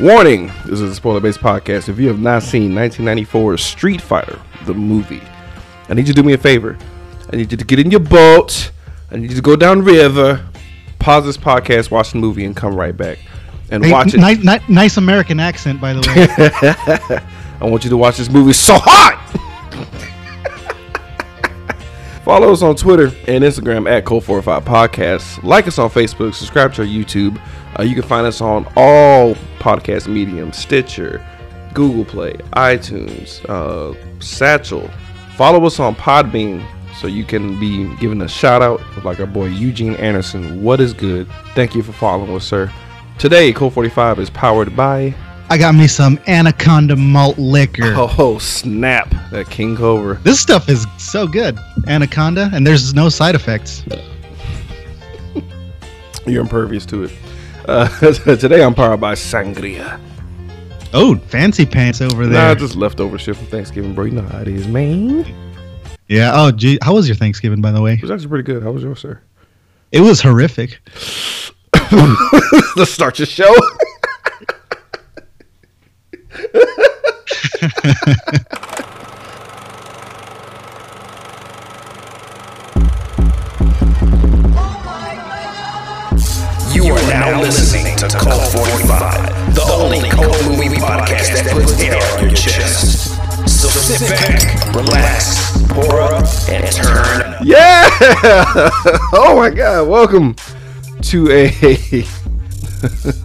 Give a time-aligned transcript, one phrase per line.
[0.00, 1.88] Warning: This is a spoiler-based podcast.
[1.88, 5.22] If you have not seen 1994 Street Fighter, the movie,
[5.88, 6.78] I need you to do me a favor.
[7.32, 8.70] I need you to get in your boat.
[9.10, 10.46] I need you to go down river,
[11.00, 13.18] pause this podcast, watch the movie, and come right back
[13.70, 14.20] and Hey, watch it.
[14.20, 16.00] ni- ni- nice American accent, by the
[17.10, 17.18] way.
[17.60, 19.16] I want you to watch this movie so hot.
[22.28, 25.42] Follow us on Twitter and Instagram at Code45 Podcasts.
[25.42, 26.34] Like us on Facebook.
[26.34, 27.40] Subscribe to our YouTube.
[27.78, 31.26] Uh, you can find us on all podcast mediums Stitcher,
[31.72, 34.90] Google Play, iTunes, uh, Satchel.
[35.36, 36.62] Follow us on Podbean
[37.00, 40.62] so you can be given a shout out like our boy Eugene Anderson.
[40.62, 41.26] What is good?
[41.54, 42.70] Thank you for following us, sir.
[43.18, 45.14] Today, Code 45 is powered by.
[45.50, 47.94] I got me some Anaconda malt liquor.
[47.96, 49.08] Oh, snap.
[49.30, 50.16] That King Cobra.
[50.16, 51.58] This stuff is so good.
[51.86, 53.82] Anaconda, and there's no side effects.
[56.26, 57.12] You're impervious to it.
[57.66, 57.88] Uh,
[58.36, 59.98] today I'm powered by Sangria.
[60.92, 62.48] Oh, fancy pants over there.
[62.48, 64.04] Nah, just leftover shit from Thanksgiving, bro.
[64.04, 65.24] You know how it is, man.
[66.08, 66.32] Yeah.
[66.34, 66.78] Oh, gee.
[66.82, 67.94] How was your Thanksgiving, by the way?
[67.94, 68.62] It was actually pretty good.
[68.62, 69.22] How was yours, sir?
[69.92, 70.78] It was horrific.
[72.76, 73.54] Let's start your show.
[77.88, 77.94] You
[86.92, 92.24] are now listening to Cult 45, the only cult movie podcast that puts air on
[92.24, 93.16] your chest.
[93.48, 97.88] So sit back, relax, pour up, and turn yeah!
[99.14, 100.36] oh my god, welcome
[101.04, 102.04] to a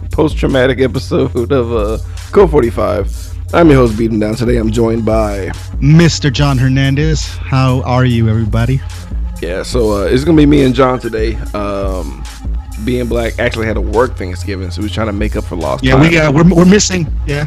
[0.10, 1.98] post traumatic episode of uh,
[2.32, 3.23] Code 45.
[3.52, 4.34] I'm your host, Beating Down.
[4.34, 5.48] Today I'm joined by.
[5.80, 6.32] Mr.
[6.32, 7.24] John Hernandez.
[7.36, 8.80] How are you, everybody?
[9.40, 11.36] Yeah, so uh, it's gonna be me and John today.
[11.54, 12.24] Um,
[12.84, 15.56] being black actually had a work Thanksgiving, so he was trying to make up for
[15.56, 16.00] lost Yeah, time.
[16.10, 17.06] we uh, we're, we're missing.
[17.26, 17.46] Yeah.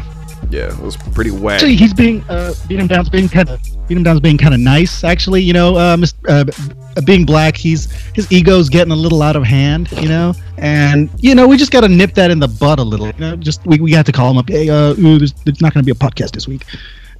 [0.50, 1.56] Yeah, it was pretty whack.
[1.56, 4.54] Actually, he's being uh, beat him down's being kind of beat him down's being kind
[4.54, 5.04] of nice.
[5.04, 6.14] Actually, you know, uh, Mr.
[6.28, 9.92] Uh, being black, he's his ego's getting a little out of hand.
[9.94, 12.84] You know, and you know, we just got to nip that in the bud a
[12.84, 13.08] little.
[13.08, 14.50] You know, just we we got to call him up.
[14.50, 16.66] Hey, uh, ooh, there's, there's not going to be a podcast this week,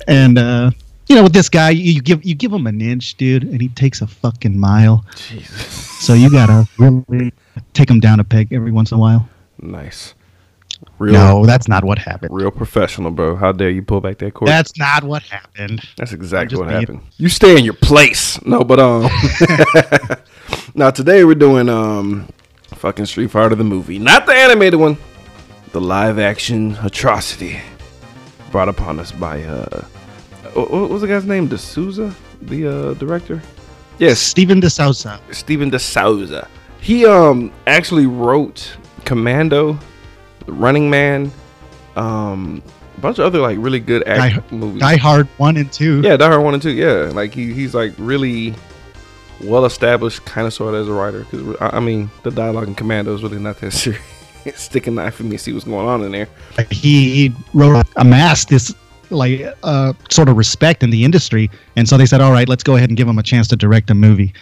[0.08, 0.72] and uh,
[1.08, 3.62] you know, with this guy, you, you give you give him an inch, dude, and
[3.62, 5.06] he takes a fucking mile.
[5.16, 5.88] Jesus.
[6.06, 7.32] So you gotta really
[7.74, 9.28] take him down a peg every once in a while.
[9.62, 10.14] Nice.
[11.00, 12.34] Real, No, that's not what happened.
[12.34, 13.36] real professional, bro.
[13.36, 14.48] How dare you pull back that cord?
[14.50, 15.82] That's not what happened.
[15.98, 17.02] That's exactly what being- happened.
[17.18, 18.40] You stay in your place.
[18.46, 19.04] No, but um,
[20.76, 22.28] now today we're doing um,
[22.76, 24.98] fucking Street Fighter the movie, not the animated one,
[25.72, 27.60] the live action atrocity
[28.52, 29.82] brought upon us by uh,
[30.54, 31.48] what was the guy's name?
[31.48, 33.42] D'Souza, the uh director.
[34.00, 35.20] Yes, Steven DeSouza.
[35.34, 36.48] Steven DeSouza.
[36.80, 39.78] He um actually wrote Commando,
[40.48, 41.32] Running Man,
[41.96, 42.62] um,
[42.98, 44.82] a bunch of other like really good action movies.
[44.82, 46.02] Die Hard one and two.
[46.02, 46.72] Yeah, Die Hard one and two.
[46.72, 48.56] Yeah, like he, he's like really
[49.44, 51.20] well established, kind of sort of as a writer.
[51.20, 54.02] Because I, I mean, the dialogue in Commando is really not that serious.
[54.56, 56.30] Stick a knife for me, see what's going on in there.
[56.58, 58.74] Like, he, he wrote amassed this
[59.10, 62.64] like uh sort of respect in the industry, and so they said, "All right, let's
[62.64, 64.34] go ahead and give him a chance to direct a movie."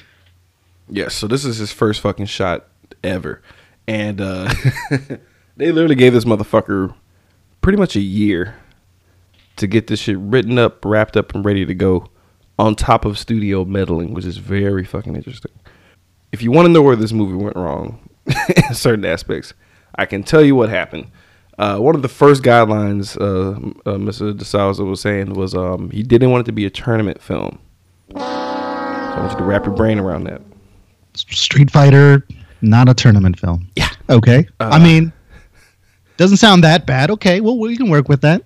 [0.89, 2.67] Yes, so this is his first fucking shot
[3.03, 3.41] ever,
[3.87, 4.53] and uh
[5.57, 6.93] they literally gave this motherfucker
[7.61, 8.55] pretty much a year
[9.55, 12.09] to get this shit written up, wrapped up, and ready to go.
[12.57, 15.51] On top of studio meddling, which is very fucking interesting.
[16.31, 19.53] If you want to know where this movie went wrong in certain aspects,
[19.95, 21.11] I can tell you what happened.
[21.57, 23.57] Uh, one of the first guidelines uh,
[23.89, 24.33] uh, Mr.
[24.33, 27.59] DeSouza was saying was um, he didn't want it to be a tournament film.
[28.11, 30.41] So I want you to wrap your brain around that.
[31.13, 32.25] Street Fighter,
[32.61, 33.69] not a tournament film.
[33.75, 33.89] Yeah.
[34.09, 34.47] Okay.
[34.59, 35.13] Uh, I mean,
[36.17, 37.11] doesn't sound that bad.
[37.11, 37.41] Okay.
[37.41, 38.43] Well, we can work with that.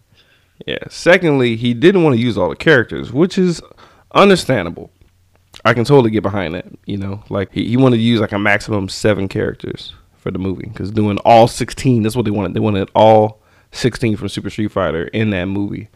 [0.66, 0.80] Yeah.
[0.90, 3.62] Secondly, he didn't want to use all the characters, which is
[4.14, 4.92] understandable.
[5.66, 6.66] I can totally get behind that.
[6.86, 10.40] You know, like he, he wanted to use like a maximum seven characters for the
[10.40, 12.54] movie because doing all sixteen, that's what they wanted.
[12.54, 13.42] They wanted all
[13.72, 15.90] sixteen from Super Street Fighter in that movie.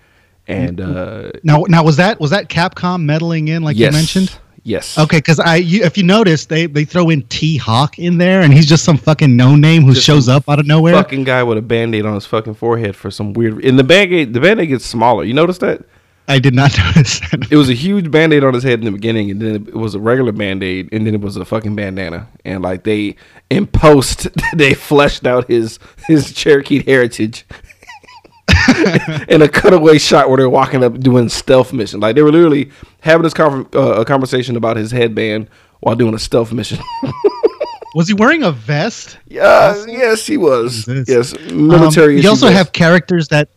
[0.47, 4.39] And uh, Now, now was that was that Capcom meddling in, like yes, you mentioned?
[4.63, 8.17] Yes, Okay, because I, you, if you notice, they they throw in T Hawk in
[8.17, 10.93] there, and he's just some fucking no name who Just shows up out of nowhere.
[10.93, 13.63] fucking guy with a band-aid on his fucking forehead for some weird.
[13.63, 15.23] And the band-aid, the band-aid gets smaller.
[15.23, 15.83] You notice that?
[16.25, 17.51] I did not notice that.
[17.51, 19.93] it was a huge band-aid on his head in the beginning and then it was
[19.93, 23.17] a regular band-aid and then it was a fucking bandana and like they
[23.49, 27.45] in post they fleshed out his his cherokee heritage
[29.27, 32.69] in a cutaway shot where they're walking up doing stealth mission like they were literally
[33.01, 35.49] having this uh, a conversation about his headband
[35.81, 36.79] while doing a stealth mission
[37.95, 39.19] Was he wearing a vest?
[39.27, 40.87] Yeah, yes, he was.
[41.07, 42.15] Yes, military.
[42.17, 42.57] Um, you also vest.
[42.57, 43.49] have characters that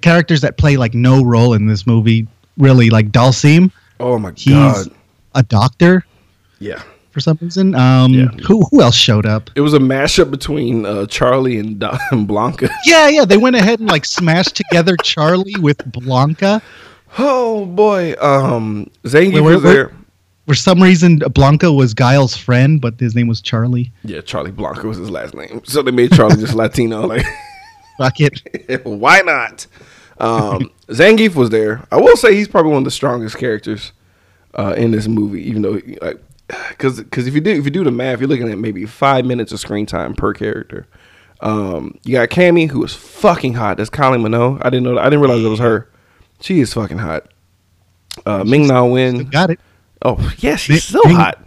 [0.00, 2.26] characters that play like no role in this movie.
[2.56, 3.70] Really, like Dhalsim.
[4.00, 4.86] Oh my He's god.
[5.34, 6.04] a doctor
[6.60, 6.82] Yeah.
[7.18, 7.74] For some reason.
[7.74, 8.28] Um, Yeah.
[8.46, 9.50] who who else showed up?
[9.56, 12.70] It was a mashup between uh, Charlie and, Da- and Blanka.
[12.84, 13.24] Yeah, yeah.
[13.24, 16.62] They went ahead and like smashed together Charlie with Blanka.
[17.18, 18.14] Oh boy.
[18.20, 19.90] Um, Zangief Wait, was there.
[20.46, 23.90] For some reason, Blanka was Guile's friend, but his name was Charlie.
[24.04, 27.04] Yeah, Charlie Blanka was his last name, so they made Charlie just Latino.
[27.04, 27.26] Like,
[27.98, 28.80] Fuck it.
[28.84, 29.66] why not?
[30.18, 31.82] Um, Zangief was there.
[31.90, 33.90] I will say he's probably one of the strongest characters
[34.54, 36.22] uh, in this movie, even though like
[36.70, 39.24] because because if you do if you do the math, you're looking at maybe five
[39.24, 40.86] minutes of screen time per character.
[41.40, 43.76] Um, you got Cammy, who is fucking hot.
[43.76, 44.60] That's Kylie Minogue.
[44.64, 44.94] I didn't know.
[44.96, 45.02] That.
[45.02, 45.88] I didn't realize it was her.
[46.40, 47.30] She is fucking hot.
[48.26, 49.24] Uh, Ming Na Wen.
[49.26, 49.60] Got it.
[50.02, 51.44] Oh yeah, she's still Ming- hot.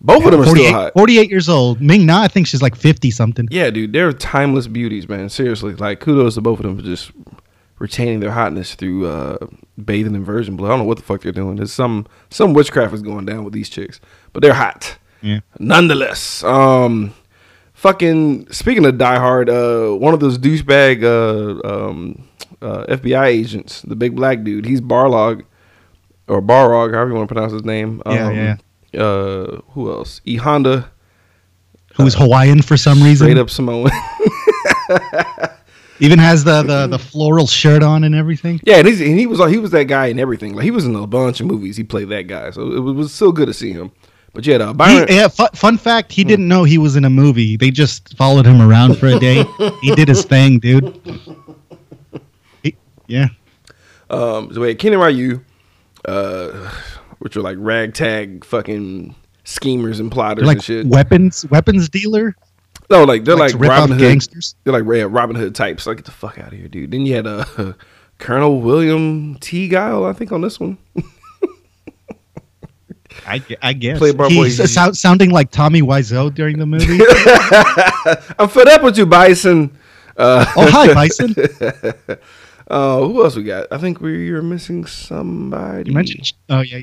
[0.00, 0.92] Both of them are still 48, hot.
[0.94, 1.80] 48 years old.
[1.80, 3.48] Ming Na, I think she's like 50 something.
[3.50, 5.28] Yeah, dude, they're timeless beauties, man.
[5.28, 7.10] Seriously, like kudos to both of them for just
[7.84, 9.36] retaining their hotness through uh,
[9.82, 10.68] bathing in virgin blood.
[10.68, 11.56] I don't know what the fuck they're doing.
[11.56, 14.00] There's some some witchcraft is going down with these chicks,
[14.32, 14.98] but they're hot.
[15.22, 15.40] Yeah.
[15.58, 17.14] Nonetheless, um,
[17.72, 22.28] fucking speaking of Die Hard, uh, one of those douchebag uh, um,
[22.60, 25.42] uh, FBI agents, the big black dude, he's Barlog
[26.28, 28.02] or Barrog, however you want to pronounce his name.
[28.06, 28.56] Yeah, Um, yeah.
[29.02, 30.20] Uh, who else?
[30.24, 30.90] E Honda,
[31.96, 33.26] Who's Hawaiian for some reason.
[33.26, 33.90] straight up Samoan.
[36.00, 38.60] Even has the, the, the floral shirt on and everything.
[38.64, 40.54] Yeah, and, and he was he was that guy in everything.
[40.54, 41.76] Like he was in a bunch of movies.
[41.76, 43.92] He played that guy, so it was, still good to see him.
[44.32, 47.10] But yeah, uh, He, yeah, fu- fun fact, he didn't know he was in a
[47.10, 47.56] movie.
[47.56, 49.44] They just followed him around for a day.
[49.82, 51.00] he did his thing, dude.
[52.64, 52.76] He-
[53.06, 53.28] yeah.
[54.10, 55.40] Um, so wait, Ken and Ryu,
[56.06, 56.72] uh,
[57.20, 59.14] which are like ragtag fucking
[59.44, 60.86] schemers and plotters Like and shit.
[60.86, 62.34] weapons weapons dealer.
[62.90, 64.56] No, like they're like like, Robin Hood gangsters?
[64.64, 65.86] They're like Robin Hood types.
[65.86, 66.90] Like get the fuck out of here, dude.
[66.90, 67.44] Then you had uh,
[68.18, 69.68] Colonel William T.
[69.68, 70.78] Guile, I think, on this one.
[73.26, 73.98] I, I guess.
[73.98, 74.66] Play by He's boy.
[74.66, 77.00] sou- sounding like Tommy Wiseau during the movie.
[78.38, 79.76] I'm fed up with you, Bison.
[80.16, 81.34] Uh, oh, hi, Bison.
[82.68, 83.68] uh, who else we got?
[83.72, 85.90] I think we are missing somebody.
[85.90, 86.32] You mentioned.
[86.50, 86.80] Oh, yeah.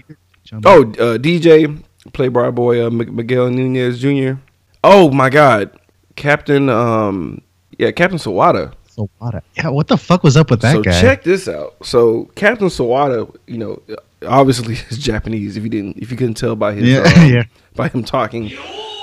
[0.65, 1.81] Oh, uh, DJ,
[2.13, 4.39] Playboy Boy, uh, Miguel Nunez Jr.
[4.83, 5.77] Oh my God,
[6.15, 6.69] Captain.
[6.69, 7.41] Um,
[7.77, 8.73] yeah, Captain Sawada.
[8.87, 9.41] Sawada.
[9.55, 10.99] Yeah, what the fuck was up with that so guy?
[11.01, 11.75] check this out.
[11.85, 13.81] So Captain Sawada, you know,
[14.27, 15.57] obviously is Japanese.
[15.57, 17.43] If you didn't, if you couldn't tell by his, Yeah, um, yeah.
[17.75, 18.51] by him talking,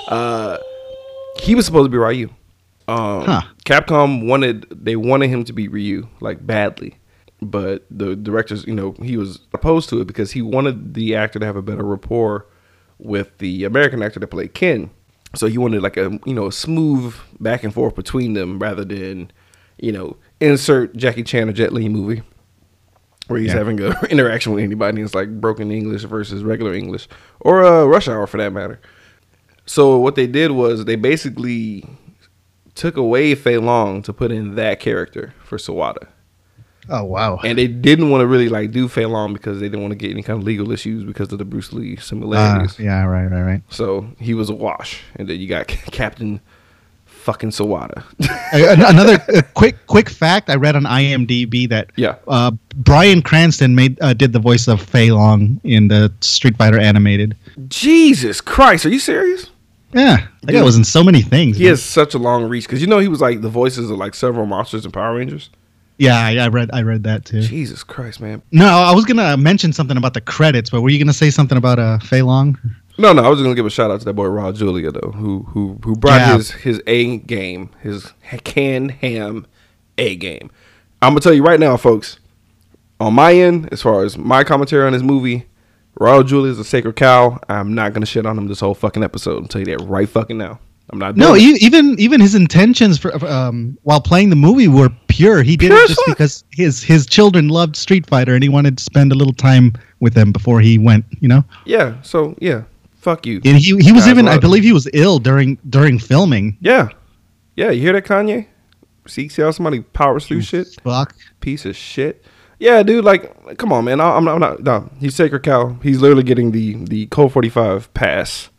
[0.07, 0.57] uh,
[1.41, 2.29] he was supposed to be Ryu.
[2.87, 3.41] Um, Huh.
[3.65, 6.97] Capcom wanted they wanted him to be Ryu like badly,
[7.41, 11.37] but the directors, you know, he was opposed to it because he wanted the actor
[11.39, 12.47] to have a better rapport
[12.97, 14.89] with the American actor that played Ken.
[15.35, 18.83] So he wanted like a you know a smooth back and forth between them rather
[18.83, 19.31] than
[19.77, 22.21] you know insert Jackie Chan or Jet Li movie
[23.27, 23.57] where he's Yeah.
[23.57, 27.07] having an interaction with anybody and it's like broken English versus regular English
[27.41, 28.79] or uh, Rush Hour for that matter.
[29.67, 31.85] So what they did was they basically
[32.73, 36.07] took away Fei Long to put in that character for Sawada.
[36.89, 37.37] Oh, wow.
[37.43, 39.95] And they didn't want to really like do Fei Long because they didn't want to
[39.97, 42.79] get any kind of legal issues because of the Bruce Lee similarities.
[42.79, 43.61] yeah, right, right, right.
[43.69, 45.01] So he was a wash.
[45.15, 46.39] And then you got Captain
[47.05, 48.03] fucking Sawada.
[48.51, 52.15] Uh, Another uh, quick quick fact I read on IMDb that Yeah.
[52.27, 56.79] uh, Bryan Cranston made uh, did the voice of Fei Long in the Street Fighter
[56.79, 57.37] animated.
[57.67, 59.51] Jesus Christ, are you serious?
[59.93, 61.57] Yeah, that guy was in so many things.
[61.57, 61.73] He man.
[61.73, 64.15] has such a long reach because you know he was like the voices of like
[64.15, 65.51] several monsters and Power Rangers.
[65.99, 67.41] Yeah, I, I read I read that too.
[67.41, 68.41] Jesus Christ, man.
[68.51, 71.57] No, I was gonna mention something about the credits, but were you gonna say something
[71.57, 72.57] about uh, Fei Long?
[72.97, 75.11] No, no, I was gonna give a shout out to that boy Raul Julia though,
[75.11, 76.35] who who who brought Yeah.
[76.37, 78.13] his his A game, his
[78.45, 79.45] canned ham
[79.97, 80.49] A game.
[81.01, 82.19] I'm gonna tell you right now, folks.
[83.01, 85.45] On my end, as far as my commentary on this movie,
[85.99, 87.39] Raul Julia is a sacred cow.
[87.49, 89.41] I'm not gonna shit on him this whole fucking episode.
[89.43, 90.59] I'll tell you that right fucking now.
[90.91, 91.15] I'm not.
[91.15, 95.43] No, e- even even his intentions for um, while playing the movie were pure.
[95.43, 96.17] He did Pure it just fuck.
[96.17, 99.73] because his his children loved Street Fighter and he wanted to spend a little time
[99.99, 101.05] with them before he went.
[101.19, 102.01] You know, yeah.
[102.01, 102.63] So yeah,
[102.95, 103.41] fuck you.
[103.45, 106.57] and he he was even I believe he was ill during during filming.
[106.61, 106.89] Yeah,
[107.55, 107.71] yeah.
[107.71, 108.47] You hear that, Kanye?
[109.07, 110.67] See, see how somebody powers through shit.
[110.83, 111.15] Fuck.
[111.41, 112.23] piece of shit.
[112.59, 113.05] Yeah, dude.
[113.05, 113.99] Like, come on, man.
[114.01, 114.33] I, I'm not.
[114.35, 114.63] I'm not.
[114.63, 115.77] No, he's sacred cow.
[115.81, 118.49] He's literally getting the the Colt 45 pass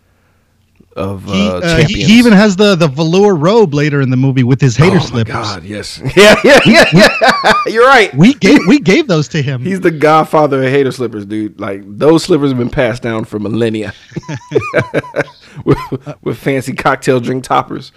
[1.01, 4.17] of uh, He, uh, he, he even has the the velour robe later in the
[4.17, 5.33] movie with his hater oh slippers.
[5.33, 7.53] God, yes, yeah, yeah, yeah, yeah.
[7.67, 8.15] You're right.
[8.15, 9.63] We gave we gave those to him.
[9.65, 11.59] He's the godfather of hater slippers, dude.
[11.61, 13.93] Like those slippers have been passed down for millennia,
[15.65, 15.79] with,
[16.23, 17.93] with fancy cocktail drink toppers.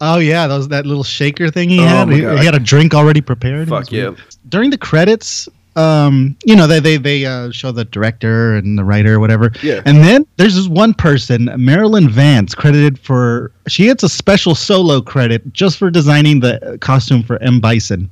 [0.00, 2.08] Oh yeah, those that little shaker thing he Oh, had.
[2.08, 3.68] He, he had a drink already prepared.
[3.68, 4.10] Fuck yeah.
[4.10, 4.22] weird.
[4.48, 8.84] During the credits, um, you know, they they they uh, show the director and the
[8.84, 9.52] writer, or whatever.
[9.62, 9.82] Yeah.
[9.84, 13.52] And then there's this one person, Marilyn Vance, credited for.
[13.68, 18.10] She gets a special solo credit just for designing the costume for M Bison.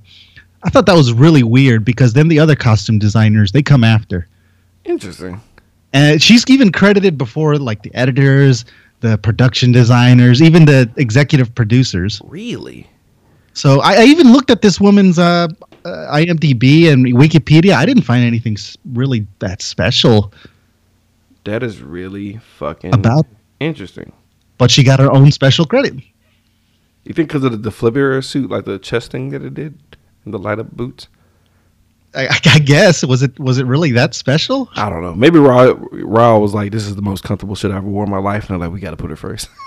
[0.62, 4.28] I thought that was really weird because then the other costume designers they come after.
[4.84, 5.40] Interesting.
[5.92, 8.64] And she's even credited before like the editors,
[9.00, 12.20] the production designers, even the executive producers.
[12.24, 12.88] Really?
[13.52, 17.74] So I, I even looked at this woman's uh, uh, IMDb and Wikipedia.
[17.74, 18.56] I didn't find anything
[18.92, 20.32] really that special
[21.44, 23.26] That is really fucking about,
[23.60, 24.12] interesting.
[24.58, 25.94] but she got her own special credit.
[27.04, 29.78] You think because of the defibrillar suit, like the chest thing that it did,
[30.24, 31.08] and the light up boots?
[32.16, 34.70] I, I guess was it was it really that special?
[34.76, 35.14] I don't know.
[35.14, 38.10] Maybe Raul, Raul was like, "This is the most comfortable shit I ever wore in
[38.10, 39.48] my life," and they're like, "We got to put her first.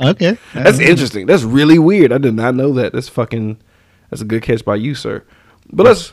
[0.00, 1.26] Okay, That's Uh, interesting.
[1.26, 2.12] That's really weird.
[2.12, 2.92] I did not know that.
[2.92, 3.58] That's fucking.
[4.12, 5.24] That's a good catch by you, sir.
[5.72, 6.12] But let's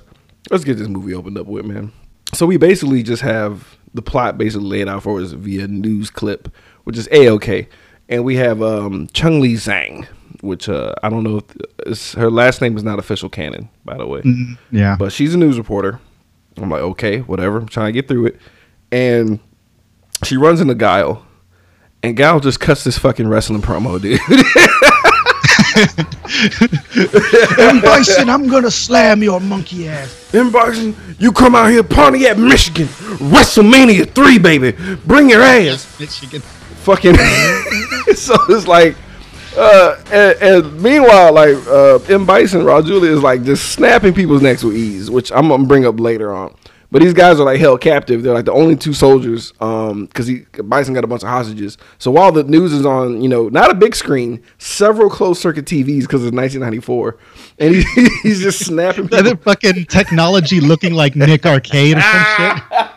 [0.50, 1.92] let's get this movie opened up with, man.
[2.34, 6.48] So we basically just have the plot basically laid out for us via news clip,
[6.86, 7.68] which is a okay,
[8.08, 10.08] and we have um, Chung Li Zhang,
[10.40, 11.42] which uh, I don't know
[11.86, 14.22] if her last name is not official canon, by the way.
[14.72, 16.00] Yeah, But she's a news reporter.
[16.56, 17.58] I'm like, okay, whatever.
[17.58, 18.40] I'm trying to get through it.
[18.94, 19.42] And
[20.24, 21.26] she runs into Guile.
[22.02, 24.20] And Guile just cuts this fucking wrestling promo, dude.
[27.58, 30.34] M Bison, I'm gonna slam your monkey ass.
[30.34, 30.52] M.
[30.52, 32.88] Bison, you come out here, Pontiac, Michigan.
[32.88, 34.72] WrestleMania 3, baby.
[35.06, 36.00] Bring your ass.
[36.00, 36.42] Michigan.
[36.42, 37.16] Fucking.
[38.16, 38.96] so it's like.
[39.58, 42.26] Uh, and, and meanwhile, like uh, M.
[42.26, 45.86] Bison, Raul Julia is like just snapping people's necks with ease, which I'm gonna bring
[45.86, 46.54] up later on.
[46.92, 48.24] But these guys are like held captive.
[48.24, 51.78] They're like the only two soldiers, um, because he Bison got a bunch of hostages.
[52.00, 55.66] So while the news is on, you know, not a big screen, several closed circuit
[55.66, 57.18] TVs because it's 1994,
[57.60, 57.84] and he,
[58.24, 59.20] he's just snapping people.
[59.20, 62.64] Other fucking technology looking like Nick Arcade or some shit.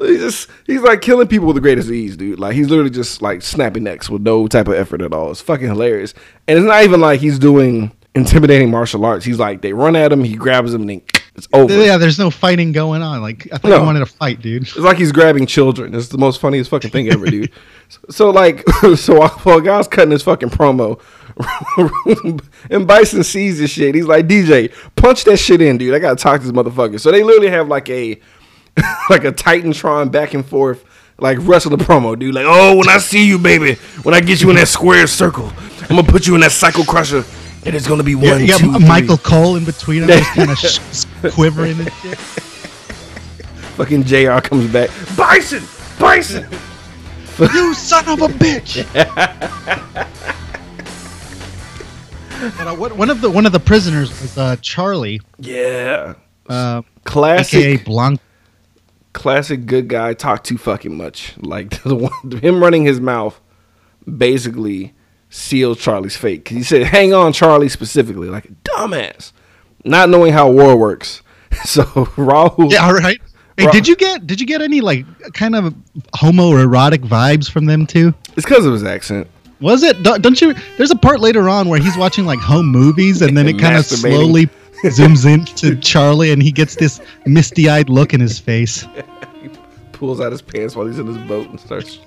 [0.00, 2.38] He's just he's like killing people with the greatest ease, dude.
[2.38, 5.30] Like he's literally just like snapping necks with no type of effort at all.
[5.32, 6.14] It's fucking hilarious.
[6.46, 9.24] And it's not even like he's doing intimidating martial arts.
[9.24, 11.02] He's like they run at him, he grabs him, and then
[11.36, 11.72] it's over.
[11.84, 13.22] Yeah, there's no fighting going on.
[13.22, 13.78] Like I thought No.
[13.78, 14.62] you wanted to fight, dude.
[14.62, 15.94] It's like he's grabbing children.
[15.94, 17.50] It's the most funniest fucking thing ever, dude.
[17.90, 21.00] So, so, like, so while, a guy's cutting his fucking promo,
[22.70, 23.94] and Bison sees this shit.
[23.94, 25.94] He's like, DJ, punch that shit in, dude.
[25.94, 27.00] I gotta talk to this motherfucker.
[27.00, 28.20] So they literally have like a
[29.08, 30.84] like a Titantron back and forth,
[31.18, 32.34] like wrestling promo, dude.
[32.34, 35.50] Like, oh, when I see you, baby, when I get you in that square circle,
[35.82, 37.24] I'm gonna put you in that Psycho Crusher,
[37.68, 39.30] and it's gonna be Yeah, one, you got two, M- Michael three.
[39.30, 40.58] Cole in between them, just kind of
[41.30, 42.18] sh- quivering and shit.
[43.78, 44.40] Fucking Jr.
[44.40, 45.62] comes back, Bison,
[45.98, 46.46] Bison.
[47.54, 48.84] You son of a bitch!
[52.56, 56.14] but, uh, what- one of the one of the prisoners was uh, Charlie, Yeah,
[56.48, 57.54] uh, classic.
[57.60, 58.20] aka Blanc.
[59.12, 61.34] classic good guy talk too fucking much.
[61.38, 63.40] Like the one, him running his mouth
[64.16, 64.94] basically
[65.30, 69.32] sealed Charlie's fate because he said, "Hang on, Charlie," specifically, like a dumbass,
[69.84, 71.22] not knowing how war works.
[71.64, 73.20] So Raul, Yeah, all right.
[73.56, 75.74] Hey, Ro- did you get did you get any like kind of
[76.14, 78.14] homoerotic vibes from them too?
[78.36, 79.26] it's because of his accent.
[79.60, 80.00] Was it?
[80.04, 80.54] Don't, don't you?
[80.76, 83.76] There's a part later on where he's watching like home movies, and then it kind
[83.76, 84.46] of slowly
[84.84, 88.86] zooms in to Charlie, and he gets this misty-eyed look in his face.
[89.42, 89.48] he
[89.92, 91.98] Pulls out his pants while he's in his boat and starts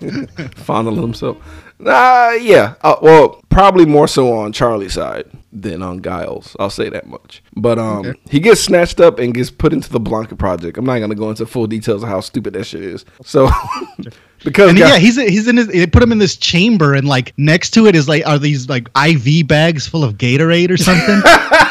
[0.56, 1.36] fondling himself.
[1.78, 2.74] Nah, yeah.
[2.82, 6.54] Uh, well, probably more so on Charlie's side than on Guile's.
[6.60, 7.42] I'll say that much.
[7.56, 10.76] But um, he gets snatched up and gets put into the Blanka project.
[10.76, 13.04] I'm not gonna go into full details of how stupid that shit is.
[13.24, 13.48] So
[14.44, 15.68] because yeah, he's he's in his.
[15.68, 18.68] They put him in this chamber, and like next to it is like are these
[18.68, 21.22] like IV bags full of Gatorade or something?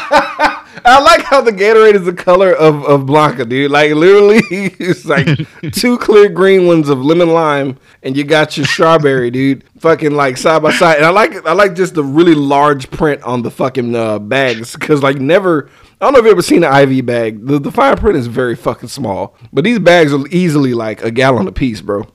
[0.84, 3.70] I like how the Gatorade is the color of, of Blanka, dude.
[3.70, 5.26] Like literally, it's like
[5.72, 9.64] two clear green ones of lemon lime, and you got your strawberry, dude.
[9.78, 13.22] Fucking like side by side, and I like I like just the really large print
[13.22, 15.70] on the fucking uh, bags because like never.
[16.00, 17.46] I don't know if you've ever seen an IV bag.
[17.46, 21.10] The, the fine print is very fucking small, but these bags are easily like a
[21.10, 22.06] gallon a piece, bro.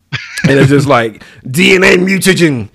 [0.48, 2.70] And it's just like DNA mutagen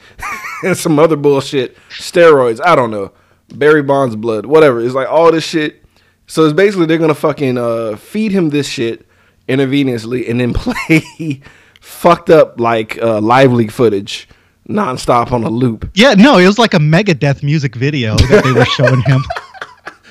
[0.63, 2.61] and some other bullshit, steroids.
[2.65, 3.13] I don't know.
[3.59, 4.81] Barry Bonds blood, whatever.
[4.81, 5.85] It's like all this shit
[6.27, 9.07] So it's basically they're gonna fucking uh, feed him this shit
[9.49, 11.41] intravenously and then play
[11.81, 14.29] fucked up like uh, live leak footage
[14.69, 15.91] nonstop on a loop.
[15.95, 19.25] Yeah, no, it was like a Megadeth music video that they were showing him.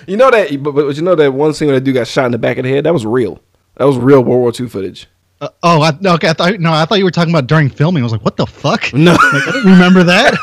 [0.08, 2.26] You know that, but, but you know that one scene where that dude got shot
[2.26, 2.84] in the back of the head.
[2.84, 3.40] That was real.
[3.76, 5.08] That was real World War II footage.
[5.42, 7.70] Uh, oh, I, no, okay, I thought no, I thought you were talking about during
[7.70, 8.04] filming.
[8.04, 8.92] I was like, what the fuck?
[8.94, 10.36] No, Like, I don't remember that.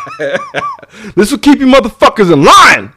[1.16, 2.92] this will keep you motherfuckers in line.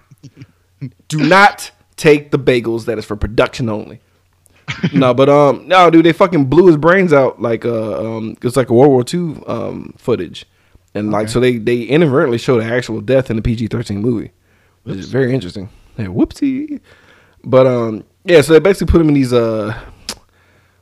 [1.10, 2.86] Do not take the bagels.
[2.86, 4.00] That is for production only.
[4.94, 8.56] no, but um, no, dude, they fucking blew his brains out like uh, um, it's
[8.56, 10.46] like a World War II um footage,
[10.94, 14.32] and like so they they inadvertently showed an actual death in the PG thirteen movie,
[14.84, 15.70] which is very interesting.
[15.98, 16.79] Yeah, whoopsie.
[17.44, 19.77] But um, yeah, so they basically put him in these uh,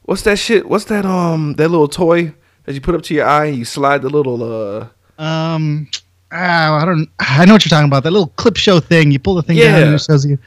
[0.07, 0.67] what's that shit?
[0.67, 2.33] What's that um that little toy
[2.63, 4.87] that you put up to your eye and you slide the little uh.
[5.19, 5.89] Um,
[6.31, 7.09] ah, I don't.
[7.19, 8.03] I know what you're talking about.
[8.03, 9.11] That little clip show thing.
[9.11, 10.37] You pull the thing down and it shows you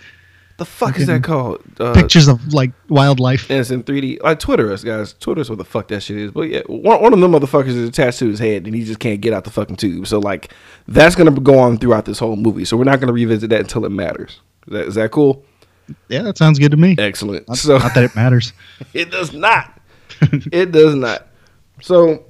[0.58, 1.62] The fuck is that called?
[1.78, 3.50] Uh, pictures of like wildlife.
[3.50, 4.22] And it's in 3D.
[4.22, 5.14] Like Twitter us, guys.
[5.14, 6.30] Twitter us what the fuck that shit is.
[6.30, 9.00] But yeah, one, one of them motherfuckers is attached to his head and he just
[9.00, 10.06] can't get out the fucking tube.
[10.06, 10.52] So like
[10.86, 12.64] that's gonna go on throughout this whole movie.
[12.64, 14.40] So we're not gonna revisit that until it matters.
[14.66, 15.44] Is that, is that cool?
[16.08, 16.96] Yeah, that sounds good to me.
[16.98, 17.48] Excellent.
[17.48, 18.52] Not, so not that it matters.
[18.94, 19.80] it does not.
[20.52, 21.26] it does not.
[21.82, 22.24] So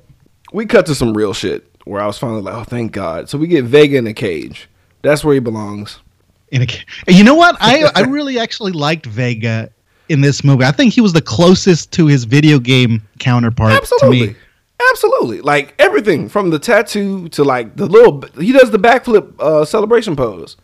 [0.53, 3.29] we cut to some real shit where I was finally like, oh thank God.
[3.29, 4.69] So we get Vega in a cage.
[5.03, 5.99] That's where he belongs.
[6.53, 7.57] In a, ca- you know what?
[7.61, 9.71] I I really actually liked Vega
[10.09, 10.65] in this movie.
[10.65, 14.29] I think he was the closest to his video game counterpart to Absolutely.
[14.29, 14.37] me.
[14.91, 15.41] Absolutely.
[15.41, 20.17] Like everything from the tattoo to like the little he does the backflip uh celebration
[20.17, 20.57] pose.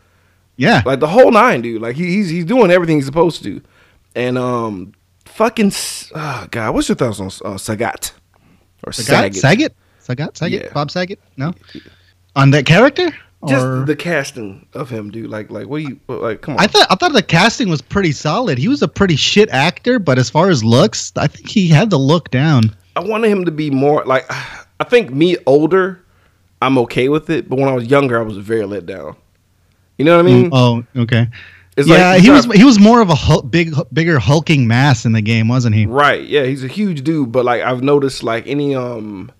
[0.56, 0.82] Yeah.
[0.86, 1.82] Like the whole nine, dude.
[1.82, 3.60] Like he, he's he's doing everything he's supposed to.
[4.14, 4.92] And um
[5.26, 8.12] fucking s- oh god, what's your thoughts on uh, Sagat?
[8.86, 9.34] Or Sagat?
[9.34, 9.36] Saget?
[9.40, 9.74] Saget?
[10.00, 10.36] Sagat?
[10.36, 10.62] Saget?
[10.64, 10.72] Yeah.
[10.72, 11.18] Bob Saget?
[11.36, 11.52] No?
[12.36, 13.14] On that character?
[13.46, 15.28] Just Or the casting of him, dude.
[15.30, 16.60] Like like what do you like come on.
[16.60, 18.56] I thought I thought the casting was pretty solid.
[18.56, 21.90] He was a pretty shit actor, but as far as looks, I think he had
[21.90, 22.74] the look down.
[22.96, 24.24] I wanted him to be more like
[24.80, 26.02] I think me older,
[26.62, 29.16] I'm okay with it, but when I was younger I was very let down.
[29.98, 30.50] You know what I mean?
[30.52, 31.28] Oh, okay.
[31.76, 35.04] It's yeah, like he was he was more of a hul- big bigger hulking mass
[35.04, 35.84] in the game, wasn't he?
[35.84, 36.26] Right.
[36.26, 39.30] Yeah, he's a huge dude, but like I've noticed like any um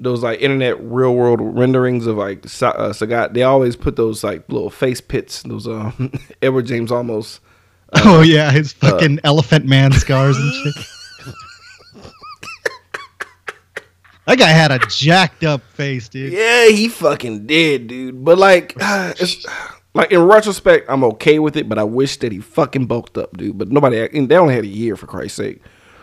[0.00, 4.24] those like internet real world renderings of like Sa- uh, Sagat, they always put those
[4.24, 7.40] like little face pits, those um Edward James Olmos.
[8.04, 10.74] oh yeah, his fucking elephant man scars and shit.
[14.26, 16.32] that guy had a jacked up face, dude.
[16.32, 18.24] Yeah, he fucking did, dude.
[18.24, 19.44] But like it's
[19.94, 23.36] like in retrospect, I'm okay with it, but I wish that he fucking bulked up,
[23.36, 23.58] dude.
[23.58, 25.60] But nobody and they only had a year for Christ's sake.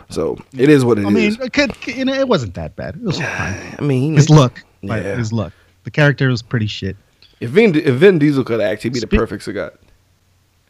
[0.08, 1.06] So it is what it is.
[1.06, 2.96] I mean, it could, you know, it wasn't that bad.
[2.96, 3.76] It was fine.
[3.78, 5.16] I mean, His look, like, Yeah.
[5.16, 5.52] his look.
[5.84, 6.96] The character was pretty shit.
[7.40, 9.76] if Vin, if Vin Diesel could act, he'd be the perfect Sagat.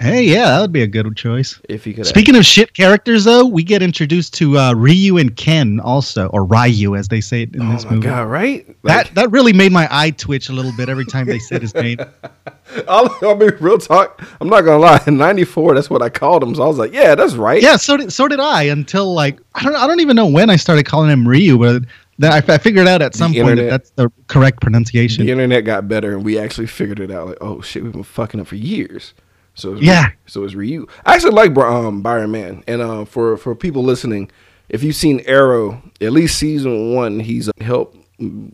[0.00, 1.60] Hey, yeah, that would be a good choice.
[1.68, 2.00] If he could.
[2.00, 2.08] act.
[2.08, 6.44] Speaking of shit characters, though, we get introduced to uh, Ryu and Ken also, or
[6.44, 8.06] Ryu as they say it in Oh this movie.
[8.06, 8.28] god!
[8.28, 8.66] Right?
[8.84, 11.74] That that really made my eye twitch a little bit every time they said his
[11.74, 11.98] name.
[12.88, 14.22] I'll, I mean, real talk.
[14.40, 15.02] I'm not gonna lie.
[15.06, 16.54] In '94, that's what I called him.
[16.54, 19.38] So I was like, "Yeah, that's right." Yeah, so did so did I until like
[19.54, 21.82] I don't I don't even know when I started calling him Ryu, but
[22.18, 25.26] then I, I figured out at some point that that's the correct pronunciation.
[25.26, 27.26] The internet got better, and we actually figured it out.
[27.28, 29.12] Like, oh shit, we've been fucking up for years.
[29.60, 30.10] So it's Yeah.
[30.26, 30.86] so it's Ryu.
[31.06, 34.30] I actually like um, Byron Mann, and uh, for for people listening,
[34.68, 37.96] if you've seen Arrow, at least season one, he's helped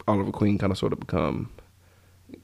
[0.06, 1.50] Oliver Queen kind of sort of become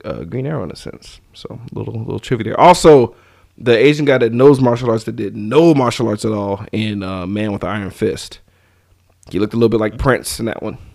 [0.04, 1.20] uh, Green Arrow in a sense.
[1.32, 2.60] So little little trivia there.
[2.60, 3.14] Also,
[3.58, 7.02] the Asian guy that knows martial arts that did no martial arts at all in
[7.02, 8.40] uh, Man with the Iron Fist.
[9.30, 10.78] He looked a little bit like Prince in that one.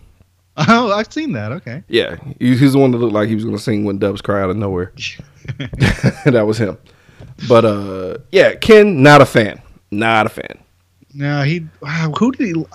[0.59, 1.51] Oh, I've seen that.
[1.51, 1.83] Okay.
[1.87, 4.49] Yeah, he's the one that looked like he was gonna sing when Doves cry out
[4.49, 4.91] of nowhere.
[6.25, 6.79] that was him.
[7.47, 10.59] But uh, yeah, Ken, not a fan, not a fan.
[11.13, 11.65] No, he.
[11.81, 12.65] Wow, who did he?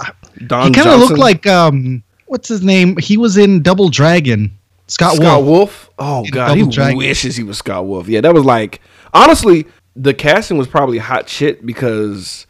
[0.47, 2.97] Don he kind of looked like um, what's his name?
[2.99, 4.57] He was in Double Dragon.
[4.89, 5.47] Scott, Scott Wolf.
[5.47, 5.91] Wolf.
[5.99, 6.99] Oh In god, he Dragon.
[6.99, 8.09] wishes he was Scott Wolf.
[8.09, 8.81] Yeah, that was like
[9.15, 12.47] honestly, the casting was probably hot shit because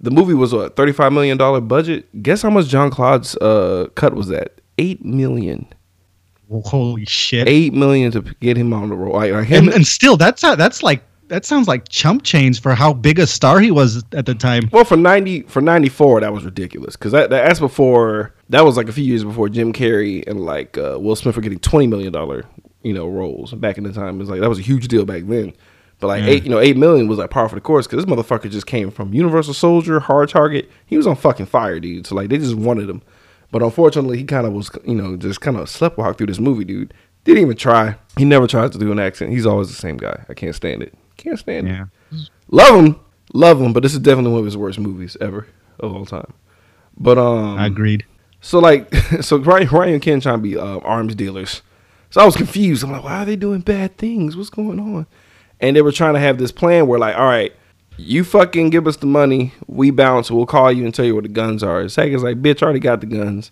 [0.00, 2.22] the movie was a thirty-five million dollar budget.
[2.22, 4.60] Guess how much John Claude's uh, cut was that?
[4.78, 5.66] Eight million.
[6.64, 7.48] Holy shit!
[7.48, 9.14] Eight million to get him on the roll.
[9.14, 11.02] Like, like And, and still, that's how, that's like
[11.32, 14.68] that sounds like chump change for how big a star he was at the time.
[14.70, 18.66] Well, for ninety for ninety four, that was ridiculous because that, that that's before that
[18.66, 21.58] was like a few years before Jim Carrey and like uh, Will Smith were getting
[21.58, 22.44] twenty million dollar
[22.82, 24.16] you know roles back in the time.
[24.16, 25.54] It was like that was a huge deal back then.
[26.00, 28.12] But like eight, you know, eight million was like par for the course because this
[28.12, 30.68] motherfucker just came from Universal Soldier, Hard Target.
[30.84, 32.06] He was on fucking fire, dude.
[32.06, 33.02] So like they just wanted him.
[33.52, 36.64] But unfortunately, he kind of was, you know, just kind of sleptwalk through this movie,
[36.64, 36.92] dude.
[37.24, 37.96] Didn't even try.
[38.18, 39.30] He never tries to do an accent.
[39.30, 40.24] He's always the same guy.
[40.28, 40.92] I can't stand it.
[41.22, 41.88] Can't stand it.
[42.50, 43.00] Love him.
[43.32, 45.46] Love him, but this is definitely one of his worst movies ever
[45.80, 46.32] of all time.
[46.98, 48.04] But um, I agreed.
[48.40, 51.62] so like, so Ryan, Ryan and Ken trying to be uh, arms dealers.
[52.10, 52.84] So I was confused.
[52.84, 54.36] I'm like, why are they doing bad things?
[54.36, 55.06] What's going on?
[55.60, 57.52] And they were trying to have this plan where like, all right,
[57.96, 61.22] you fucking give us the money, we bounce, we'll call you and tell you where
[61.22, 61.84] the guns are.
[61.84, 63.50] Sagat's like, bitch, I already got the guns,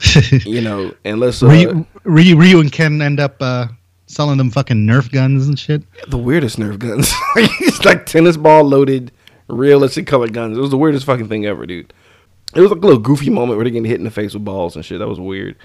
[0.44, 3.68] you know, and let's uh, Ryu, Ryu, Ryu and Ken end up uh,
[4.12, 5.82] selling them fucking Nerf guns and shit.
[6.08, 7.12] the weirdest Nerf guns.
[7.36, 9.10] it's like tennis ball loaded,
[9.48, 10.56] realistic colored guns.
[10.56, 11.92] It was the weirdest fucking thing ever, dude.
[12.54, 14.44] It was like a little goofy moment where they're getting hit in the face with
[14.44, 14.98] balls and shit.
[14.98, 15.56] That was weird.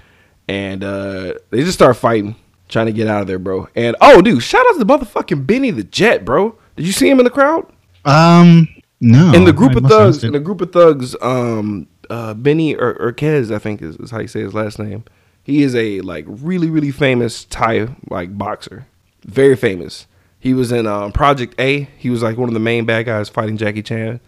[0.48, 2.34] And uh, they just start fighting,
[2.68, 3.68] trying to get out of there, bro.
[3.76, 6.56] And oh, dude, shout out to the motherfucking Benny the Jet, bro.
[6.76, 7.70] Did you see him in the crowd?
[8.06, 8.68] Um,
[9.00, 9.32] no.
[9.34, 12.96] in the group I of thugs, in the group of thugs, um, uh, Benny Ur-
[13.00, 15.04] Urquez, I think is, is how you say his last name.
[15.48, 18.86] He is a like really really famous Thai like boxer,
[19.24, 20.06] very famous.
[20.38, 21.88] He was in um, Project A.
[21.96, 24.20] He was like one of the main bad guys fighting Jackie Chan.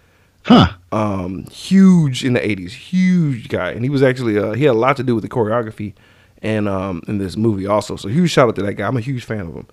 [0.44, 0.72] Huh.
[0.90, 4.78] Um, huge in the '80s, huge guy, and he was actually uh, he had a
[4.78, 5.92] lot to do with the choreography
[6.40, 7.96] and um in this movie also.
[7.96, 8.86] So huge shout out to that guy.
[8.88, 9.66] I'm a huge fan of him,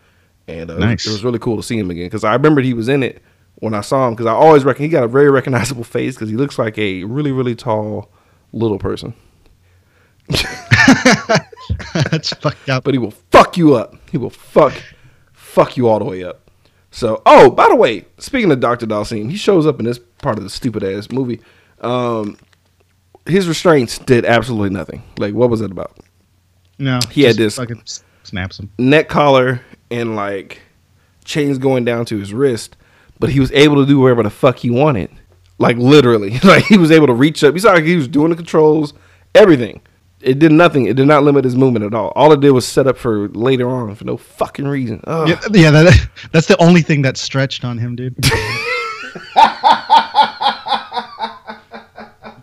[0.49, 1.07] and uh, Nice.
[1.07, 3.21] it was really cool to see him again because I remembered he was in it
[3.55, 6.29] when I saw him because I always reckon he got a very recognizable face because
[6.29, 8.11] he looks like a really really tall
[8.51, 9.13] little person,
[11.93, 12.83] That's fucked up.
[12.83, 13.95] but he will fuck you up.
[14.11, 14.73] He will fuck
[15.33, 16.49] fuck you all the way up.
[16.91, 18.87] So, oh, by the way, speaking of Dr.
[18.87, 21.41] Dhalsim, he shows up in this part of the stupid ass movie.
[21.81, 22.37] Um,
[23.25, 25.03] his restraints did absolutely nothing.
[25.17, 25.97] Like, what was it about?
[26.79, 26.99] No.
[27.11, 27.83] He had this- Fucking
[28.23, 28.69] snaps him.
[28.77, 30.61] neck collar and like
[31.25, 32.75] chains going down to his wrist,
[33.19, 35.09] but he was able to do whatever the fuck he wanted.
[35.59, 37.53] Like literally, like he was able to reach up.
[37.53, 38.93] He saw like he was doing the controls,
[39.35, 39.81] everything.
[40.19, 40.85] It did nothing.
[40.87, 42.11] It did not limit his movement at all.
[42.15, 45.01] All it did was set up for later on for no fucking reason.
[45.05, 45.29] Ugh.
[45.29, 48.15] Yeah, yeah that, that's the only thing that stretched on him, dude.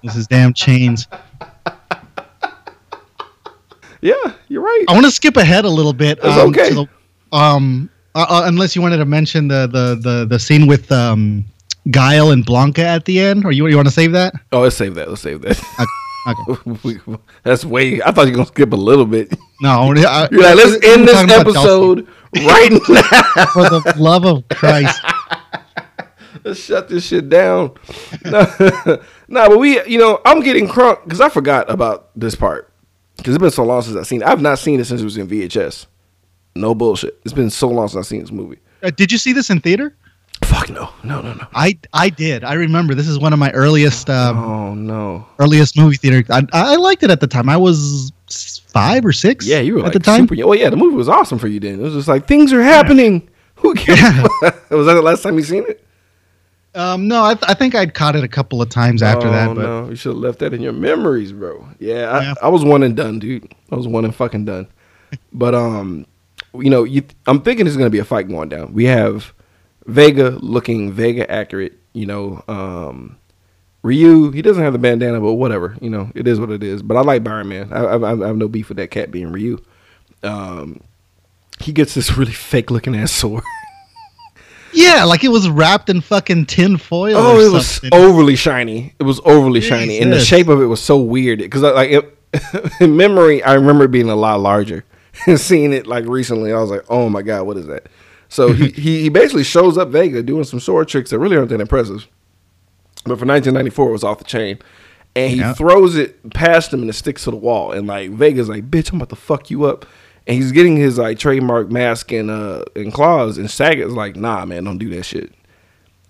[0.03, 1.09] This is damn chains.
[4.03, 4.13] Yeah,
[4.49, 4.85] you're right.
[4.87, 6.23] I want to skip ahead a little bit.
[6.23, 6.69] Um, okay.
[6.69, 6.89] to the-
[7.37, 11.43] um, uh, uh, unless you wanted to mention the the the, the scene with um,
[11.91, 14.35] Guile and Blanka at the end, or you you want to save that?
[14.53, 15.09] Oh, let's save that.
[15.09, 15.59] Let's save that.
[15.81, 15.87] Okay.
[16.83, 17.01] We-
[17.43, 18.01] That's way.
[18.03, 19.35] I thought you were gonna skip a little bit.
[19.61, 22.07] No, I, You're like, let's end this episode
[22.37, 23.45] right now.
[23.53, 25.01] For the love of Christ.
[26.45, 27.73] Let's shut this shit down.
[28.23, 28.41] no,
[29.29, 32.71] nah, but we, you know, I'm getting crunk because I forgot about this part
[33.17, 34.29] because it's been so long since I've seen it.
[34.29, 35.87] I've not seen it since it was in VHS.
[36.55, 37.19] No bullshit.
[37.25, 38.59] It's been so long since I've seen this movie.
[38.83, 39.97] Uh, did you see this in theater?
[40.55, 41.47] Fuck no, no, no, no.
[41.53, 42.45] I I did.
[42.45, 45.27] I remember this is one of my earliest um, Oh no.
[45.41, 46.25] earliest movie theater.
[46.31, 47.49] I, I liked it at the time.
[47.49, 48.13] I was
[48.69, 49.47] five or six.
[49.47, 50.29] Yeah, you were at like the time.
[50.29, 50.47] super.
[50.47, 51.81] Well, yeah, the movie was awesome for you then.
[51.81, 53.29] It was just like things are happening.
[53.57, 54.29] Who cares?
[54.71, 55.85] was that the last time you seen it?
[56.77, 59.33] Um, no, I, th- I think I'd caught it a couple of times after oh,
[59.33, 59.55] that.
[59.55, 61.67] But no, you should have left that in your memories, bro.
[61.79, 62.35] Yeah, I, Yeah.
[62.43, 63.53] I was one and done, dude.
[63.71, 64.67] I was one and fucking done.
[65.33, 66.07] But um,
[66.55, 68.73] you know, you I'm thinking there's gonna be a fight going down.
[68.73, 69.33] We have
[69.87, 71.79] Vega looking Vega accurate.
[71.93, 73.17] You know, um,
[73.83, 75.77] Ryu he doesn't have the bandana, but whatever.
[75.81, 76.83] You know, it is what it is.
[76.83, 77.73] But I like Byron Mann.
[77.73, 79.63] I, I, I have no beef with that cat being Ryu.
[80.23, 80.81] Um,
[81.61, 83.45] he gets this really fake looking ass sword.
[84.73, 87.17] yeah, like it was wrapped in fucking tin foil.
[87.17, 88.95] Oh, it was overly shiny.
[88.99, 91.39] It was overly shiny, and the shape of it was so weird.
[91.39, 92.19] Because like it,
[92.81, 94.85] in memory, I remember being a lot larger.
[95.27, 97.87] And seeing it like recently, I was like, "Oh my god, what is that?"
[98.35, 101.51] So he he, he basically shows up Vega doing some sword tricks that really aren't
[101.51, 102.09] that impressive.
[103.05, 104.59] But for 1994, it was off the chain,
[105.15, 105.53] and he Yeah.
[105.55, 107.71] throws it past him and it sticks to the wall.
[107.73, 109.87] And like Vega's like, "Bitch, I'm about to fuck you up."
[110.27, 114.45] And he's getting his like trademark mask and uh and claws, and Sagat's like, "Nah,
[114.47, 115.33] man, don't do that shit."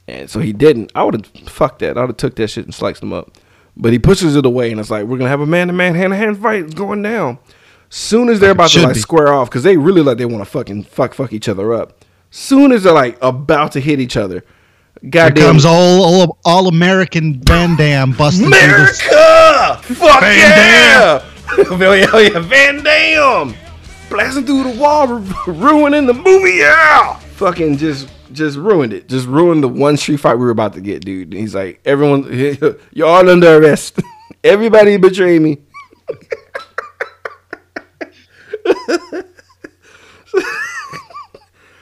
[0.08, 0.92] And so he didn't.
[0.94, 1.96] I would have fucked that.
[1.98, 3.32] I would have took that shit and sliced him up.
[3.76, 5.94] But he pushes it away and it's like, we're gonna have a man to man,
[5.94, 6.64] hand to hand fight.
[6.64, 7.38] It's going down.
[7.90, 9.00] Soon as they're about to like be.
[9.00, 12.04] square off, because they really like they want to fucking fuck fuck each other up.
[12.36, 14.44] Soon as they're like about to hit each other,
[15.00, 19.06] Here goddamn comes all all, all American Van Damme busting through this.
[19.06, 19.80] America!
[19.94, 21.18] Fuck Van yeah!
[21.20, 23.54] Hell oh, yeah, oh, yeah, Van Damme!
[24.10, 25.06] Blasting through the wall,
[25.46, 27.16] ruining the movie, yeah!
[27.36, 29.08] Fucking just just ruined it.
[29.08, 31.28] Just ruined the one street fight we were about to get, dude.
[31.28, 32.24] And he's like, everyone,
[32.90, 34.02] you're all under arrest.
[34.42, 35.58] Everybody betrayed me.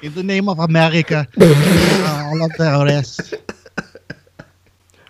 [0.02, 3.34] In the name of America, all of the rest.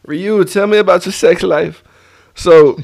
[0.04, 1.82] Ryu, tell me about your sex life.
[2.34, 2.78] So,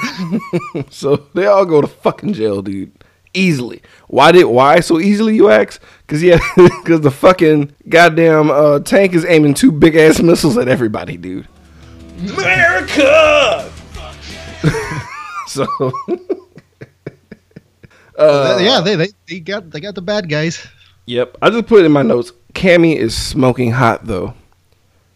[0.90, 2.92] so they all go to fucking jail, dude.
[3.32, 3.82] easily.
[4.06, 5.34] Why did why so easily?
[5.34, 5.82] You ask?
[6.06, 10.68] Because yeah, because the fucking goddamn uh, tank is aiming two big ass missiles at
[10.68, 11.48] everybody, dude.
[12.38, 13.68] America.
[15.48, 15.66] so
[18.16, 20.64] Uh, yeah, they, they they got they got the bad guys.
[21.06, 21.36] Yep.
[21.42, 22.32] I just put it in my notes.
[22.54, 24.34] Cammy is smoking hot though.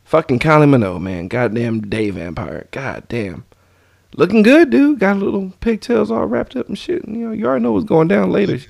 [0.04, 1.28] Fucking Kylie Minogue, man.
[1.28, 2.66] Goddamn day vampire.
[2.70, 3.44] Goddamn.
[4.16, 4.98] Looking good, dude.
[4.98, 7.06] Got little pigtails all wrapped up and shit.
[7.06, 8.58] You know, you already know what's going down later.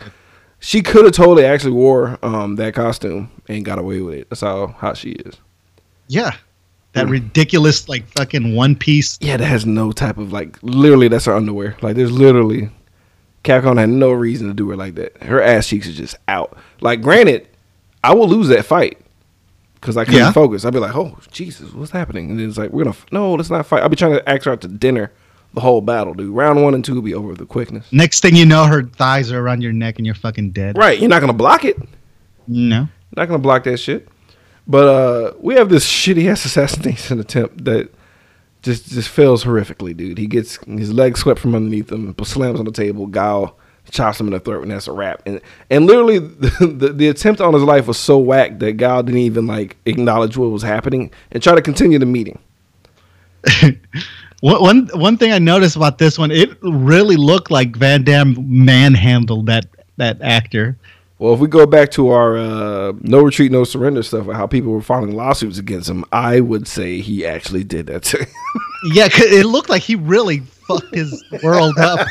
[0.60, 4.28] She could have totally actually wore um, that costume and got away with it.
[4.28, 5.36] That's how hot she is.
[6.08, 6.32] Yeah,
[6.94, 7.10] that Mm.
[7.10, 9.18] ridiculous like fucking one piece.
[9.20, 10.58] Yeah, that has no type of like.
[10.62, 11.76] Literally, that's her underwear.
[11.80, 12.70] Like, there's literally.
[13.44, 15.22] Capcom had no reason to do her like that.
[15.22, 16.56] Her ass cheeks are just out.
[16.80, 17.46] Like, granted,
[18.04, 18.98] I will lose that fight
[19.74, 20.32] because I couldn't Yeah.
[20.32, 20.64] focus.
[20.64, 23.50] I'd be like, "Oh Jesus, what's happening?" And then it's like, "We're gonna no, let's
[23.50, 25.12] not fight." I'll be trying to ask her out to dinner
[25.54, 26.34] the whole battle, dude.
[26.34, 27.86] Round one and two will be over with the quickness.
[27.92, 30.76] Next thing you know, her thighs are around your neck and you're fucking dead.
[30.76, 30.98] Right?
[30.98, 31.76] You're not gonna block it.
[32.46, 32.88] No.
[33.16, 34.08] Not gonna block that shit.
[34.66, 37.90] But uh we have this shitty ass assassination attempt that
[38.62, 40.18] just just fails horrifically, dude.
[40.18, 43.56] He gets his legs swept from underneath him, slams on the table, Guile
[43.90, 45.22] chops him in the throat, and that's a wrap.
[45.26, 45.40] And
[45.70, 49.20] and literally the, the, the attempt on his life was so whack that Guile didn't
[49.20, 52.38] even like acknowledge what was happening and try to continue the meeting.
[54.40, 59.46] One, one thing I noticed about this one, it really looked like Van Damme manhandled
[59.46, 59.66] that
[59.96, 60.76] that actor.
[61.18, 64.46] Well, if we go back to our uh, no retreat, no surrender stuff, and how
[64.46, 68.24] people were filing lawsuits against him, I would say he actually did that too.
[68.92, 72.06] Yeah, it looked like he really fucked his world up.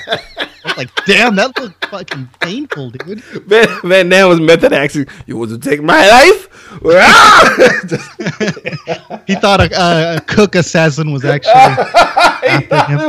[0.76, 3.24] Like, damn, that looked fucking painful, dude.
[3.48, 5.08] Man, Van Damme was method acting.
[5.28, 6.50] You want to take my life?
[9.26, 13.00] He thought a, a cook assassin was actually after him.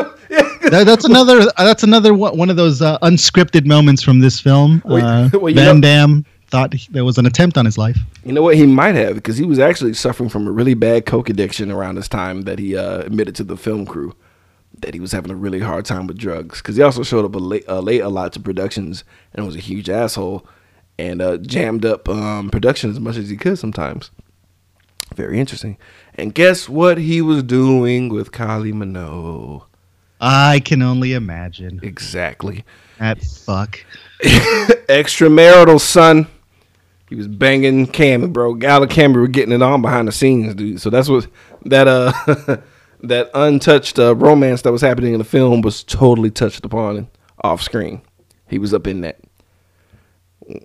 [0.71, 1.41] That- that's another.
[1.57, 4.83] uh, That's another one, one of those uh, unscripted moments from this film.
[4.85, 7.99] Uh, well, Van know- Damme thought he- there was an attempt on his life.
[8.25, 8.57] you know what?
[8.57, 11.95] He might have because he was actually suffering from a really bad coke addiction around
[11.95, 14.15] this time that he uh, admitted to the film crew
[14.81, 16.59] that he was having a really hard time with drugs.
[16.59, 19.57] Because he also showed up a late, uh, late a lot to productions and was
[19.57, 20.47] a huge asshole
[20.99, 24.11] and uh, jammed up um, production as much as he could sometimes.
[25.15, 25.79] Very interesting.
[26.15, 29.65] And guess what he was doing with Kylie Minogue?
[30.21, 32.65] I can only imagine Exactly.
[32.99, 33.85] that fuck.
[34.23, 36.27] extramarital son.
[37.09, 38.55] He was banging Cammy, bro.
[38.55, 40.81] Gal and Cammy were getting it on behind the scenes, dude.
[40.81, 41.27] So that's what
[41.65, 42.13] that uh
[43.03, 47.09] that untouched uh, romance that was happening in the film was totally touched upon
[47.43, 48.03] off screen.
[48.49, 49.21] He was up in that.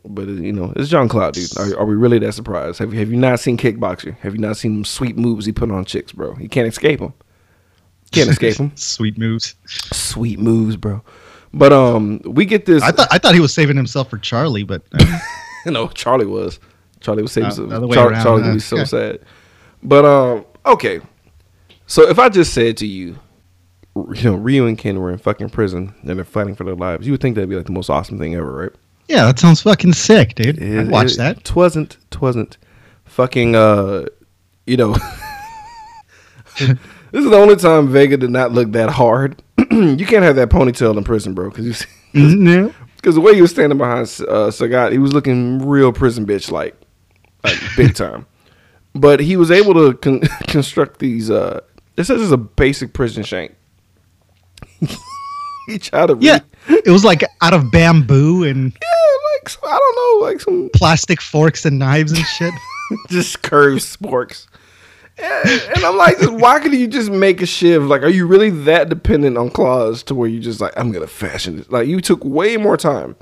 [0.06, 1.58] But uh, you know, it's John Claude, dude.
[1.58, 2.80] Are, are we really that surprised?
[2.80, 4.18] Have you have you not seen Kickboxer?
[4.20, 6.36] Have you not seen them sweet moves he put on chicks, bro?
[6.38, 7.14] You can't escape him.
[8.12, 8.72] Can't escape him.
[8.76, 9.56] Sweet moves.
[9.66, 11.02] Sweet moves, bro.
[11.52, 12.84] But um, we get this.
[12.84, 15.20] I thought I thought he was saving himself for Charlie, but uh,
[15.66, 16.60] no, Charlie was.
[17.00, 18.54] Charlie was saving Uh, other way Char- around, Charlie would huh?
[18.54, 19.20] be so sad.
[19.82, 21.02] But um, okay.
[21.88, 23.18] So if I just said to you,
[23.96, 27.06] you know, Ryu and Ken were in fucking prison and they're fighting for their lives,
[27.08, 28.72] you would think that'd be like the most awesome thing ever, right?
[29.08, 30.62] Yeah, that sounds fucking sick, dude.
[30.62, 31.44] I'd watch it, that.
[31.44, 32.58] Twasn't, twasn't.
[33.06, 34.06] Fucking, uh,
[34.66, 34.94] you know.
[36.60, 36.78] this
[37.14, 39.42] is the only time Vega did not look that hard.
[39.72, 41.88] you can't have that ponytail in prison, bro, because you see.
[42.14, 42.74] No.
[42.96, 46.50] Because the way he was standing behind uh, Sagat, he was looking real prison bitch
[46.52, 46.76] like,
[47.44, 48.26] like big time.
[48.96, 51.30] But he was able to con- construct these.
[51.30, 51.60] Uh,
[51.96, 53.56] this is just a basic prison shank.
[55.68, 59.78] he tried to, re- Yeah, it was like out of bamboo and yeah, like I
[59.78, 62.54] don't know, like some plastic forks and knives and shit.
[63.10, 64.48] just curved sporks.
[65.18, 67.84] And, and I'm like, just, why couldn't you just make a shiv?
[67.84, 71.08] Like, are you really that dependent on claws to where you just like, I'm gonna
[71.08, 71.70] fashion this?
[71.70, 73.16] Like, you took way more time.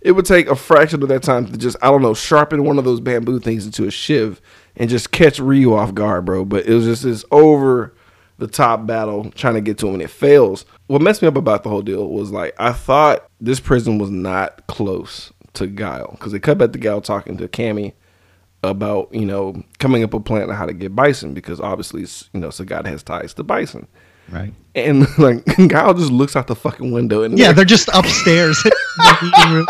[0.00, 2.78] It would take a fraction of that time to just, I don't know, sharpen one
[2.78, 4.40] of those bamboo things into a shiv
[4.76, 6.44] and just catch Ryu off guard, bro.
[6.44, 7.94] But it was just this over
[8.38, 10.64] the top battle trying to get to him and it fails.
[10.88, 14.10] What messed me up about the whole deal was like, I thought this prison was
[14.10, 17.92] not close to Guile because they cut back to Guile talking to Cammy
[18.64, 22.00] about you know coming up a plan on how to get Bison because obviously
[22.32, 23.86] you know Sagat has ties to Bison,
[24.30, 24.52] Right.
[24.74, 28.60] and like Guile just looks out the fucking window and Yeah, they're just upstairs.
[28.64, 29.66] in the meeting room.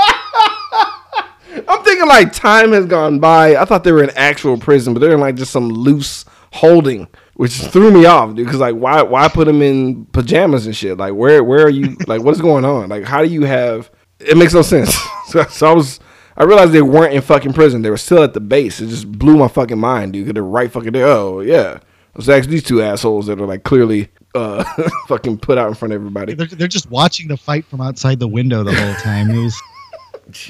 [1.68, 3.56] I'm thinking like time has gone by.
[3.56, 7.06] I thought they were in actual prison, but they're in like just some loose holding,
[7.34, 8.46] which threw me off, dude.
[8.46, 10.98] Because like why why put them in pajamas and shit?
[10.98, 11.96] Like where where are you?
[12.06, 12.88] Like what's going on?
[12.88, 13.90] Like how do you have?
[14.20, 14.98] It makes no sense.
[15.26, 16.00] so, so I was.
[16.36, 17.82] I realized they weren't in fucking prison.
[17.82, 18.80] They were still at the base.
[18.80, 20.34] It just blew my fucking mind, dude.
[20.34, 21.06] They're right fucking there.
[21.06, 21.78] Oh yeah,
[22.16, 24.64] it's actually these two assholes that are like clearly uh
[25.06, 26.34] fucking put out in front of everybody.
[26.34, 29.30] They're, they're just watching the fight from outside the window the whole time.
[29.30, 29.60] It was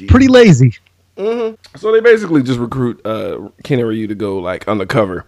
[0.09, 0.75] Pretty lazy.
[1.17, 5.27] So they basically just recruit uh, Ken and Ryu to go like undercover.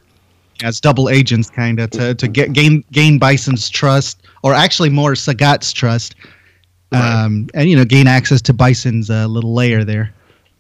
[0.63, 5.13] As double agents, kind of to to get gain gain Bison's trust, or actually more
[5.13, 6.15] Sagat's trust,
[6.93, 10.13] um, and you know gain access to Bison's uh, little lair there.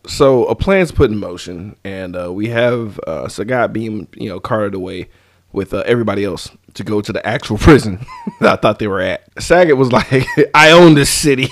[0.07, 4.39] So a plan's put in motion, and uh, we have uh, Sagat being you know
[4.39, 5.09] carted away
[5.53, 8.05] with uh, everybody else to go to the actual prison
[8.41, 9.35] that I thought they were at.
[9.37, 11.49] Sagat was like, "I own this city,"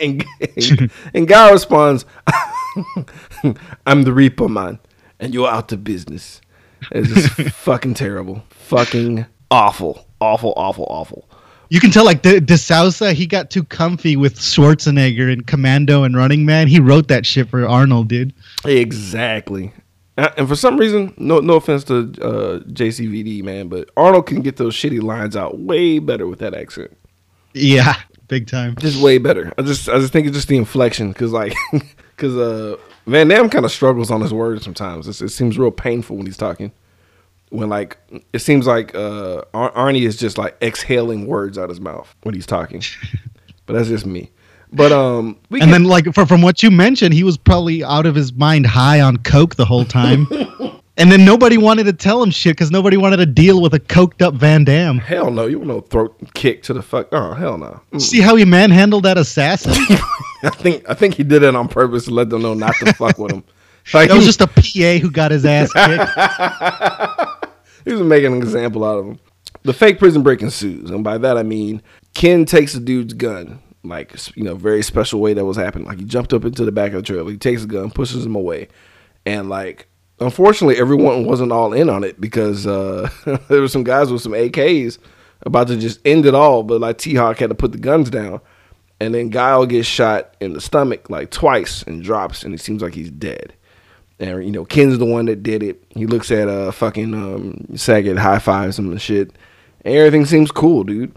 [0.00, 2.04] and and, and Guy responds,
[3.86, 4.78] "I'm the Reaper man,
[5.18, 6.40] and you're out of business."
[6.92, 11.28] It's just fucking terrible, fucking awful, awful, awful, awful.
[11.70, 16.02] You can tell, like De, De Souza, he got too comfy with Schwarzenegger and Commando
[16.02, 16.66] and Running Man.
[16.66, 18.32] He wrote that shit for Arnold, dude.
[18.64, 19.72] Exactly.
[20.16, 24.40] Uh, And for some reason, no no offense to uh, JCVD man, but Arnold can
[24.40, 26.96] get those shitty lines out way better with that accent.
[27.54, 27.94] Yeah,
[28.28, 28.74] big time.
[28.80, 29.52] Just way better.
[29.58, 31.54] I just I just think it's just the inflection because like
[32.16, 32.76] because uh,
[33.08, 35.08] Van Damme kind of struggles on his words sometimes.
[35.08, 36.72] It's, it seems real painful when he's talking.
[37.50, 37.96] When like
[38.32, 42.14] it seems like uh, Ar- Arnie is just like exhaling words out of his mouth
[42.22, 42.82] when he's talking.
[43.66, 44.30] but that's just me.
[44.70, 48.04] But um, And can- then, like, for, from what you mentioned, he was probably out
[48.04, 50.26] of his mind high on coke the whole time.
[50.98, 53.80] and then nobody wanted to tell him shit because nobody wanted to deal with a
[53.80, 54.98] coked up Van Damme.
[54.98, 57.08] hell no, you want no throat kick to the fuck.
[57.12, 57.80] Oh hell no.
[57.92, 58.00] Mm.
[58.02, 59.72] See how he manhandled that assassin?
[60.42, 62.92] I think I think he did it on purpose to let them know not to
[62.94, 63.44] fuck with him.
[63.94, 67.50] Like That was just a PA who got his ass kicked.
[67.86, 69.18] he was making an example out of him.
[69.62, 71.80] The fake prison break ensues, and by that I mean
[72.12, 75.86] Ken takes the dude's gun, like you know, very special way that was happening.
[75.86, 78.26] Like he jumped up into the back of the trailer, he takes the gun, pushes
[78.26, 78.68] him away,
[79.24, 79.87] and like
[80.20, 83.08] unfortunately everyone wasn't all in on it because uh,
[83.48, 84.98] there were some guys with some AKs
[85.42, 88.10] about to just end it all, but like T Hawk had to put the guns
[88.10, 88.40] down.
[89.00, 92.82] And then Guile gets shot in the stomach like twice and drops, and it seems
[92.82, 93.54] like he's dead.
[94.18, 95.84] And you know, Ken's the one that did it.
[95.90, 99.30] He looks at uh fucking um Sagat, high fives him and shit.
[99.82, 101.14] And everything seems cool, dude.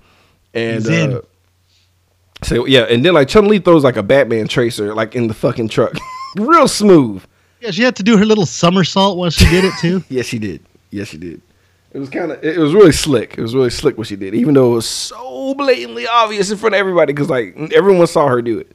[0.54, 1.22] And uh
[2.44, 5.34] so yeah, and then like Chun Li throws like a Batman tracer like in the
[5.34, 5.94] fucking truck.
[6.38, 7.24] Real smooth.
[7.62, 10.04] Yeah, she had to do her little somersault while she did it, too.
[10.10, 10.62] Yes, she did.
[10.90, 11.42] Yes, she did.
[11.94, 12.44] It was kind of.
[12.44, 13.38] It was really slick.
[13.38, 16.58] It was really slick what she did, even though it was so blatantly obvious in
[16.58, 18.72] front of everybody because like everyone saw her do it.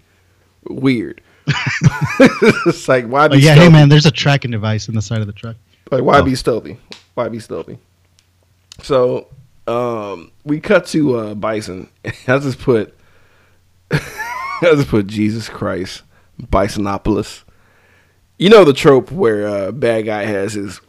[0.69, 1.23] Weird.
[2.67, 5.21] it's like why be But yeah, hey, man, there's a tracking device in the side
[5.21, 5.57] of the truck.
[5.91, 6.23] Like why Oh.
[6.25, 6.77] be stealthy?
[7.15, 7.79] Why be stealthy?
[8.83, 9.29] So
[9.67, 11.89] um we cut to uh Bison.
[12.05, 12.95] I just put
[13.91, 14.01] I
[14.63, 16.03] just put Jesus Christ,
[16.43, 17.45] Bisonopolis.
[18.39, 20.81] You know the trope where uh bad guy has his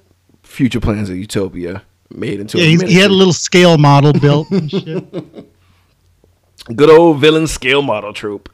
[0.44, 4.50] future plans of utopia made into Yeah, a he had a little scale model built
[4.52, 5.06] and shit.
[6.76, 8.50] good old villain scale model trope.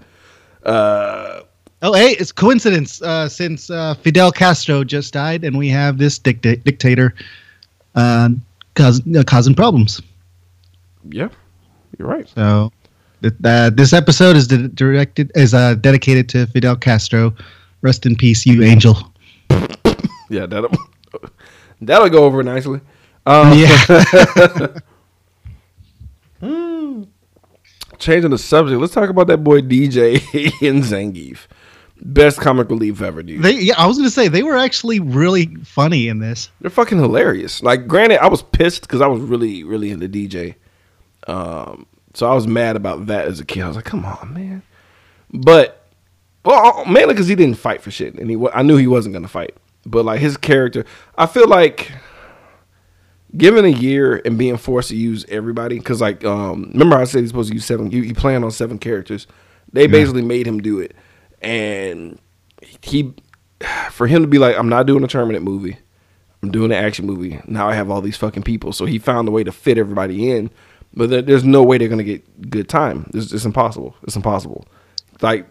[0.63, 1.41] Uh
[1.85, 6.17] Oh, hey, it's coincidence uh, since uh, Fidel Castro just died, and we have this
[6.17, 7.13] dicta- dictator
[7.95, 8.29] uh,
[8.75, 10.01] causing, uh, causing problems.
[11.09, 11.27] yeah,
[11.99, 12.25] you're right.
[12.29, 12.71] So,
[13.21, 13.33] th-
[13.75, 17.33] this episode is di- directed is uh, dedicated to Fidel Castro.
[17.83, 18.97] Rest in peace, you angel.
[20.29, 20.71] Yeah, that'll
[21.79, 22.79] that'll go over nicely.
[23.27, 24.67] Um, Yeah,
[27.99, 30.15] Changing the subject, let's talk about that boy DJ
[30.67, 31.45] and Zangief.
[32.01, 33.43] Best comic relief ever, dude.
[33.43, 33.59] they.
[33.59, 36.49] Yeah, I was gonna say they were actually really funny in this.
[36.61, 37.61] They're fucking hilarious.
[37.61, 40.55] Like, granted, I was pissed because I was really, really into DJ.
[41.27, 43.61] Um, so I was mad about that as a kid.
[43.63, 44.63] I was like, come on, man.
[45.31, 45.82] But,
[46.45, 49.27] well, mainly because he didn't fight for shit, and he I knew he wasn't gonna
[49.27, 49.55] fight.
[49.85, 50.85] But like his character,
[51.17, 51.91] I feel like
[53.35, 57.21] given a year and being forced to use everybody, because like, um, remember I said
[57.21, 57.91] he's supposed to use seven.
[57.91, 59.27] He, he planned on seven characters.
[59.71, 60.95] They basically made him do it,
[61.41, 62.19] and
[62.81, 63.13] he,
[63.91, 65.77] for him to be like, I'm not doing a tournament movie.
[66.41, 67.41] I'm doing an action movie.
[67.47, 68.73] Now I have all these fucking people.
[68.73, 70.51] So he found a way to fit everybody in,
[70.93, 73.09] but there's no way they're gonna get good time.
[73.13, 73.95] It's, it's impossible.
[74.03, 74.67] It's impossible.
[75.21, 75.49] Like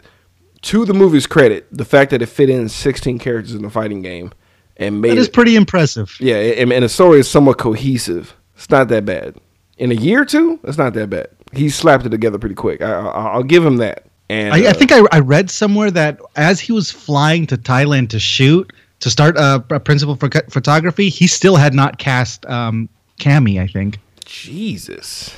[0.62, 4.02] to the movie's credit, the fact that it fit in 16 characters in the fighting
[4.02, 4.32] game
[4.76, 6.16] and made That is it, pretty impressive.
[6.20, 8.34] yeah, and, and the story is somewhat cohesive.
[8.56, 9.36] It's not that bad.
[9.78, 11.28] In a year or two, it's not that bad.
[11.52, 12.80] He slapped it together pretty quick.
[12.80, 14.06] I, I, I'll give him that.
[14.30, 17.56] And I, I uh, think I, I read somewhere that as he was flying to
[17.56, 22.46] Thailand to shoot to start uh, a principal for photography, he still had not cast
[22.46, 23.60] um, Cammy.
[23.60, 23.98] I think.
[24.24, 25.36] Jesus.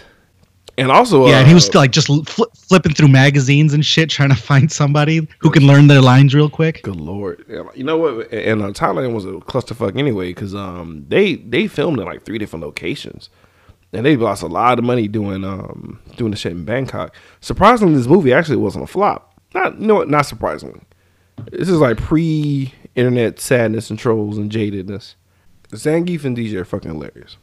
[0.76, 3.84] And also, Yeah, uh, and he was still like just fl- flipping through magazines and
[3.86, 6.82] shit, trying to find somebody who can learn their lines real quick.
[6.82, 7.44] Good lord!
[7.74, 8.32] You know what?
[8.32, 12.38] And uh, Thailand was a clusterfuck anyway because um they they filmed in like three
[12.38, 13.30] different locations,
[13.92, 17.14] and they lost a lot of money doing um doing the shit in Bangkok.
[17.40, 19.32] Surprisingly, this movie actually wasn't a flop.
[19.54, 20.08] Not you know what?
[20.08, 20.80] Not surprisingly,
[21.52, 25.14] This is like pre-internet sadness and trolls and jadedness.
[25.70, 27.36] Zangief and DJ are fucking hilarious.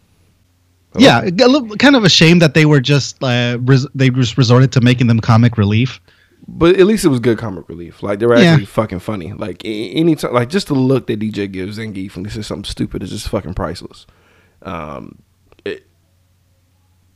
[0.97, 4.37] Yeah, a little, kind of a shame that they were just uh, res- they just
[4.37, 6.01] resorted to making them comic relief.
[6.47, 8.03] But at least it was good comic relief.
[8.03, 8.51] Like they were Yeah.
[8.51, 9.31] actually fucking funny.
[9.31, 12.65] Like any time, like just the look that DJ gives Zangief when he says something
[12.69, 14.05] stupid is just fucking priceless.
[14.63, 15.19] Um,
[15.63, 15.87] it,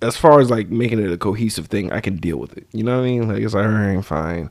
[0.01, 2.67] as far as like making it a cohesive thing, I can deal with it.
[2.71, 3.27] You know what I mean?
[3.27, 4.49] Like it's like, all right, fine.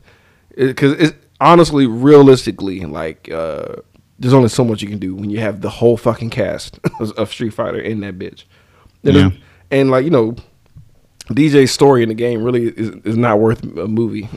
[0.57, 3.77] Because it's honestly, realistically, like uh,
[4.19, 7.31] there's only so much you can do when you have the whole fucking cast of
[7.33, 8.45] Street Fighter in that bitch.
[9.05, 9.31] And, Yeah.
[9.71, 10.35] and like you know,
[11.29, 14.29] DJ's story in the game really is, is not worth a movie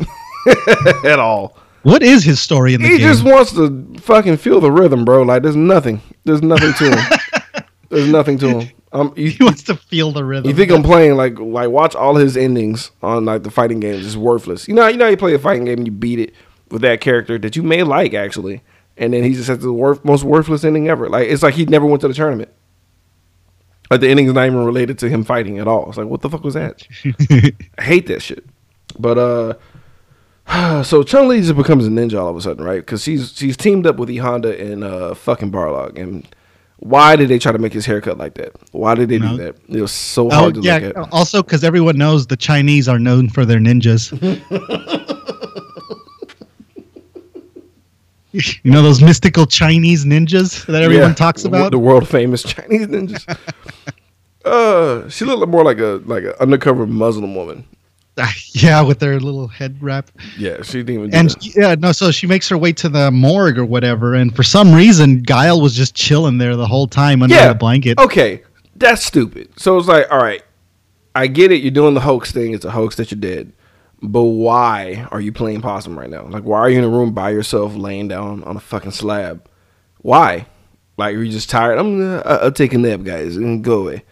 [1.05, 1.57] at all.
[1.83, 3.07] What is his story in the He game?
[3.07, 5.21] He just wants to fucking feel the rhythm, bro.
[5.23, 6.01] Like there's nothing.
[6.25, 7.63] There's nothing to him.
[7.89, 8.69] there's nothing to him.
[8.93, 10.49] Um, you, he wants to feel the rhythm.
[10.49, 14.05] you think I'm playing like like watch all his endings on like the fighting games
[14.05, 14.67] is worthless.
[14.67, 16.33] You know, you know, how you play a fighting game and you beat it
[16.71, 18.61] with that character that you may like actually,
[18.97, 21.09] and then he just has the worth, most worthless ending ever.
[21.09, 22.49] Like it's like he never went to the tournament.
[23.89, 25.87] Like the ending's not even related to him fighting at all.
[25.89, 26.83] It's like what the fuck was that?
[27.77, 28.45] I hate that shit.
[28.99, 29.17] But
[30.47, 32.79] uh, so Chun Li just becomes a ninja all of a sudden, right?
[32.81, 35.97] Because she's she's teamed up with E Honda and uh fucking Barlog.
[35.99, 36.27] And
[36.79, 38.51] why did they try to make his haircut like that?
[38.71, 39.31] Why did they No.
[39.35, 39.55] do that?
[39.69, 40.77] It was so Oh hard to yeah.
[40.77, 41.13] look at.
[41.13, 44.11] Also, because everyone knows the Chinese are known for their ninjas.
[48.63, 51.71] you know those mystical Chinese ninjas that everyone Yeah, talks about.
[51.71, 53.25] the world famous Chinese ninjas.
[54.45, 57.65] uh, she looked more like a like an undercover Muslim woman.
[58.53, 60.09] yeah, with their little head wrap.
[60.39, 61.09] Yeah, she didn't even.
[61.11, 61.55] Do And that.
[61.55, 64.73] yeah, no, so she makes her way to the morgue or whatever, and for some
[64.73, 67.99] reason, Guile was just chilling there the whole time under yeah, the blanket.
[67.99, 68.41] Okay,
[68.75, 69.49] that's stupid.
[69.59, 70.41] So it's like, all right,
[71.13, 71.57] I get it.
[71.61, 72.53] You're doing the hoax thing.
[72.53, 73.53] It's a hoax that you're dead.
[74.01, 76.25] But why are you playing possum right now?
[76.27, 79.47] Like, why are you in a room by yourself, laying down on a fucking slab?
[80.03, 80.45] Why?
[80.97, 81.77] Like, are you just tired?
[81.79, 84.03] I'm gonna, I- I'll take a nap, guys, and go away.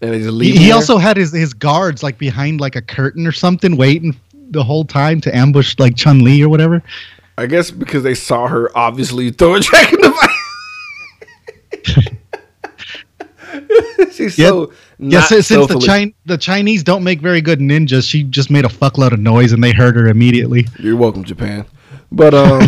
[0.00, 0.54] And they just leave.
[0.54, 4.16] He, he also had his, his guards like behind like a curtain or something, waiting
[4.50, 6.82] the whole time to ambush like Chun Li or whatever.
[7.38, 10.28] I guess because they saw her obviously throw a Dragon Device.
[14.12, 14.48] She's Yeah.
[14.48, 14.72] so
[15.10, 18.50] Yeah, since, since the stealthily- Chin- the Chinese don't make very good ninjas, she just
[18.50, 20.66] made a fuckload of noise and they heard her immediately.
[20.78, 21.66] You're welcome, Japan.
[22.10, 22.60] But um,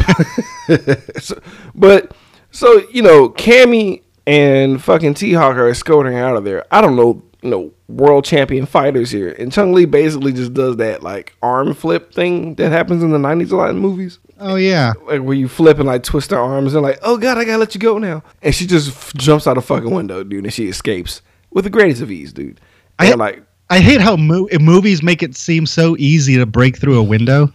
[1.18, 1.38] so,
[1.74, 2.12] but
[2.50, 6.64] so you know, Cammy and fucking T Hawk are escorting out of there.
[6.70, 10.76] I don't know, you know, world champion fighters here, and Chun Li basically just does
[10.78, 14.18] that like arm flip thing that happens in the '90s a lot in movies.
[14.40, 17.36] Oh yeah, like where you flip and like twist her arms and like, oh god,
[17.38, 18.22] I gotta let you go now.
[18.42, 21.20] And she just f- jumps out a fucking window, dude, and she escapes
[21.54, 22.60] with the greatest of ease, dude.
[22.98, 26.98] I- like, I hate how mo- movies make it seem so easy to break through
[26.98, 27.50] a window.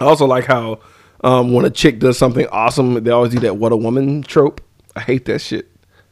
[0.00, 0.80] I also like how
[1.22, 4.60] um, when a chick does something awesome, they always do that "what a woman" trope.
[4.96, 5.70] I hate that shit.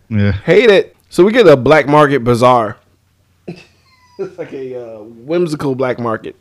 [0.08, 0.32] Yeah.
[0.32, 0.96] Hate it.
[1.08, 2.76] So we get a black market bazaar.
[3.46, 6.36] it's like a uh, whimsical black market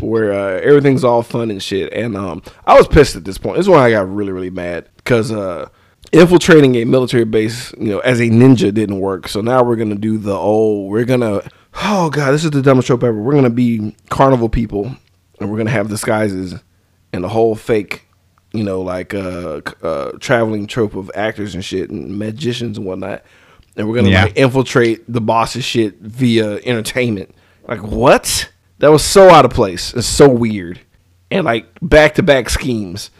[0.00, 1.92] where uh, everything's all fun and shit.
[1.92, 3.56] And um, I was pissed at this point.
[3.56, 5.68] This is when I got really, really mad because uh,
[6.12, 9.28] infiltrating a military base, you know, as a ninja didn't work.
[9.28, 10.90] So now we're gonna do the old.
[10.90, 11.42] We're gonna.
[11.84, 13.20] Oh god, this is the dumbest trope ever.
[13.20, 14.94] We're gonna be carnival people,
[15.40, 16.54] and we're gonna have disguises
[17.12, 18.02] and the whole fake
[18.52, 23.22] you know, like uh, uh, traveling trope of actors and shit and magicians and whatnot.
[23.76, 24.22] And we're gonna Yeah.
[24.24, 27.34] like infiltrate the boss's shit via entertainment.
[27.68, 28.48] Like what?
[28.78, 29.92] That was so out of place.
[29.92, 30.80] It's so weird,
[31.30, 33.10] and like back to back schemes,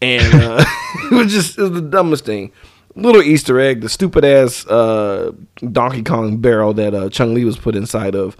[0.00, 0.64] and uh,
[1.10, 2.52] it was just it was the dumbest thing.
[2.94, 7.58] Little Easter egg, the stupid ass uh, Donkey Kong barrel that uh, Chun Li was
[7.58, 8.36] put inside of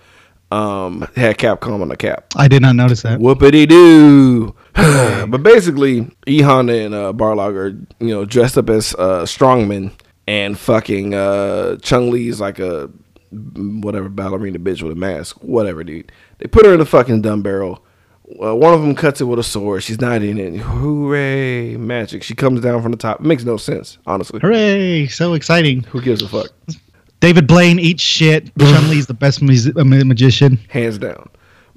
[0.51, 2.27] um, had Capcom on the cap.
[2.37, 3.19] I did not notice that.
[3.19, 4.55] Whoopity doo.
[4.75, 7.69] but basically, E Honda and uh, Barlog are
[8.05, 9.93] you know dressed up as uh, strongmen,
[10.27, 12.91] and fucking uh, Chun Li's like a
[13.31, 16.13] whatever ballerina bitch with a mask, whatever, dude.
[16.39, 17.85] They put her in a fucking dumb barrel.
[18.43, 19.83] Uh, one of them cuts it with a sword.
[19.83, 20.57] She's not in it.
[20.59, 21.77] Hooray!
[21.77, 22.23] Magic.
[22.25, 23.21] She comes down from the top.
[23.21, 24.41] It makes no sense, honestly.
[24.41, 25.07] Hooray!
[25.07, 25.83] So exciting.
[25.85, 26.49] Who gives a fuck?
[27.21, 28.51] David Blaine eats shit.
[28.59, 30.59] Chun Li's the best magician.
[30.69, 31.29] hands down.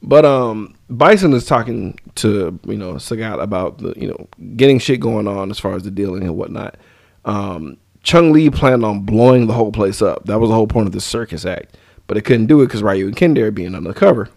[0.02, 5.00] But um, Bison is talking to you know Sagat about the you know getting shit
[5.00, 6.78] going on as far as the dealing and whatnot.
[7.26, 10.26] Um, Chun Li planned on blowing the whole place up.
[10.26, 11.78] That was the whole point of the circus act,
[12.08, 14.30] but they couldn't do it because Ryu and Kender are being undercover.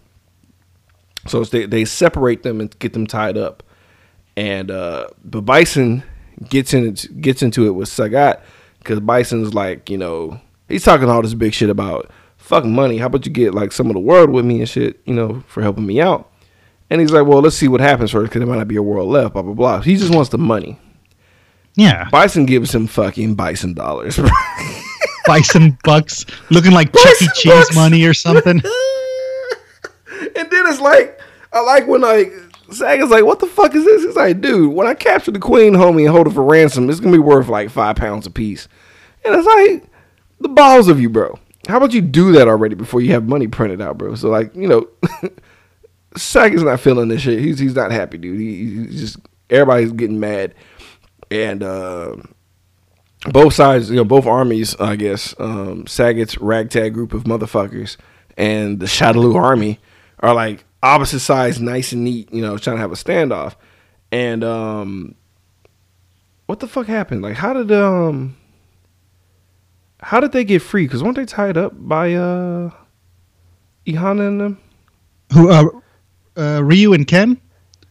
[1.26, 3.62] So they they separate them and get them tied up,
[4.36, 6.02] and uh, but Bison
[6.48, 8.40] gets in gets into it with Sagat
[8.78, 12.98] because Bison's like you know he's talking all this big shit about fuck money.
[12.98, 15.42] How about you get like some of the world with me and shit, you know,
[15.46, 16.28] for helping me out.
[16.90, 18.82] And he's like, well, let's see what happens first because there might not be a
[18.82, 19.32] world left.
[19.32, 19.80] Blah blah blah.
[19.80, 20.78] He just wants the money.
[21.74, 24.20] Yeah, Bison gives him fucking bison dollars.
[25.26, 27.28] bison bucks looking like Chuck E.
[27.34, 27.74] Cheese bucks.
[27.74, 28.60] money or something.
[30.36, 31.20] and then it's like,
[31.52, 32.32] I like when like
[32.70, 34.04] Sag is like, what the fuck is this?
[34.04, 37.00] He's like, dude, when I capture the queen, homie, and hold her for ransom, it's
[37.00, 38.68] gonna be worth like five pounds a piece.
[39.24, 39.84] And it's like,
[40.40, 41.38] the balls of you, bro.
[41.68, 44.14] How about you do that already before you have money printed out, bro?
[44.14, 44.88] So like, you know,
[46.16, 47.38] Sag is not feeling this shit.
[47.38, 48.38] He's he's not happy, dude.
[48.40, 49.16] He, he's just
[49.50, 50.54] everybody's getting mad,
[51.30, 51.62] and.
[51.62, 52.16] uh
[53.30, 57.96] both sides, you know, both armies, I guess, um, Sagat's ragtag group of motherfuckers
[58.36, 59.78] and the Shadaloo army
[60.22, 63.56] are like opposite sides, nice and neat, you know, trying to have a standoff.
[64.10, 65.14] And um,
[66.46, 67.22] what the fuck happened?
[67.22, 68.36] Like, how did um,
[70.00, 70.86] how did they get free?
[70.86, 72.70] Because weren't they tied up by uh,
[73.86, 74.60] Ihana and them?
[75.32, 75.64] Who, uh,
[76.36, 77.40] uh, Ryu and Ken?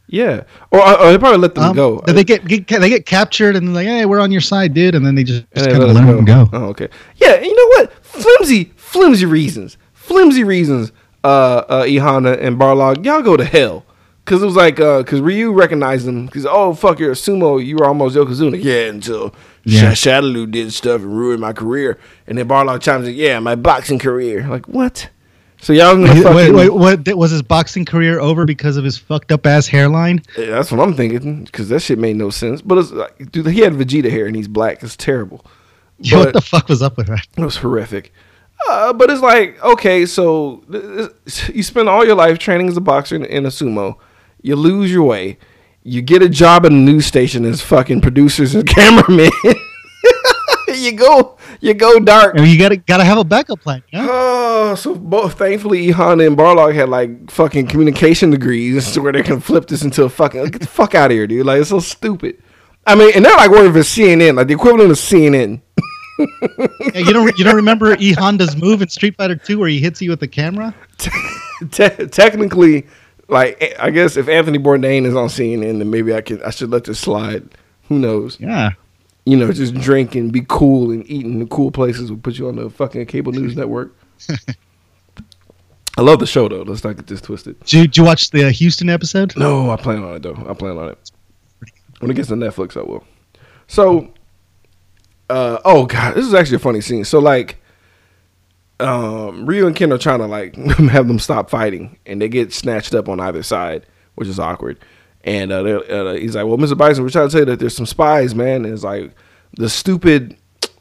[0.08, 2.02] Yeah, or, or they probably let them Um, go.
[2.06, 5.06] They get, get they get captured and like, hey, we're on your side, dude, and
[5.06, 6.50] then they just, just kind of let let them go.
[6.52, 6.90] Oh, okay.
[7.16, 7.94] Yeah, you know what?
[8.06, 9.78] Flimsy, flimsy reasons.
[9.94, 10.92] Flimsy reasons.
[11.24, 13.86] Uh, uh, Ihana and Barlog, y'all go to hell.
[14.26, 16.28] Cause it was like, uh, cause Ryu recognized them.
[16.30, 17.64] Cause oh fuck, you're a sumo.
[17.64, 18.64] You were almost Yokozuna.
[18.64, 19.94] Yeah, until Yeah.
[19.94, 21.98] Sh- Shadaloo did stuff and ruined my career.
[22.28, 24.48] And then Barlog chimes in, yeah, my boxing career.
[24.48, 25.10] Like what?
[25.60, 26.36] So y'all gonna Wait, fucking?
[26.56, 30.22] wait, wait, what was his boxing career over because of his fucked up ass hairline?
[30.38, 31.46] Yeah, that's what I'm thinking.
[31.52, 32.62] Cause that shit made no sense.
[32.62, 34.82] But it's like, dude, he had Vegeta hair and he's black.
[34.84, 35.46] It's terrible.
[36.00, 37.28] Yo, what the fuck was up with that?
[37.38, 38.14] It was horrific.
[38.70, 40.64] Uh, but it's like, okay, so
[41.54, 43.98] you spend all your life training as a boxer in, in a sumo.
[44.42, 45.38] You lose your way.
[45.84, 49.32] You get a job at a news station as fucking producers and cameramen.
[50.68, 52.36] you go, you go dark.
[52.36, 53.84] Mean, you gotta gotta have a backup plan.
[53.92, 54.08] Know?
[54.10, 59.24] Oh, so both thankfully Ihana and Barlog had like fucking communication degrees to where they
[59.24, 61.46] can flip this into a fucking get the fuck out of here, dude.
[61.46, 62.42] Like it's so stupid.
[62.86, 65.62] I mean, and they're like working for CNN, like the equivalent of CNN.
[66.94, 69.80] Yeah, you don't you don't remember E Honda's move in Street Fighter Two where he
[69.80, 70.74] hits you with the camera?
[71.72, 72.88] Te- technically,
[73.28, 76.50] like eh, I guess if Anthony Bourdain is on CNN, then maybe I can I
[76.50, 77.48] should let this slide.
[77.88, 78.40] Who knows?
[78.40, 78.72] Yeah.
[79.26, 82.40] You know, just drink and be cool and eat in the cool places will put
[82.40, 83.96] you on the fucking cable news network.
[85.98, 86.64] I love the show though.
[86.64, 87.60] Let's not get this twisted.
[87.60, 89.36] Did you, did you watch the uh, Houston episode?
[89.38, 90.46] No, I plan on it though.
[90.50, 91.12] I plan on it.
[92.00, 93.04] When it gets to Netflix, I will.
[93.68, 94.12] So,
[95.32, 97.06] uh, oh god, this is actually a funny scene.
[97.06, 97.58] So like,
[98.80, 102.54] um, Ryu and Ken are trying to like have them stop fighting, and they get
[102.54, 104.80] snatched up on either side, which is awkward.
[105.24, 106.78] And uh, uh, he's like, "Well, Mr.
[106.78, 109.14] Bison, we're trying to tell you that there's some spies, man." And it's like
[109.58, 110.36] the stupid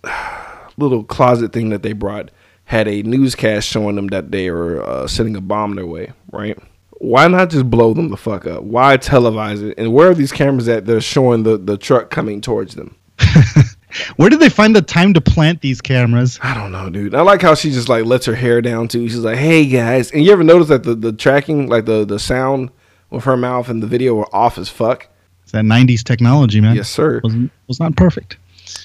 [0.77, 2.31] little closet thing that they brought
[2.65, 6.59] had a newscast showing them that they were uh, sending a bomb their way, right?
[6.99, 8.63] Why not just blow them the fuck up?
[8.63, 9.79] Why televise it?
[9.79, 12.97] And where are these cameras at that are showing the, the truck coming towards them?
[14.17, 16.39] Where did they find the time to plant these cameras?
[16.43, 17.15] I don't know, dude.
[17.15, 19.09] I like how she just like lets her hair down too.
[19.09, 22.19] She's like, "Hey guys," and you ever notice that the, the tracking, like the the
[22.19, 22.71] sound
[23.11, 25.09] with her mouth and the video were off as fuck?
[25.43, 26.77] It's that '90s technology, man.
[26.77, 27.21] Yes, sir.
[27.23, 27.35] was
[27.67, 28.37] was not perfect.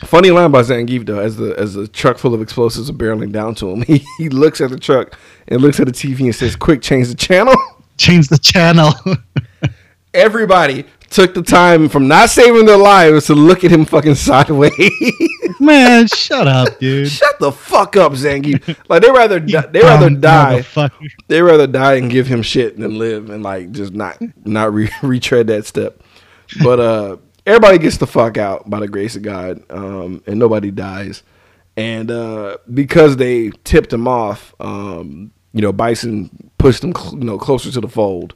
[0.03, 3.32] Funny line by Zangief though, as the as the truck full of explosives are barreling
[3.32, 6.36] down to him, he, he looks at the truck and looks at the TV and
[6.36, 7.56] says, "Quick, change the channel."
[7.97, 8.91] Change the channel.
[10.14, 10.84] Everybody
[11.16, 14.74] took the time from not saving their lives to look at him fucking sideways.
[15.59, 17.09] man, shut up, dude.
[17.09, 18.76] Shut the fuck up, Zangief.
[18.89, 20.66] Like they rather di- they rather die.
[21.28, 24.91] They rather die and give him shit than live and like just not not re-
[25.01, 26.01] retread that step.
[26.61, 30.70] But uh everybody gets the fuck out by the grace of God, um, and nobody
[30.72, 31.24] dies.
[31.78, 37.26] And uh, because they tipped him off, um, you know, Bison pushed him, cl- you
[37.26, 38.34] know, closer to the fold.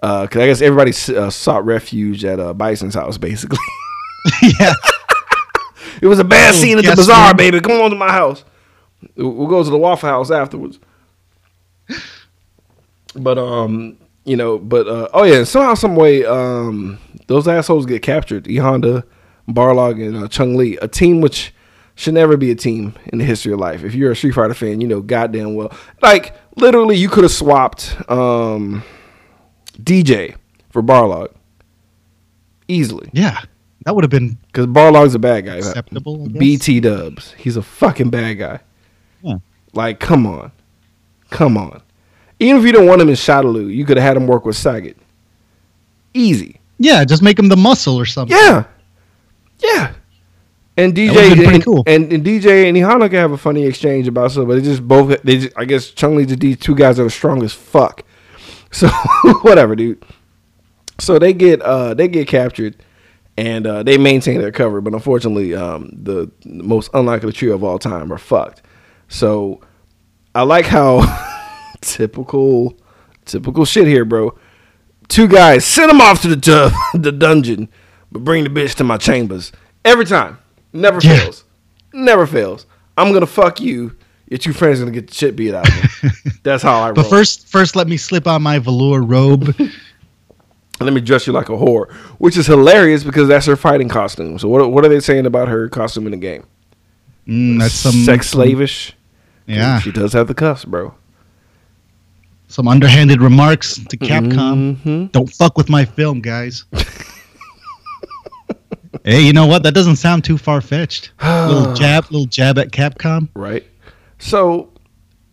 [0.00, 3.58] Because I guess everybody uh, sought refuge at uh, Bison's house, basically.
[4.60, 4.72] yeah.
[6.00, 7.36] it was a bad Oh, scene at the bazaar, what?
[7.36, 7.60] baby.
[7.60, 8.44] Come on to my house.
[9.16, 10.78] We'll we'll go to the Waffle House afterwards.
[13.14, 18.02] But um, you know, but uh, oh yeah, somehow, some way, um, those assholes get
[18.02, 18.46] captured.
[18.48, 19.04] E Honda,
[19.48, 21.52] Barlog, and uh, Chun Li, a team which
[21.94, 23.82] should never be a team in the history of life.
[23.82, 25.72] If you're a Street Fighter fan, you know goddamn well.
[26.02, 28.82] Like literally, you could have swapped um,
[29.82, 30.34] DJ
[30.70, 31.32] for Barlog
[32.66, 33.40] easily Yeah.
[33.84, 35.56] That would have been because Barlog's a bad guy.
[35.56, 36.28] acceptable.
[36.28, 38.60] BT Dubs, he's a fucking bad guy.
[39.22, 39.36] Yeah.
[39.72, 40.52] Like, come on,
[41.30, 41.80] come on.
[42.40, 44.56] Even if you don't want him in Shadaloo, you could have had him work with
[44.56, 44.96] Sagat.
[46.12, 46.60] Easy.
[46.78, 48.36] Yeah, just make him the muscle or something.
[48.36, 48.64] Yeah.
[49.60, 49.92] Yeah.
[50.76, 51.82] And DJ and, cool.
[51.86, 54.86] and, and DJ and Ihana can have a funny exchange about stuff, but it just
[54.86, 57.52] both they just, I guess Chun Li just these two guys that are strong as
[57.52, 58.04] fuck.
[58.70, 58.88] So
[59.42, 60.02] whatever, dude.
[60.98, 62.76] So they get uh they get captured
[63.36, 67.78] and uh, they maintain their cover, but unfortunately, um, the most unlikely trio of all
[67.78, 68.62] time are fucked.
[69.06, 69.60] So
[70.34, 71.02] I like how
[71.80, 72.76] typical
[73.24, 74.36] typical shit here, bro.
[75.08, 77.68] Two guys send them off to the tub, the dungeon,
[78.10, 79.52] but bring the bitch to my chambers
[79.84, 80.38] every time.
[80.72, 81.18] Never Yeah.
[81.20, 81.44] fails.
[81.94, 82.66] Never fails.
[82.96, 83.96] I'm gonna fuck you.
[84.30, 86.10] Your two friends are gonna get the shit beat out of them.
[86.42, 86.94] That's how I roll.
[86.94, 89.54] But first, first, let me slip on my velour robe.
[90.80, 94.38] let me dress you like a whore, which is hilarious because that's her fighting costume.
[94.38, 96.44] So what what are they saying about her costume in the game?
[97.26, 98.94] Mm, that's some sex slavish.
[99.46, 100.94] Yeah, she does have the cuffs, bro.
[102.48, 104.76] some underhanded remarks to Capcom.
[104.76, 105.12] Mhm.
[105.12, 106.64] Don't fuck with my film, guys.
[109.04, 109.62] hey, you know what?
[109.62, 111.12] That doesn't sound too far fetched.
[111.22, 113.28] little jab, little jab at Capcom.
[113.34, 113.64] Right.
[114.18, 114.72] So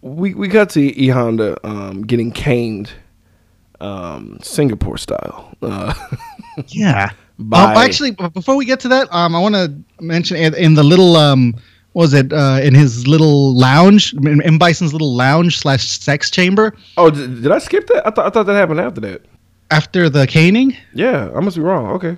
[0.02, 2.92] we we got to E Honda um, getting caned,
[3.82, 5.54] um, Singapore style.
[5.62, 5.94] Uh,
[6.68, 7.10] Yeah.
[7.38, 10.74] By- Um, actually, before we get to that, um, I want to mention in, in
[10.76, 11.54] the little um,
[11.92, 16.30] what was it uh, in his little lounge, in, in Bison's little lounge slash sex
[16.32, 18.08] chamber oh, did, did I skip that?
[18.08, 19.26] I thought I thought that happened after that.
[19.72, 20.78] after the caning.
[20.94, 21.88] Yeah, I must be wrong.
[21.96, 22.16] Okay.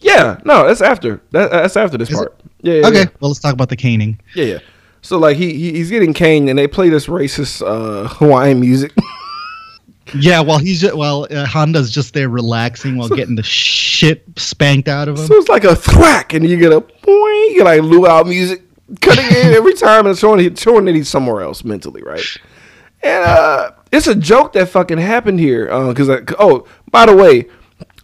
[0.00, 1.20] Yeah, no, that's after.
[1.32, 2.38] That, that's after this Is part.
[2.60, 3.06] Yeah, yeah, okay, yeah.
[3.20, 4.20] well let's talk about the caning.
[4.34, 4.58] Yeah, yeah.
[5.02, 8.92] So like he, he he's getting caned and they play this racist uh, Hawaiian music.
[10.14, 14.88] Yeah, while he's just, while uh, Honda's just there relaxing while getting the shit spanked
[14.88, 15.26] out of him.
[15.26, 18.62] so it's like a thwack and you get a boing, you get like luau music
[19.02, 22.24] cutting in every time and showing showing that he's somewhere else mentally, right?
[23.02, 25.66] And uh it's a joke that fucking happened here.
[25.88, 27.46] because oh, by the way,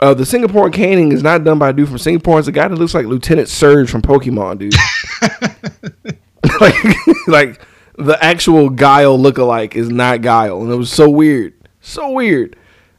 [0.01, 2.38] uh, the Singapore caning is not done by a dude from Singapore.
[2.38, 6.14] It's a guy that looks like Lieutenant Surge from Pokemon, dude.
[6.61, 7.61] like, like
[7.97, 12.57] the actual Guile lookalike is not Guile, and it was so weird, so weird.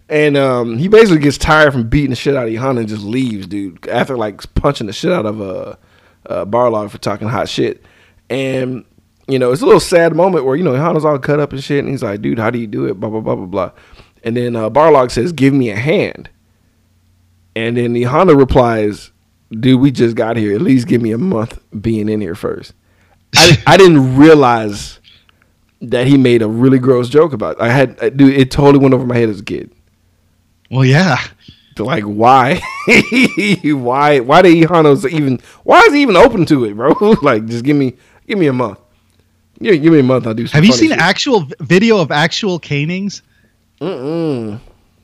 [0.08, 3.04] And um, he basically gets tired from beating the shit out of Johanna and just
[3.04, 3.88] leaves, dude.
[3.88, 5.76] After like punching the shit out of uh,
[6.28, 7.84] uh, Barlog for talking hot shit,
[8.30, 8.86] and
[9.28, 11.64] you know it's a little sad moment where you know Johanna's all cut up and
[11.64, 13.72] shit, and he's like, "Dude, how do you do it?" Blah blah blah blah blah.
[14.24, 16.30] And then uh, Barlog says, "Give me a hand."
[17.56, 19.12] And then Johanna replies,
[19.52, 20.54] "Dude, we just got here.
[20.54, 22.74] At least give me a month being in here first.
[23.38, 25.00] I, I didn't realize
[25.82, 27.58] that he made a really gross joke about.
[27.58, 27.62] It.
[27.62, 29.72] I had, uh, dude, it totally went over my head as a kid.
[30.72, 31.18] Well, yeah.
[31.78, 35.40] Like, why, why, why did Ihano's even?
[35.64, 36.94] Why is he even open to it, bro?
[37.22, 37.96] like, just give me,
[38.28, 38.80] give me a month.
[39.60, 40.26] Yeah, give me a month.
[40.26, 40.46] I'll do.
[40.46, 41.00] Have you seen shit.
[41.00, 43.22] actual video of actual canings?
[43.82, 44.60] Mm-mm.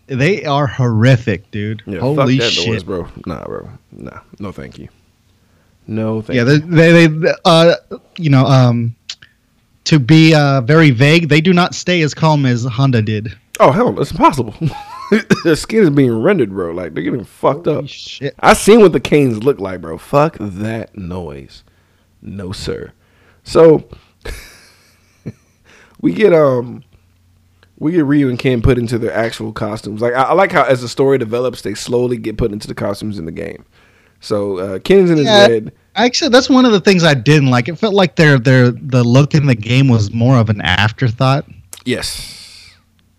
[0.07, 1.83] They are horrific, dude.
[1.85, 2.67] Yeah, Holy shit.
[2.67, 3.07] noise, bro.
[3.25, 3.69] Nah, bro.
[3.91, 4.87] Nah, no, thank you.
[5.91, 6.59] No, thank Yeah, you.
[6.59, 7.75] they, they, they uh,
[8.17, 8.95] you know, um,
[9.85, 13.35] to be uh, very vague, they do not stay as calm as Honda did.
[13.59, 14.55] Oh hell, it's impossible.
[15.43, 16.71] Their skin is being rendered, bro.
[16.71, 17.87] Like they're getting fucked up.
[17.87, 18.33] Shit.
[18.39, 19.97] I seen what the canes look like, bro.
[19.97, 21.63] Fuck that noise.
[22.21, 22.93] No sir.
[23.43, 23.89] So
[26.01, 26.83] we get um
[27.77, 30.01] we get Ryu and Ken put into their actual costumes.
[30.01, 32.75] Like I, I like how as the story develops, they slowly get put into the
[32.75, 33.65] costumes in the game.
[34.21, 35.47] So uh Ken's in his Yeah.
[35.47, 35.73] red.
[35.95, 37.67] Actually, that's one of the things I didn't like.
[37.67, 41.45] It felt like their their the look in the game was more of an afterthought.
[41.85, 42.71] Yes.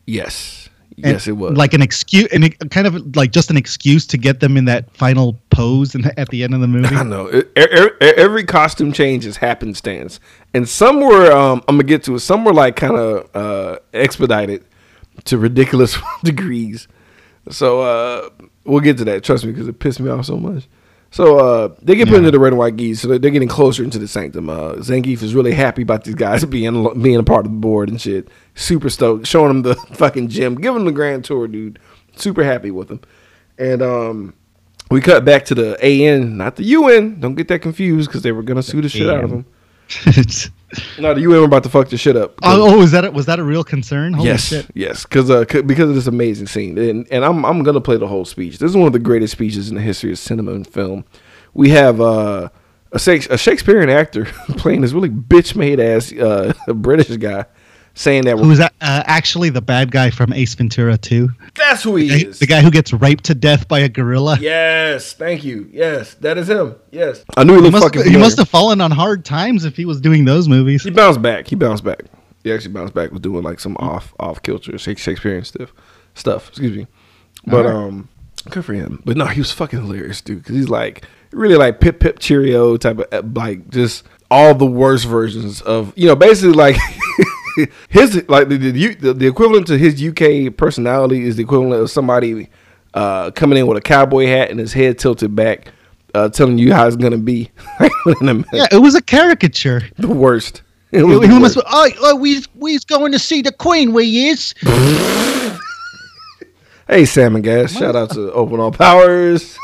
[0.07, 0.59] Yes.
[0.97, 1.57] And Yes, it was.
[1.57, 4.67] like an excuse, and it, kind of like just an excuse to get them in
[4.67, 6.95] that final pose and at the end of the movie.
[6.95, 7.31] I know.
[7.33, 7.43] E-
[8.01, 10.21] Every costume change is happenstance,
[10.55, 11.33] and some were.
[11.33, 12.21] Um, I'm gonna get to it.
[12.21, 14.65] Some were like kind of uh, expedited
[15.25, 16.89] to ridiculous degrees.
[17.51, 18.29] So uh,
[18.65, 19.25] we'll get to that.
[19.25, 20.69] Trust me, because it pissed me off so much.
[21.13, 22.19] So uh, they get put Yeah.
[22.21, 23.01] into the red and white gis.
[23.03, 24.49] So they're getting closer into the sanctum.
[24.51, 27.89] Uh, Zangief is really happy about these guys being being a part of the board
[27.91, 28.29] and shit.
[28.55, 31.79] Super stoked, showing them the fucking gym, giving them the grand tour, dude.
[32.17, 33.01] Super happy with them.
[33.59, 34.35] And um,
[34.91, 37.21] we cut back to the AN, not the UN.
[37.21, 39.47] Don't get that confused because they were gonna sue the shit out of them.
[40.99, 42.39] No, the UN were about to fuck the shit up.
[42.43, 44.15] oh, oh, was that a, was that a real concern?
[44.15, 44.67] Holy yes, shit!
[44.75, 47.97] yes, because uh, c- because of this amazing scene, and and I'm I'm gonna play
[47.97, 48.59] the whole speech.
[48.59, 51.05] This is one of the greatest speeches in the history of cinema and film.
[51.55, 52.49] We have uh,
[52.93, 52.97] a,
[53.31, 54.25] a Shakespearean actor
[54.57, 57.45] playing this really bitch made ass uh, British guy,
[57.95, 61.29] saying that Who's that, uh, actually the bad guy from Ace Ventura 2?
[61.55, 62.39] that's who he is.
[62.39, 64.39] The guy who gets raped to death by a gorilla.
[64.41, 65.69] Yes, thank you.
[65.73, 66.75] Yes, that is him.
[66.91, 68.01] Yes, I knew he He looked must, fucking.
[68.01, 68.25] he familiar.
[68.25, 70.83] must have fallen on hard times if he was doing those movies.
[70.83, 71.47] He bounced back.
[71.49, 72.01] He bounced back.
[72.43, 73.11] He actually bounced back.
[73.13, 75.73] Was doing like some off off kilter Shakespearean stuff.
[76.15, 76.49] Stuff.
[76.49, 76.87] Excuse me.
[77.47, 77.75] But Alright.
[77.77, 78.09] um,
[78.51, 79.03] good for him.
[79.05, 80.39] But no, he was fucking hilarious, dude.
[80.39, 85.07] Because he's like really like pip pip cheerio type of like just all the worst
[85.07, 86.77] versions of you know basically like.
[87.89, 91.91] his like the, the the the equivalent to his UK personality is the equivalent of
[91.91, 92.49] somebody
[92.95, 95.73] uh, coming in with a cowboy hat and his head tilted back,
[96.15, 97.51] uh, telling you how it's gonna be.
[98.53, 99.83] Yeah, it was a caricature.
[99.99, 100.63] the worst.
[100.91, 101.57] It was the he must.
[101.57, 103.93] Oh, oh, we we's going to see the Queen.
[103.93, 104.55] We is.
[106.89, 107.73] Hey, Sam and Gas.
[107.73, 109.57] Shout out to Open All Powers.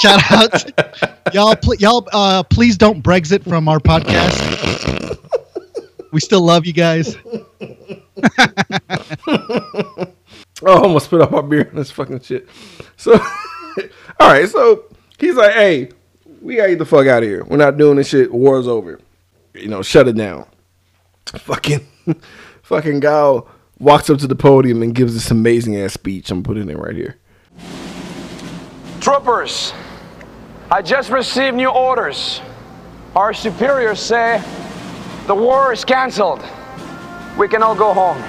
[0.00, 1.54] Shout out, y'all.
[1.56, 5.18] Pl- y'all, uh, please don't Brexit from our podcast.
[6.12, 7.16] We still love you guys.
[10.62, 12.48] Oh, I almost spit up my beer on this fucking shit.
[12.96, 13.12] So,
[14.20, 14.48] all right.
[14.48, 14.84] So
[15.18, 15.90] he's like, "Hey,
[16.42, 17.44] we gotta get the fuck out of here.
[17.44, 18.30] We're not doing this shit.
[18.32, 19.00] War's over.
[19.54, 20.46] You know, shut it down."
[21.26, 21.86] Fucking,
[22.62, 23.48] fucking Gal
[23.78, 26.30] walks up to the podium and gives this amazing ass speech.
[26.30, 27.16] I'm putting it right here.
[29.00, 29.72] Troopers,
[30.70, 32.42] I just received new orders.
[33.16, 34.42] Our superiors say
[35.26, 36.42] the war is canceled.
[37.38, 38.22] We can all go home.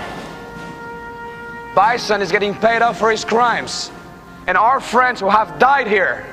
[1.75, 3.91] Bison is getting paid up for his crimes,
[4.47, 6.25] and our friends who have died here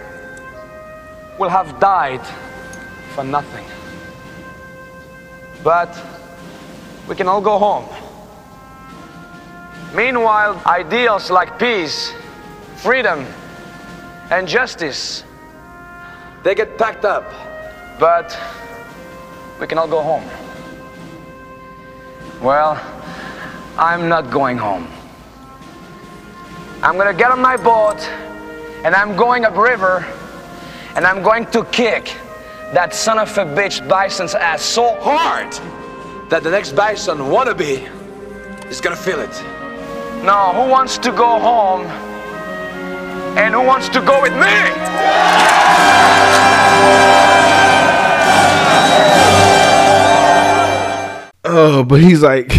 [1.38, 2.26] will have died
[3.14, 3.64] for nothing.
[5.62, 5.96] But
[7.08, 7.88] we can all go home.
[9.94, 12.12] Meanwhile, ideals like peace,
[12.76, 13.24] freedom,
[14.30, 15.24] and justice.
[16.42, 17.24] They get packed up,
[17.98, 18.38] but
[19.60, 20.28] we can all go home.
[22.40, 22.80] Well,
[23.76, 24.86] I'm not going home.
[26.84, 28.00] I'm gonna get on my boat
[28.84, 30.06] and I'm going upriver
[30.94, 32.14] and I'm going to kick
[32.74, 35.50] that son of a bitch bison's ass so hard
[36.30, 37.90] that the next bison wannabe
[38.70, 39.34] is gonna feel it.
[40.22, 41.86] Now, who wants to go home
[43.36, 44.46] and who wants to go with me?
[51.44, 52.52] Oh, but he's like,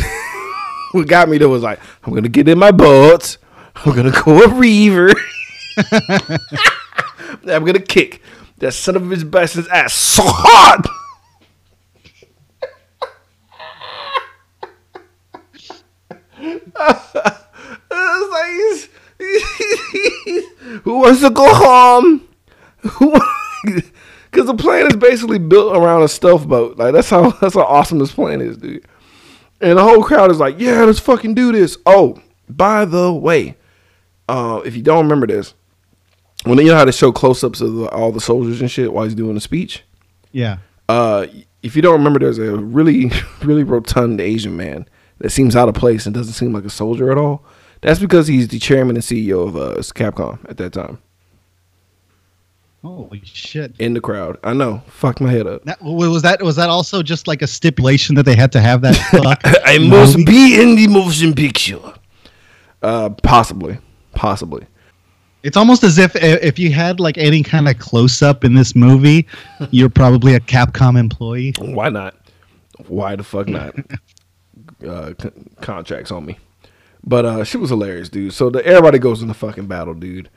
[0.92, 3.38] what got me though was like, I'm gonna get in my boat.
[3.76, 5.12] I'm gonna go a reaver.
[7.48, 8.22] I'm gonna kick
[8.58, 10.86] that son of his bastard's ass so hard.
[17.92, 18.88] Like, he's-
[20.84, 22.28] who wants to go home?
[24.32, 26.78] Because the plane is basically built around a stealth boat.
[26.78, 28.86] Like that's how that's how awesome this plane is, dude.
[29.62, 33.58] And the whole crowd is like, "Yeah, let's fucking do this." Oh, by the way,
[34.28, 35.54] uh, if you don't remember this,
[36.46, 39.04] when you know how they show close-ups of the, all the soldiers and shit while
[39.04, 39.84] he's doing the speech,
[40.32, 40.58] Yeah.
[40.88, 41.28] uh,
[41.62, 43.12] if you don't remember, there's a really,
[43.44, 47.12] really rotund Asian man that seems out of place and doesn't seem like a soldier
[47.12, 47.44] at all.
[47.82, 51.00] That's because he's the chairman and CEO of uh, Capcom at that time.
[52.84, 53.76] Holy shit.
[53.78, 55.64] In the crowd, I know, Fuck my head up.
[55.66, 58.82] That, was that was that also just like a stipulation that they had to have
[58.82, 58.98] that?
[59.66, 59.90] I movie?
[59.90, 61.82] must be in the motion picture.
[62.82, 63.78] Uh, possibly,
[64.14, 64.66] possibly.
[65.44, 68.76] It's almost as if if you had like any kind of close up in this
[68.76, 69.28] movie,
[69.72, 71.54] you're probably a Capcom employee.
[71.60, 72.16] Why not?
[72.88, 73.76] Why the fuck not?
[74.88, 76.38] uh, con- contracts on me.
[77.04, 78.34] But uh, she was hilarious, dude.
[78.34, 80.30] So the everybody goes in the fucking battle, dude.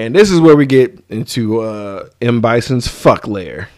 [0.00, 3.68] And this is where we get into uh, M Bison's fuck lair.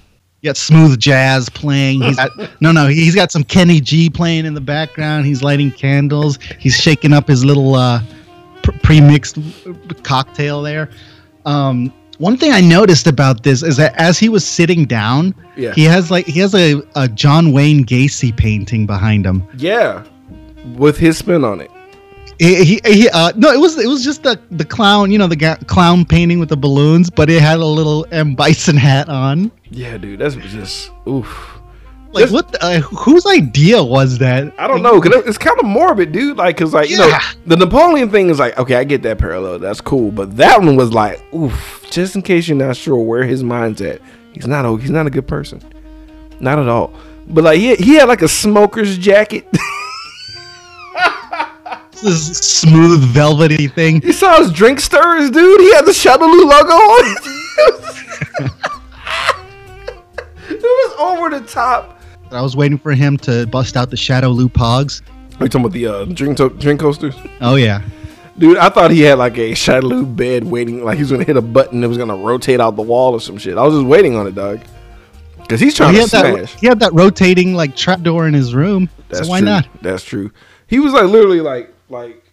[0.41, 2.03] You got smooth jazz playing.
[2.03, 2.87] He's got, no, no.
[2.87, 5.27] He's got some Kenny G playing in the background.
[5.27, 6.39] He's lighting candles.
[6.59, 8.03] He's shaking up his little uh,
[8.83, 9.39] pre-mixed
[10.05, 10.91] cocktail there.
[11.45, 15.73] Um, one thing I noticed about this is that as he was sitting down, Yeah.
[15.75, 19.43] he has like he has a, a John Wayne Gacy painting behind him.
[19.57, 20.05] Yeah,
[20.77, 21.70] with his spin on it.
[22.43, 25.36] He, he, uh, no, it was it was just the the clown, you know, the
[25.36, 29.53] ga- clown painting with the balloons, but it had a little M Bison hat on.
[29.70, 31.61] Yeah, dude, that's just oof.
[32.11, 32.51] Like what?
[32.51, 34.53] The, uh, whose idea was that?
[34.59, 36.36] I don't know, cause it's kind of morbid, dude.
[36.36, 37.16] Like, cause like you know,
[37.47, 40.74] the Napoleon thing is like, okay, I get that parallel, that's cool, but that one
[40.74, 41.86] was like, oof.
[41.93, 44.01] Just in case you're not sure where his mind's at,
[44.32, 45.62] he's not a he's not a good person,
[46.40, 46.93] not at all.
[47.28, 49.47] But like he he had like a smoker's jacket.
[52.03, 54.03] This smooth velvety thing.
[54.03, 55.61] you saw his drink stirrers, dude.
[55.61, 57.16] He had the Shadaloo logo on.
[60.50, 62.00] it was over the top.
[62.30, 65.03] I was waiting for him to bust out the Shadaloo Pogs.
[65.38, 67.14] Are you talking about the uh, drink to- drink coasters?
[67.40, 67.82] Oh yeah,
[68.38, 71.36] Dude, I thought he had like a Shadaloo bed waiting, like he was gonna hit
[71.36, 73.59] a button that was gonna rotate out the wall or some shit.
[73.59, 74.61] I was just waiting on it, dog.
[75.48, 76.53] Cause he's trying he to smash.
[76.53, 76.61] that.
[76.61, 78.88] He had that rotating like trapdoor in his room.
[79.09, 79.46] That's so why true.
[79.48, 79.68] not?
[79.82, 80.32] That's true.
[80.66, 82.24] He was like literally like like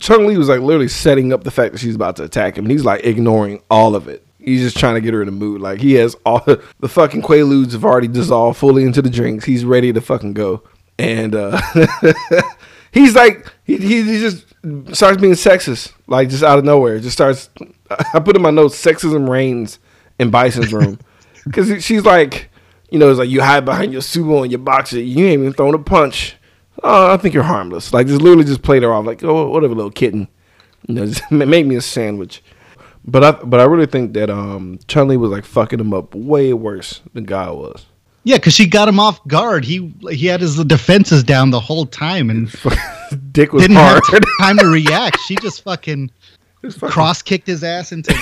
[0.00, 2.64] Chun Li was like literally setting up the fact that she's about to attack him,
[2.64, 4.26] and he's like ignoring all of it.
[4.38, 5.60] He's just trying to get her in the mood.
[5.60, 6.40] Like he has all
[6.80, 9.44] the fucking quaaludes have already dissolved fully into the drinks.
[9.44, 10.62] He's ready to fucking go,
[10.98, 11.60] and uh
[12.92, 14.46] he's like he, he he just
[14.92, 16.98] starts being sexist, like just out of nowhere.
[17.00, 17.50] Just starts
[18.14, 19.78] I put in my notes sexism reigns
[20.18, 20.98] in Bison's room
[21.44, 22.50] because she's like,
[22.90, 25.00] you know, it's like you hide behind your sumo and your boxer.
[25.00, 26.35] You ain't even thrown a punch.
[26.82, 27.92] Oh, I think you're harmless.
[27.92, 30.28] Like just literally just played her off like, oh, whatever, little kitten.
[30.86, 32.42] You know, just make me a sandwich.
[33.04, 36.14] But I but I really think that um Chun Li was like fucking him up
[36.14, 37.86] way worse than Guy was.
[38.24, 39.64] Yeah, because she got him off guard.
[39.64, 42.52] He he had his defenses down the whole time and
[43.32, 44.02] Dick was didn't hard.
[44.10, 45.20] have time to react.
[45.20, 46.10] She just fucking
[46.62, 48.12] fucking- cross kicked his ass into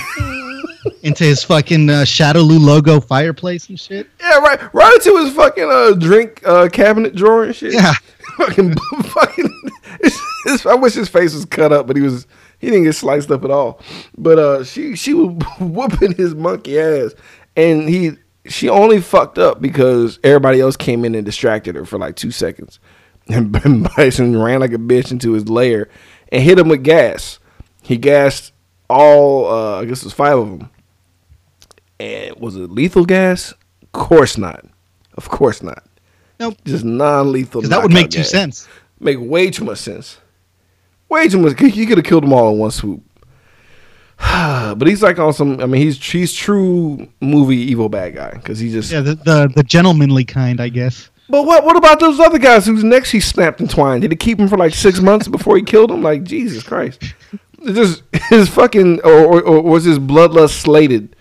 [1.03, 4.07] into his fucking uh, Shadaloo logo fireplace and shit.
[4.35, 4.75] Yeah, right.
[4.75, 7.73] Right into his fucking uh drink uh cabinet drawer and shit.
[7.75, 7.93] Yeah.
[8.37, 9.61] fucking fucking.
[10.01, 10.17] It's,
[10.47, 12.27] it's- I wish his face was cut up, but he was
[12.59, 13.81] he didn't get sliced up at all.
[14.17, 17.15] But uh, she she was whooping his monkey ass,
[17.57, 18.13] and he
[18.47, 22.31] she only fucked up because everybody else came in and distracted her for like two
[22.31, 22.79] seconds,
[23.29, 23.53] and
[23.97, 25.89] Bison ran like a bitch into his lair
[26.31, 27.39] and hit him with gas.
[27.83, 28.53] He gassed
[28.91, 30.71] all uh, I guess it was five of them.
[32.01, 33.55] And was it lethal gas?
[33.95, 34.65] Of course not.
[35.17, 35.85] Of course not.
[36.41, 36.57] Nope.
[36.65, 37.61] Just non-lethal.
[37.61, 38.67] Because that would make two sense.
[38.99, 40.19] Make way too much sense.
[41.09, 41.61] Way too much.
[41.61, 43.03] You could have killed them all in one swoop.
[44.19, 45.61] but he's like on some.
[45.61, 48.91] I mean, he's he's true movie evil bad guy because he just.
[48.91, 51.11] Yeah, the, the the gentlemanly kind, I guess.
[51.29, 54.03] But what what about those other guys whose necks he snapped and twined?
[54.03, 56.03] Did he keep him for like six months before he killed him?
[56.03, 57.01] Like Jesus Christ!
[57.65, 61.15] Just his fucking or, or, or was his bloodlust slated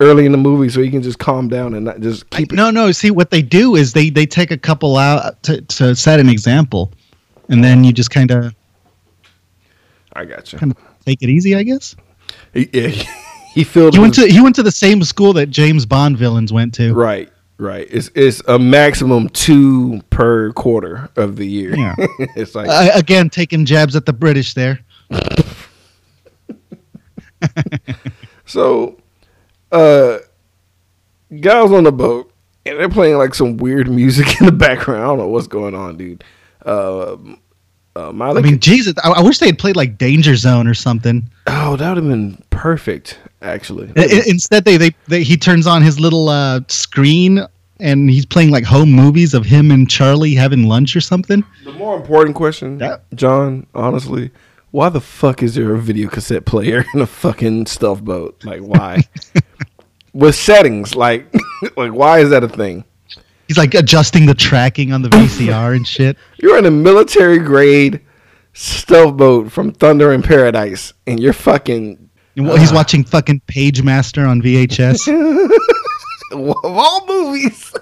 [0.00, 2.56] early in the movie so he can just calm down and not just keep it.
[2.56, 2.92] no, no.
[2.92, 6.28] See, what they do is they they take a couple out to, to set an
[6.28, 6.92] example,
[7.48, 8.54] and then you just kind of
[10.12, 10.58] I got you.
[10.58, 11.94] kind of take it easy, I guess.
[12.52, 13.08] He, yeah, he,
[13.54, 13.94] he filled.
[13.94, 16.92] He went to he went to the same school that James Bond villains went to.
[16.94, 17.86] Right, right.
[17.90, 21.74] It's it's a maximum two per quarter of the year.
[21.76, 21.94] Yeah.
[22.36, 24.78] it's like Uh, again, taking jabs at the British there.
[28.46, 28.98] so.
[29.72, 30.18] Uh,
[31.40, 32.32] guys on the boat
[32.64, 35.02] and they're playing like some weird music in the background.
[35.02, 36.24] I don't know what's going on, dude.
[36.64, 37.16] Uh,
[37.94, 41.28] uh I mean, Jesus, I, I wish they had played like Danger Zone or something.
[41.46, 43.90] oh, that would have been perfect, actually.
[43.96, 47.46] I- I- instead, they, they they he turns on his little uh, screen
[47.80, 51.44] and he's playing like home movies of him and Charlie having lunch or something.
[51.64, 52.98] The more important question, Yeah.
[53.14, 54.30] John, honestly,
[54.76, 58.44] why the fuck is there a video cassette player in a fucking stealth boat?
[58.44, 59.04] Like, why?
[60.12, 61.32] With settings, like,
[61.78, 62.84] like, why is that a thing?
[63.48, 66.18] He's like adjusting the tracking on the VCR and shit.
[66.36, 68.02] You're in a military grade
[68.52, 74.28] stealth boat from Thunder in Paradise, and you're fucking while he's uh, watching fucking Pagemaster
[74.28, 75.08] on VHS.
[76.32, 77.72] of all movies.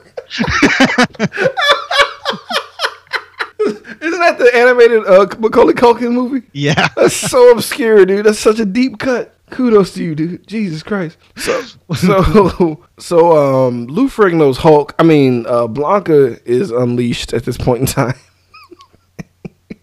[4.00, 6.46] Isn't that the animated uh, Macaulay Culkin movie?
[6.52, 6.88] yeah.
[6.96, 8.26] That's so obscure, dude.
[8.26, 9.30] That's such a deep cut.
[9.50, 10.46] Kudos to you, dude.
[10.46, 11.16] Jesus Christ.
[11.36, 11.60] So,
[11.94, 14.94] so, so, um, Lou Ferrigno's Hulk.
[14.98, 18.14] I mean, uh, Blanka is unleashed at this point in time.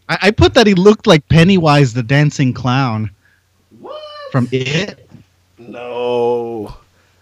[0.10, 3.12] I, I put that he looked like Pennywise the dancing clown
[3.80, 4.02] What?
[4.32, 5.08] from It.
[5.58, 6.76] No,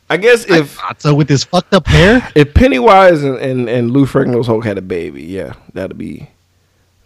[0.10, 2.28] I guess if Thought so with his fucked up hair.
[2.36, 6.30] if Pennywise and, and, and Lou Ferrigno's Hulk had a baby, yeah, that'd be.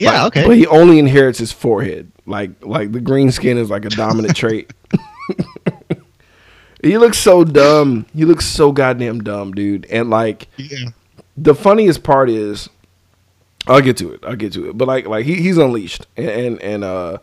[0.04, 0.48] Yeah, like- okay.
[0.48, 2.12] But he only inherits his forehead.
[2.26, 4.72] Like, like the green skin is like a dominant trait.
[6.84, 8.06] he looks so dumb.
[8.14, 9.86] He looks so goddamn dumb, dude.
[9.88, 10.90] And like, yeah.
[11.36, 12.70] the funniest part is
[13.68, 14.24] I'll get to it.
[14.26, 14.78] I'll get to it.
[14.78, 17.18] But like like he, he's unleashed and, and and uh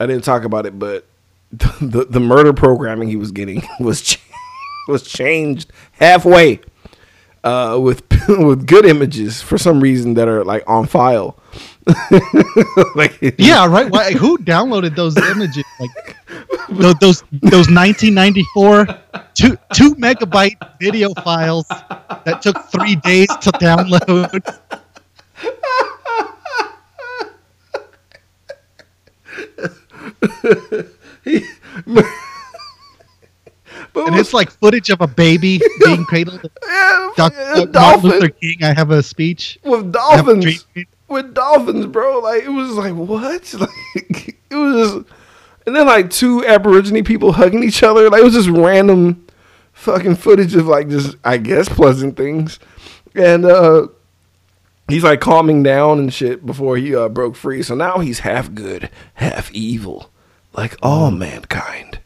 [0.00, 1.06] I didn't talk about it, but
[1.52, 4.20] the the murder programming he was getting was ch-
[4.88, 6.60] was changed halfway
[7.44, 11.38] uh with with good images for some reason that are like on file.
[12.94, 13.90] like Yeah, right.
[13.90, 15.64] Why, who downloaded those images?
[15.80, 16.16] Like
[16.68, 18.86] those those, those 1994
[19.34, 24.42] two two megabyte video files that took three days to download.
[34.06, 36.48] And it's like footage of a baby being cradled.
[36.66, 39.58] yeah, Doc, uh, Martin Luther King, I have a speech.
[39.64, 40.66] with I have a dolphins.
[41.08, 42.20] With dolphins, bro.
[42.20, 43.54] Like it was like what?
[43.94, 45.04] Like it was,
[45.66, 48.08] and then like two Aborigine people hugging each other.
[48.08, 49.26] Like it was just random
[49.72, 52.58] fucking footage of like just I guess pleasant things,
[53.14, 53.88] and uh
[54.88, 57.62] he's like calming down and shit before he uh, broke free.
[57.62, 60.10] So now he's half good, half evil,
[60.54, 62.00] like all mankind.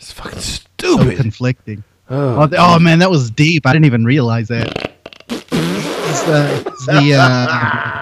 [0.00, 0.60] It's fucking So
[0.96, 1.18] stupid.
[1.18, 1.84] conflicting.
[2.10, 3.64] Oh, Oh, th- oh, man, that was deep.
[3.68, 4.92] I didn't even realize that.
[5.28, 7.46] It's, uh, it's the uh,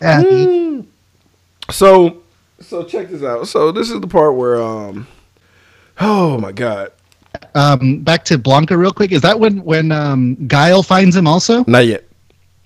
[0.00, 0.84] yeah, the-
[1.70, 2.22] So,
[2.60, 3.46] so check this out.
[3.48, 5.06] So this is the part where um,
[5.98, 6.92] Oh my god.
[7.54, 9.12] Um, back to Blanka real quick.
[9.12, 11.64] Is that when when um, Guile finds him also?
[11.66, 12.04] Not yet.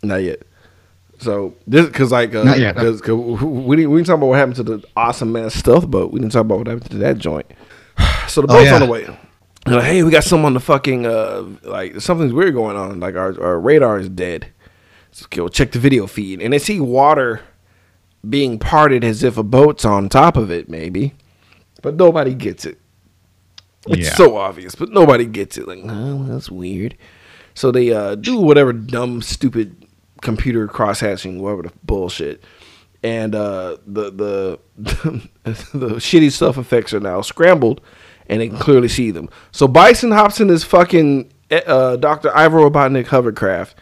[0.02, 0.42] Not yet.
[1.18, 2.76] So this because like uh, Not yet.
[2.76, 5.86] Cause, 'cause we didn't we didn't talk about what happened to the awesome man stealth
[5.88, 6.12] boat.
[6.12, 7.46] We didn't talk about what happened to that joint.
[8.28, 8.74] So the Oh, boat's yeah.
[8.74, 9.06] on the way.
[9.66, 13.00] Like, hey, we got some on the fucking uh like something's weird going on.
[13.00, 14.46] Like our our radar is dead.
[15.36, 17.40] We'll check the video feed, and they see water
[18.28, 21.14] being parted as if a boat's on top of it, maybe,
[21.82, 22.78] but nobody gets it.
[23.88, 24.14] It's Yeah.
[24.14, 25.68] so obvious, but nobody gets it.
[25.68, 26.96] Like, oh, that's weird.
[27.54, 29.86] So they uh, do whatever dumb, stupid
[30.22, 32.42] computer cross hatching, whatever the bullshit,
[33.02, 35.28] and uh, the the the
[36.00, 37.80] shitty stuff effects are now scrambled,
[38.28, 39.28] and they can clearly see them.
[39.52, 43.76] So Bison hops in his fucking uh, Doctor Ivo Robotnik hovercraft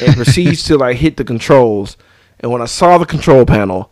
[0.00, 1.96] and proceeds to like hit the controls.
[2.40, 3.90] And when I saw the control panel,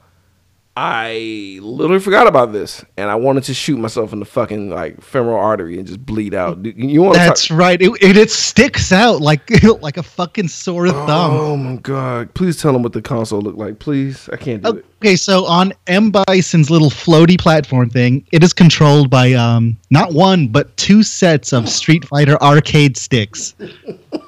[0.79, 5.01] I literally forgot about this, and I wanted to shoot myself in the fucking like
[5.01, 6.63] femoral artery and just bleed out.
[6.67, 7.17] You want?
[7.17, 7.81] That's right.
[7.81, 11.31] It, it it sticks out like like a fucking sore thumb.
[11.33, 12.35] Oh my god!
[12.35, 14.29] Please tell them what the console looked like, please.
[14.31, 14.85] I can't do it.
[15.01, 20.13] Okay, so on M Bison's little floaty platform thing, it is controlled by um not
[20.13, 23.55] one but two sets of Street Fighter arcade sticks.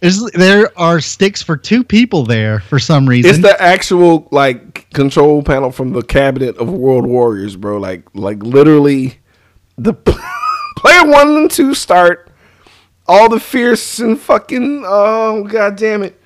[0.00, 3.30] There's, there are sticks for two people there for some reason.
[3.30, 7.78] It's the actual like control panel from the cabinet of World Warriors, bro.
[7.78, 9.18] Like, like literally,
[9.76, 9.92] the
[10.76, 12.26] player one and two start.
[13.06, 16.20] All the fierce and fucking oh god damn it!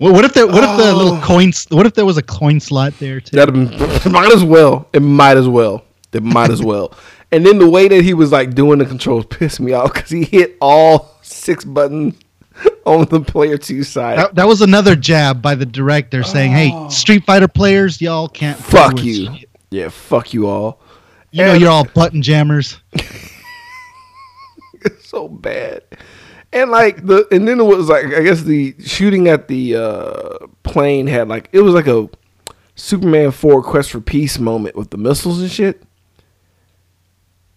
[0.00, 0.46] Well, what if there?
[0.48, 0.96] What if the Oh.
[0.96, 1.64] little coins?
[1.70, 3.36] What if there was a coin slot there too?
[3.36, 3.54] That
[4.10, 4.88] might as well.
[4.92, 5.84] It might as well.
[6.12, 6.92] It might as well.
[7.30, 10.10] And then the way that he was like doing the controls pissed me off because
[10.10, 12.14] he hit all six buttons
[12.84, 14.18] on the player two side.
[14.18, 18.58] That, that was another jab by the director saying, "Hey, Street Fighter players, y'all can't
[18.58, 19.34] fuck you.
[19.34, 19.50] shit.
[19.70, 20.80] Yeah, fuck you all.
[21.30, 25.82] You know you're all button jammers." it's so bad.
[26.52, 30.46] And like the and then it was like I guess the shooting at the uh
[30.62, 32.08] plane had like it was like a
[32.74, 35.82] Superman 4 Quest for Peace moment with the missiles and shit.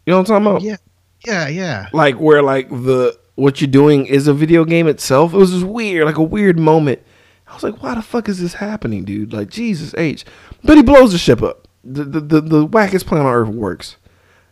[0.06, 0.62] You know what I'm talking about?
[0.64, 0.78] Yeah,
[1.26, 1.90] yeah, yeah.
[1.94, 5.34] Like where like the what you're doing is a video game itself.
[5.34, 7.02] It was just weird, like a weird moment.
[7.48, 9.34] I was like, why the fuck is this happening, dude?
[9.34, 10.24] Like Jesus H.
[10.64, 11.68] But he blows the ship up.
[11.84, 13.98] The the the, the wackest plan on earth works.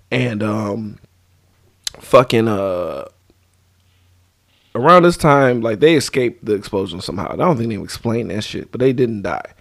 [0.09, 0.99] And um
[1.99, 3.05] fucking uh
[4.73, 7.31] around this time, like they escaped the explosion somehow.
[7.31, 9.53] I don't think they explained that shit, but they didn't die.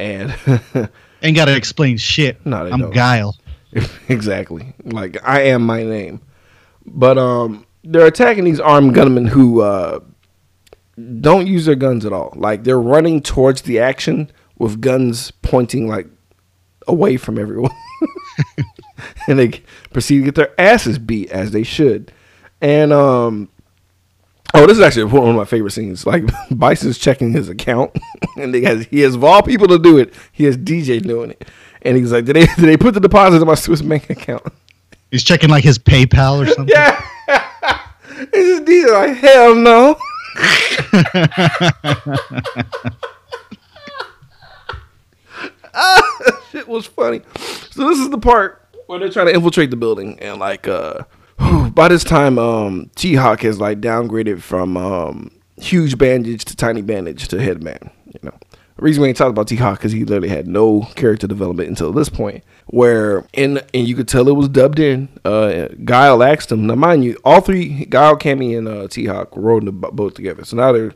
[0.00, 0.34] And
[1.22, 2.44] Ain't got to explain shit.
[2.44, 2.94] No, they I'm don't.
[2.94, 3.36] Guile.
[4.08, 4.74] exactly.
[4.84, 6.20] Like I am my name.
[6.84, 10.00] But um they're attacking these armed gunmen who uh
[11.20, 12.32] don't use their guns at all.
[12.36, 16.06] Like they're running towards the action with guns pointing like
[16.86, 17.70] away from everyone.
[19.28, 19.62] and they
[19.92, 22.12] proceed to get their asses beat as they should.
[22.60, 23.48] And um
[24.54, 26.06] Oh, this is actually one of my favorite scenes.
[26.06, 26.24] Like
[26.56, 27.96] Bison's checking his account,
[28.36, 31.30] and they has he has of all people to do it, he has DJ doing
[31.30, 31.46] it,
[31.82, 34.42] and he's like, "Did they did they put the deposit in my Swiss bank account?"
[35.10, 36.68] He's checking like his PayPal or something.
[36.68, 37.02] Yeah,
[38.32, 39.96] it's just DJ like hell no.
[45.74, 47.22] ah, shit was funny.
[47.70, 51.04] So this is the part where they're trying to infiltrate the building, and like, uh,
[51.70, 56.82] by this time, um, T Hawk has like downgraded from um huge bandage to tiny
[56.82, 57.90] bandage to headman.
[58.06, 58.38] You know,
[58.78, 61.68] the reason we ain't talked about T Hawk because he literally had no character development
[61.68, 65.08] until this point, where in and you could tell it was dubbed in.
[65.24, 66.68] Uh, Guile asked him.
[66.68, 70.14] Now, mind you, all three Guile, Cammy, and uh, T Hawk were rode the boat
[70.14, 70.44] together.
[70.44, 70.94] So now they're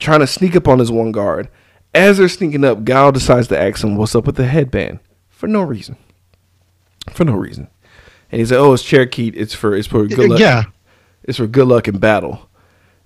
[0.00, 1.48] trying to sneak up on this one guard.
[1.94, 4.98] As they're sneaking up, Guile decides to ask him what's up with the headband
[5.28, 5.96] for no reason.
[7.12, 7.68] For no reason.
[8.32, 9.28] And he said, "Oh, it's Cherokee.
[9.28, 10.40] It's for it's for good luck.
[10.40, 10.64] Yeah.
[11.22, 12.50] it's for good luck in battle."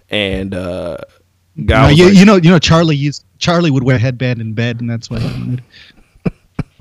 [0.09, 0.96] And uh,
[1.55, 3.99] No, Guile, was you, like, you know, you know, Charlie used Charlie would wear a
[3.99, 5.18] headband in bed, and that's why.
[5.18, 5.62] He wanted.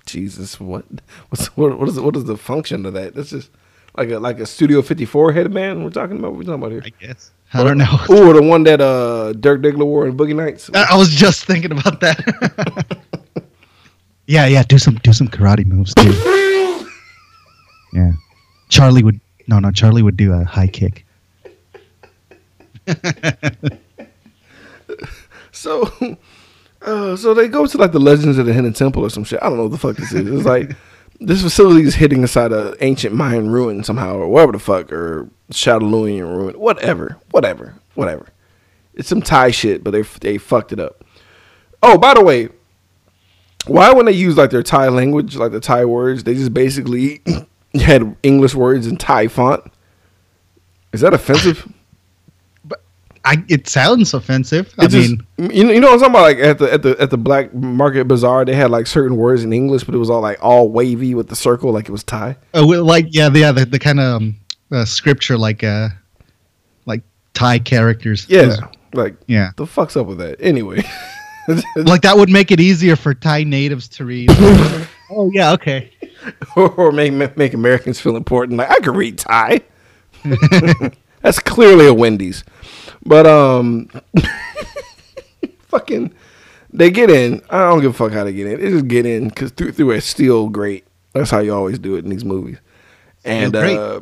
[0.05, 0.85] Jesus, what?
[1.29, 1.79] What's what?
[1.79, 3.15] What is what is the function of that?
[3.15, 3.49] That's just
[3.97, 5.83] like a like a Studio 54 headband.
[5.83, 6.31] We're talking about.
[6.31, 6.83] What we talking about here?
[6.85, 7.31] I guess.
[7.53, 7.97] I don't know.
[8.09, 10.69] Or the one that uh Dirk Diggler wore in Boogie Nights.
[10.73, 12.97] I, I was just thinking about that.
[14.27, 14.63] yeah, yeah.
[14.63, 16.13] Do some do some karate moves too.
[17.91, 18.11] Yeah.
[18.69, 19.71] Charlie would no no.
[19.71, 21.07] Charlie would do a high kick.
[25.51, 25.91] So,
[27.13, 29.39] uh, so they go to like the Legends of the Hidden Temple or some shit.
[29.41, 30.27] I don't know what the fuck this is.
[30.27, 30.75] It's like
[31.19, 35.29] this facility is hidden inside a ancient Mayan ruin somehow, or whatever the fuck, or
[35.51, 38.27] Shadowlunian ruin, whatever, whatever, whatever.
[38.93, 41.03] It's some Thai shit, but they they fucked it up.
[41.81, 42.49] Oh, by the way,
[43.67, 47.21] why when they use like their Thai language, like the Thai words, they just basically
[47.73, 49.63] had English words in Thai font.
[50.91, 51.71] Is that offensive?
[53.29, 54.73] I, it sounds offensive.
[54.79, 56.21] I just- mean, you know, you know what I'm talking about?
[56.23, 59.43] Like at the at the at the black market bazaar, they had like certain words
[59.43, 62.03] in English, but it was all like all wavy with the circle, like it was
[62.03, 62.35] Thai.
[62.57, 64.35] uh, well, like yeah, the yeah, the, the kind of um,
[64.71, 65.89] uh, scripture like uh,
[66.85, 67.03] like
[67.33, 68.25] Thai characters.
[68.29, 68.59] Yeah, Those-
[68.93, 69.51] like yeah.
[69.55, 70.37] the fuck's up with that?
[70.41, 70.81] Anyway,
[71.75, 74.29] Like that would make it easier for Thai natives to read.
[75.11, 75.91] oh yeah, okay.
[76.55, 78.57] or make make Americans feel important.
[78.57, 79.61] Like I could read Thai.
[81.21, 82.43] That's clearly a Wendy's,
[83.09, 83.89] but um,
[85.67, 86.13] fucking,
[86.71, 87.41] they get in.
[87.49, 88.59] I don't give a fuck how they get in.
[88.61, 90.85] They just get in because through through a steel grate.
[91.13, 92.59] That's how you always do it in these movies.
[93.25, 94.01] And uh,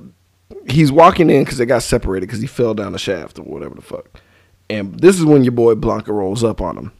[0.69, 3.75] he's walking in because they got separated because he fell down the shaft or whatever
[3.75, 4.19] the fuck.
[4.69, 6.91] And this is when your boy Blanka rolls up on him,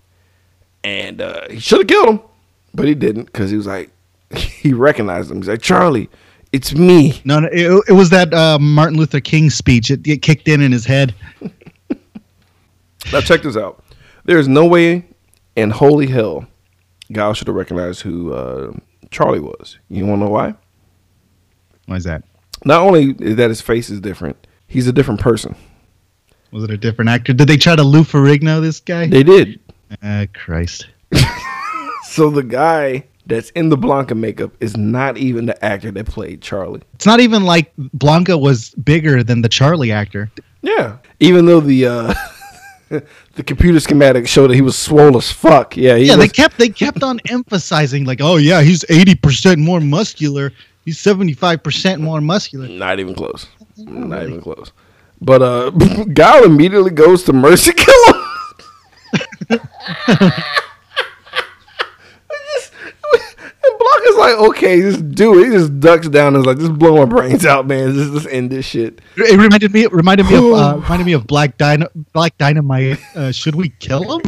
[0.86, 2.22] and uh, he should have killed him,
[2.74, 3.92] but he didn't because he was like,
[4.34, 5.38] he recognized him.
[5.38, 6.10] He's like, Charlie,
[6.54, 7.22] it's me.
[7.26, 9.92] No, no it, it was that uh, Martin Luther King speech.
[9.92, 11.14] It, it kicked in in his head.
[13.12, 13.84] Now check this out.
[14.26, 15.06] There's no way
[15.56, 16.46] in holy hell
[17.12, 18.74] Guile should have recognized who uh,
[19.12, 19.78] Charlie was.
[19.90, 20.56] You want to know why?
[21.86, 22.24] Why is that?
[22.66, 25.56] Not only is that his face is different, he's a different person.
[26.52, 27.34] Was it a different actor?
[27.34, 29.08] Did they try to Lou Ferrigno this guy?
[29.08, 29.60] They did.
[30.02, 30.88] Uh, Christ.
[32.10, 36.42] So the guy that's in the Blanka makeup is not even the actor that played
[36.42, 36.82] Charlie.
[36.96, 40.32] It's not even like Blanka was bigger than the Charlie actor.
[40.62, 40.98] Yeah.
[41.20, 42.14] Even though the uh,
[43.36, 45.76] the computer schematic showed that he was swole as fuck.
[45.76, 45.96] Yeah.
[45.96, 49.80] He yeah, they kept they kept on emphasizing like, oh yeah, he's eighty percent more
[49.80, 50.52] muscular.
[50.86, 52.68] He's seventy five percent more muscular.
[52.68, 53.48] Not even close.
[53.78, 54.72] Not even close.
[55.22, 55.70] But uh
[56.14, 58.24] Guile immediately goes to mercy kill him.
[62.54, 62.74] Just-
[64.18, 65.46] like, okay, just do it.
[65.46, 67.94] He just ducks down and is like, just blow my brains out, man.
[67.94, 69.02] Just, just end this shit.
[69.16, 73.00] It reminded me it reminded me of uh, reminded me of Black Dyna Black Dynamite.
[73.16, 74.22] Uh, should we kill him?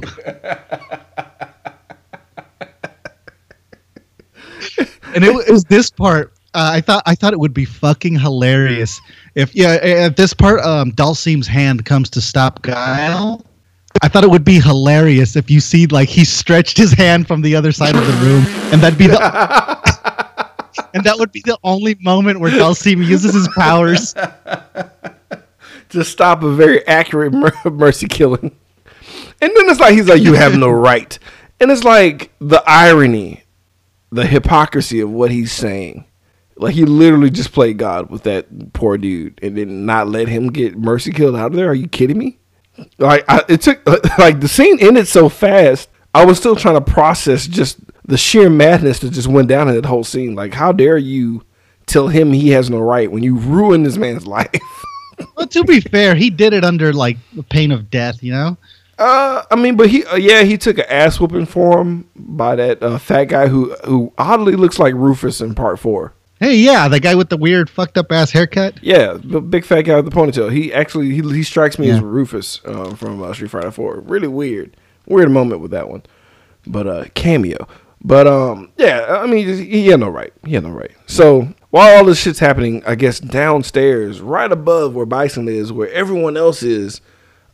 [5.14, 6.34] and it, it was this part.
[6.54, 9.00] Uh, I thought I thought it would be fucking hilarious
[9.36, 13.46] if yeah at this part um, Dhalsim's hand comes to stop Guile.
[14.02, 17.42] I thought it would be hilarious if you see like he stretched his hand from
[17.42, 19.20] the other side of the room, and that'd be the
[20.94, 24.16] and that would be the only moment where Dhalsim uses his powers.
[25.90, 28.56] to stop a very accurate mer- mercy killing.
[29.42, 31.18] And then it's like he's like, you have no right.
[31.60, 33.44] And it's like the irony,
[34.12, 36.06] the hypocrisy of what he's saying.
[36.56, 40.52] Like he literally just played God with that poor dude, and then not let him
[40.52, 41.70] get mercy killed out of there.
[41.70, 42.39] Are you kidding me?
[42.98, 43.86] Like I, it took
[44.18, 45.90] like the scene ended so fast.
[46.14, 49.76] I was still trying to process just the sheer madness that just went down in
[49.76, 50.36] that whole scene.
[50.36, 51.44] Like, how dare you
[51.86, 54.50] tell him he has no right when you ruin this man's life?
[55.36, 58.58] Well, to be fair, he did it under like the pain of death, you know.
[58.98, 62.56] Uh, I mean, but he, uh, yeah, he took an ass whooping for him by
[62.56, 66.14] that uh, fat guy who, who oddly looks like Rufus in part four.
[66.40, 68.82] Hey, yeah, the guy with the weird fucked up ass haircut.
[68.82, 70.52] Yeah, the big fat guy with the ponytail.
[70.52, 74.00] He actually he, he strikes me as Rufus uh, from uh, Street Fighter Four.
[74.00, 76.04] Really weird, weird moment with that one,
[76.66, 77.68] but uh, cameo.
[78.02, 80.32] But um, yeah, I mean, he had no right.
[80.46, 80.92] He had no right.
[81.08, 85.92] So while all this shit's happening, I guess downstairs, right above where Bison is, where
[85.92, 87.02] everyone else is,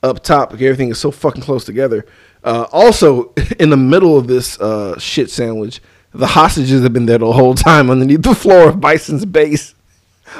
[0.03, 2.05] up top, like everything is so fucking close together.
[2.43, 5.81] Uh, also, in the middle of this uh, shit sandwich,
[6.18, 9.76] the hostages have been there the whole time underneath the floor of Bison's base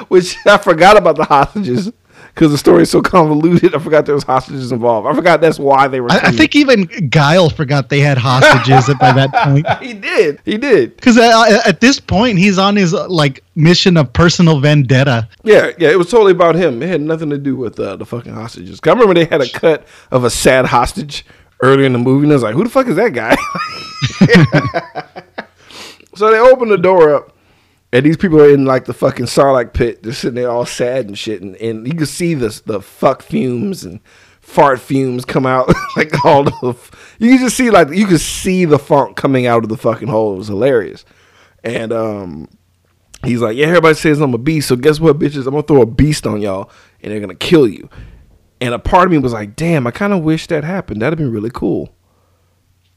[0.08, 1.92] which I forgot about the hostages
[2.34, 3.74] because the story is so convoluted.
[3.74, 5.06] I forgot there was hostages involved.
[5.06, 6.12] I forgot that's why they were.
[6.12, 9.66] I, I think even Guile forgot they had hostages by that point.
[9.82, 10.40] he did.
[10.44, 10.96] He did.
[10.96, 15.28] Because uh, at this point, he's on his uh, like mission of personal vendetta.
[15.44, 15.90] Yeah, yeah.
[15.90, 16.82] It was totally about him.
[16.82, 18.80] It had nothing to do with uh, the fucking hostages.
[18.84, 21.24] I remember they had a cut of a sad hostage
[21.62, 23.36] earlier in the movie, and I was like, "Who the fuck is that guy?"
[26.16, 27.32] so they open the door up.
[27.92, 30.02] And these people are in like the fucking Sarlacc pit.
[30.02, 31.40] They're sitting there all sad and shit.
[31.40, 34.00] And, and you can see the, the fuck fumes and
[34.40, 35.72] fart fumes come out.
[35.96, 36.76] like all the.
[37.18, 40.08] You can just see like, you can see the funk coming out of the fucking
[40.08, 40.34] hole.
[40.34, 41.04] It was hilarious.
[41.62, 42.48] And um,
[43.24, 44.68] he's like, yeah, everybody says I'm a beast.
[44.68, 45.46] So guess what, bitches?
[45.46, 46.70] I'm to throw a beast on y'all
[47.02, 47.88] and they're to kill you.
[48.60, 51.02] And a part of me was like, damn, I kind of wish that happened.
[51.02, 51.95] That'd have been really cool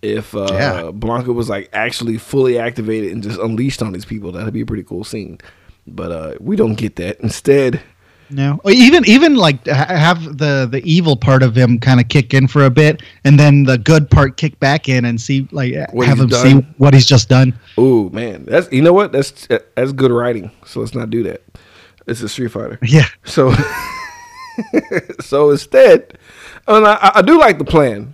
[0.02, 0.82] if uh, Yeah.
[0.94, 4.32] Blanka was like actually fully activated and just unleashed on these people.
[4.32, 5.40] That'd be a pretty cool scene.
[5.88, 7.20] But uh, we don't get that.
[7.22, 7.82] Instead,
[8.30, 12.32] No, or even even like have the the evil part of him kind of kick
[12.34, 15.74] in for a bit, and then the good part kick back in and see like
[15.94, 16.44] What have him done.
[16.62, 17.58] see what he's just done.
[17.80, 19.12] Ooh man, that's you know what?
[19.12, 20.52] That's that's good writing.
[20.66, 21.42] So let's not do that.
[22.06, 22.78] It's a Street Fighter.
[22.84, 23.52] Yeah, So,
[25.22, 26.18] so instead,
[26.68, 28.14] and I, I do like the plan.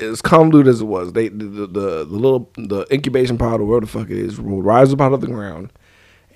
[0.00, 3.64] As convoluted as it was, they the, the, the, the little the incubation pod or
[3.64, 5.72] whatever the fuck it is will rise up out of the ground,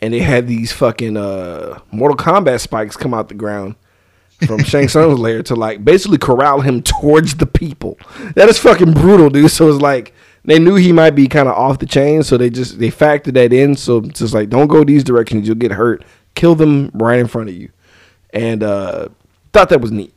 [0.00, 3.76] and they had these fucking uh, Mortal Kombat spikes come out the ground
[4.46, 7.98] from Shang Tsung's lair to like basically corral him towards the people.
[8.34, 9.50] That is fucking brutal, dude.
[9.50, 10.14] So it's like
[10.44, 13.34] they knew he might be kind of off the chain, so they just they factored
[13.34, 13.76] that in.
[13.76, 16.04] So it's just like don't go these directions, you'll get hurt.
[16.34, 17.70] Kill them right in front of you,
[18.30, 19.08] and uh,
[19.52, 20.14] thought that was neat.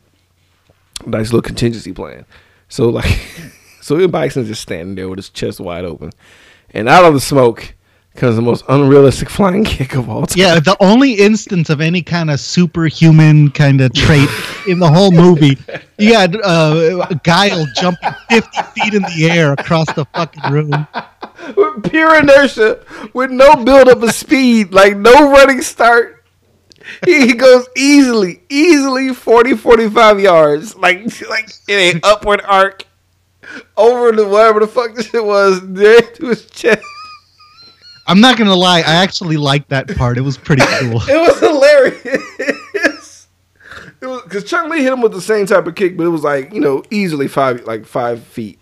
[1.06, 2.26] Nice little contingency plan.
[2.72, 3.19] So like,
[3.81, 6.11] so M Bison's just standing there with his chest wide open,
[6.72, 7.76] and out of the smoke
[8.15, 10.38] comes the most unrealistic flying kick of all time.
[10.38, 10.60] yeah.
[10.60, 14.30] The only instance of any kind of superhuman kind of trait
[14.68, 15.57] in the whole movie,
[15.98, 20.88] you had uh, Guile jumping fifty feet in the air across the fucking room.
[21.57, 26.20] with pure inertia, with no buildup of speed, like no running start.
[27.05, 32.85] He, goes easily, easily 40, 45 yards, like like in an upward arc
[33.77, 36.84] over to whatever the fuck this shit was, there to his chest.
[38.07, 40.18] I'm not gonna lie, I actually liked that part.
[40.18, 41.01] It was pretty cool.
[41.07, 43.27] It was hilarious.
[44.01, 46.09] It was because Chun Li hit him with the same type of kick, but it
[46.09, 48.59] was like you know easily five like five feet.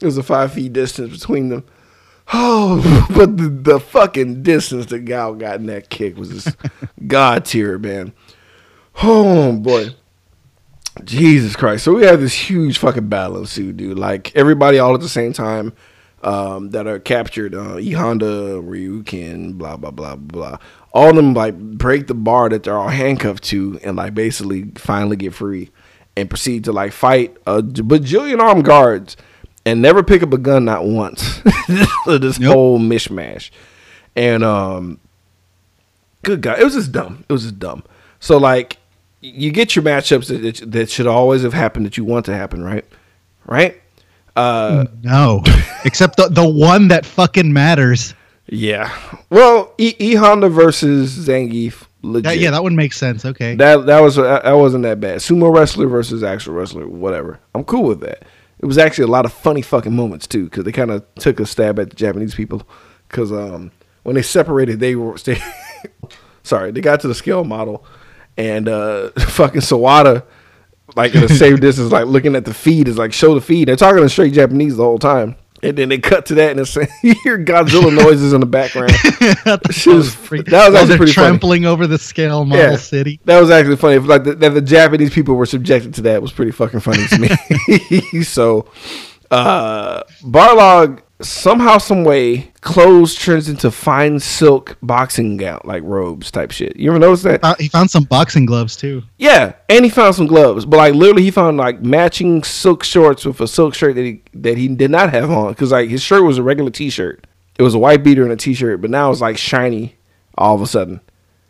[0.00, 1.64] It was a five feet distance between them.
[2.32, 6.56] Oh, but the, the fucking distance that Guile got in that kick was just
[7.06, 8.12] god tier, man.
[9.02, 9.94] Oh boy.
[11.02, 11.84] Jesus Christ.
[11.84, 13.98] So we had this huge fucking battle ensued, dude.
[13.98, 15.72] Like everybody all at the same time
[16.22, 17.54] um, that are captured.
[17.54, 20.58] Uh, E Honda, Ryukin, blah, blah, blah, blah.
[20.92, 24.70] All of them like break the bar that they're all handcuffed to and like basically
[24.76, 25.70] finally get free
[26.16, 29.16] and proceed to like fight a bajillion armed guards
[29.66, 31.40] and never pick up a gun not once.
[32.06, 32.52] this Nope.
[32.54, 33.50] whole mishmash.
[34.16, 34.98] And um
[36.22, 37.24] good God, it was just dumb.
[37.28, 37.82] It was just dumb.
[38.20, 38.78] So like,
[39.20, 42.34] you get your matchups that, that that should always have happened that you want to
[42.34, 42.84] happen, right?
[43.46, 43.80] Right?
[44.36, 45.42] Uh, No,
[45.84, 48.14] except the the one that fucking matters.
[48.46, 48.90] yeah.
[49.30, 52.24] Well, E, e Honda versus Zangief, legit.
[52.24, 53.24] That, yeah, that one makes sense.
[53.24, 53.54] Okay.
[53.56, 55.18] that that was that wasn't that bad.
[55.20, 57.38] Sumo wrestler versus actual wrestler, whatever.
[57.54, 58.24] I'm cool with that.
[58.58, 61.40] It was actually a lot of funny fucking moments too, because they kind of took
[61.40, 62.62] a stab at the Japanese people.
[63.08, 63.72] Because um,
[64.02, 65.40] when they separated, they were they,
[66.42, 67.84] sorry, they got to the scale model,
[68.36, 70.24] and uh, fucking Sawada,
[70.96, 73.68] like in the same distance, like looking at the feed, is like show the feed.
[73.68, 75.36] They're talking in straight Japanese the whole time.
[75.64, 78.92] And then they cut to that, and it's, you hear Godzilla noises in the background.
[79.72, 81.28] Shit was- freak- that was While actually they're pretty funny.
[81.28, 83.20] trampling over the scale model city.
[83.24, 83.98] That was actually funny.
[83.98, 87.18] Like the, that the Japanese people were subjected to that was pretty fucking funny to
[87.18, 88.22] me.
[88.22, 88.68] so,
[89.30, 96.50] uh, Barlog somehow, some way, clothes turns into fine silk boxing gown like robes type
[96.50, 96.76] shit.
[96.76, 97.42] You ever notice that?
[97.42, 99.02] Uh, he found some boxing gloves too.
[99.18, 103.24] Yeah, and he found some gloves, but like literally, he found like matching silk shorts
[103.24, 106.02] with a silk shirt that he that he did not have on because like his
[106.02, 107.26] shirt was a regular t-shirt.
[107.58, 109.96] It was a white beater and a t-shirt, but now it's like shiny
[110.36, 111.00] all of a sudden.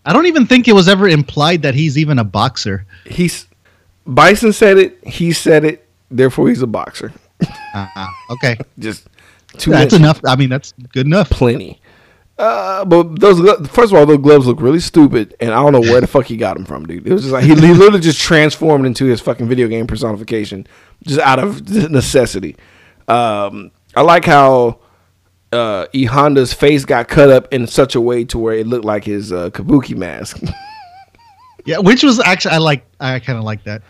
[0.04, 2.86] I don't even think it was ever implied that he's even a boxer.
[3.06, 3.46] he's
[4.06, 4.98] Bison said it.
[5.06, 5.88] He said it.
[6.10, 7.12] Therefore, he's a boxer.
[7.74, 9.08] Uh, okay, Just
[9.58, 10.20] too that's much, enough.
[10.26, 11.30] I mean, that's good enough.
[11.30, 11.80] plenty.
[12.36, 15.80] Uh, but those first of all, those gloves look really stupid, and I don't know
[15.80, 17.06] where the fuck he got them from, dude.
[17.06, 20.66] It was just like he, he literally just transformed into his fucking video game personification,
[21.04, 22.56] just out of necessity.
[23.06, 24.80] Um, I like how
[25.52, 28.84] uh, E Honda's face got cut up in such a way to where it looked
[28.84, 30.40] like his uh, kabuki mask.
[31.66, 32.84] Yeah, which was actually I like.
[33.00, 33.80] I kind of like that.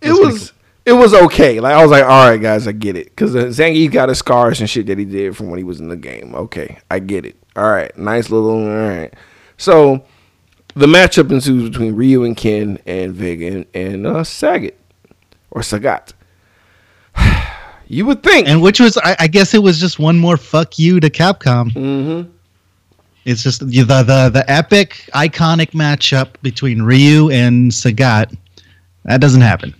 [0.00, 0.52] it That's pretty was
[0.84, 1.60] it was okay.
[1.60, 4.18] Like I was like, all right, guys, I get it because uh, Zangief got his
[4.18, 6.34] scars and shit that he did from when he was in the game.
[6.34, 7.36] Okay, I get it.
[7.56, 8.62] All right, nice little.
[8.62, 9.12] All right,
[9.56, 10.04] so
[10.74, 14.74] the matchup ensues between Ryu and Ken and Vega and, and uh, Sagat
[15.50, 16.12] or Sagat.
[17.88, 20.78] you would think, And which was, I, I guess, it was just one more fuck
[20.78, 21.72] you to Capcom.
[21.72, 22.30] Mm-hmm.
[23.26, 28.34] It's just the the the epic, iconic matchup between Ryu and Sagat.
[29.04, 29.74] That doesn't happen.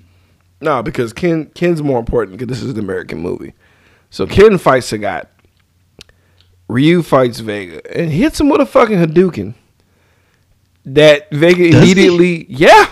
[0.60, 3.54] No, because Ken Ken's more important because this is an American movie.
[4.10, 5.26] So Ken fights Sagat.
[6.68, 9.54] Ryu fights Vega and hits him with a fucking Hadouken.
[10.84, 11.92] That Vega Does he?
[11.92, 12.86] immediately, yeah,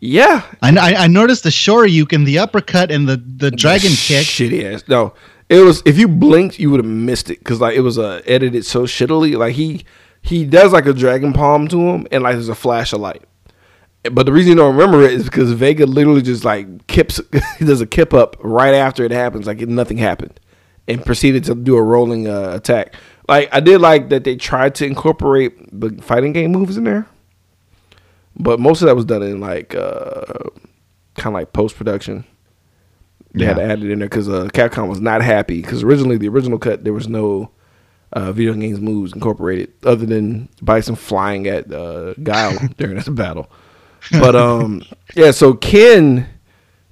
[0.00, 4.24] yeah, I, I, I noticed the Shoryuken, the uppercut, and the the dragon kick.
[4.26, 4.84] shitty ass.
[4.88, 5.12] No,
[5.48, 8.22] it was if you blinked, you would have missed it because like it was uh,
[8.24, 9.36] edited so shittily.
[9.36, 9.84] Like he
[10.22, 13.24] he does like a dragon palm to him, and like there's a flash of light,
[14.02, 17.20] But the reason you don't remember it is because Vega literally just like kips,
[17.58, 20.40] he does a kip up right after it happens, like nothing happened,
[20.88, 22.94] and proceeded to do a rolling uh, attack.
[23.28, 27.06] Like I did like that they tried to incorporate the fighting game moves in there,
[28.36, 30.48] but most of that was done in like uh,
[31.16, 32.24] kind of like post production.
[33.32, 36.16] They had to add it in there because uh, Capcom was not happy because originally
[36.16, 37.52] the original cut there was no
[38.12, 43.48] uh, video games moves incorporated other than Bison flying at uh, Guile during this battle.
[44.10, 44.82] But um,
[45.14, 46.28] yeah, so Ken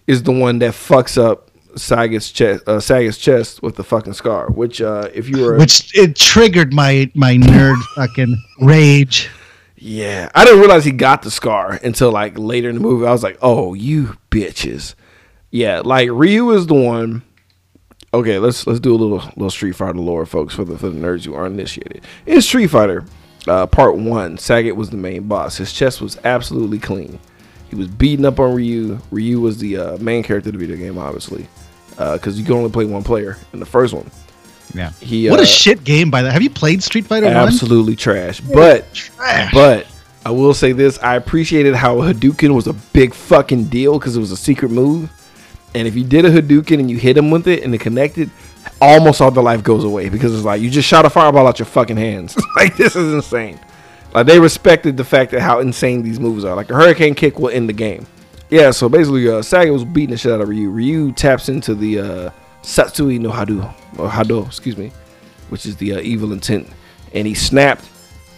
[0.07, 4.51] is the one that fucks up Sagat's chest, uh, Sagat's chest with the fucking scar.
[4.51, 9.31] Which, uh, if you were, Which it triggered my my nerd fucking rage.
[9.77, 13.07] yeah, I didn't realize he got the scar until like later in the movie.
[13.07, 14.95] I was like, oh, you bitches.
[15.51, 17.23] Yeah, like Ryu is the one.
[18.13, 20.99] Okay, let's let's do a little little Street Fighter lore, folks, for the for the
[20.99, 22.03] nerds who aren't initiated.
[22.27, 23.05] In Street Fighter,
[23.51, 25.57] uh, Part One, Sagat was the main boss.
[25.57, 27.19] His chest was absolutely clean.
[27.71, 28.99] He was beating up on Ryu.
[29.11, 31.47] Ryu was the uh, main character of the video game, obviously,
[31.91, 34.11] because you can only play one player in the first one.
[34.75, 34.91] Yeah.
[35.01, 36.33] He what uh, a shit game by that.
[36.33, 38.41] Have you played Street Fighter absolutely trash.
[38.41, 39.53] But Trash.
[39.53, 39.87] but
[40.25, 44.21] I will say this: I appreciated how Hadouken was a big fucking deal because it
[44.21, 45.11] was a secret move,
[45.75, 48.31] and if you did a Hadouken and you hit him with it and it connected,
[48.81, 51.59] almost all the life goes away because it's like you just shot a fireball out
[51.59, 52.37] your fucking hands.
[52.57, 53.59] like this is insane.
[54.15, 56.57] Like they respected the fact that how insane these moves are.
[56.57, 58.07] Like a Hurricane Kick will end the game.
[58.51, 60.71] Yeah, so basically, uh, was beating the shit out of Ryu.
[60.71, 62.31] Ryu taps into the uh,
[62.63, 64.91] Satsui no Hado, or Hado, excuse me,
[65.51, 66.67] which is the uh, evil intent,
[67.13, 67.87] and he snapped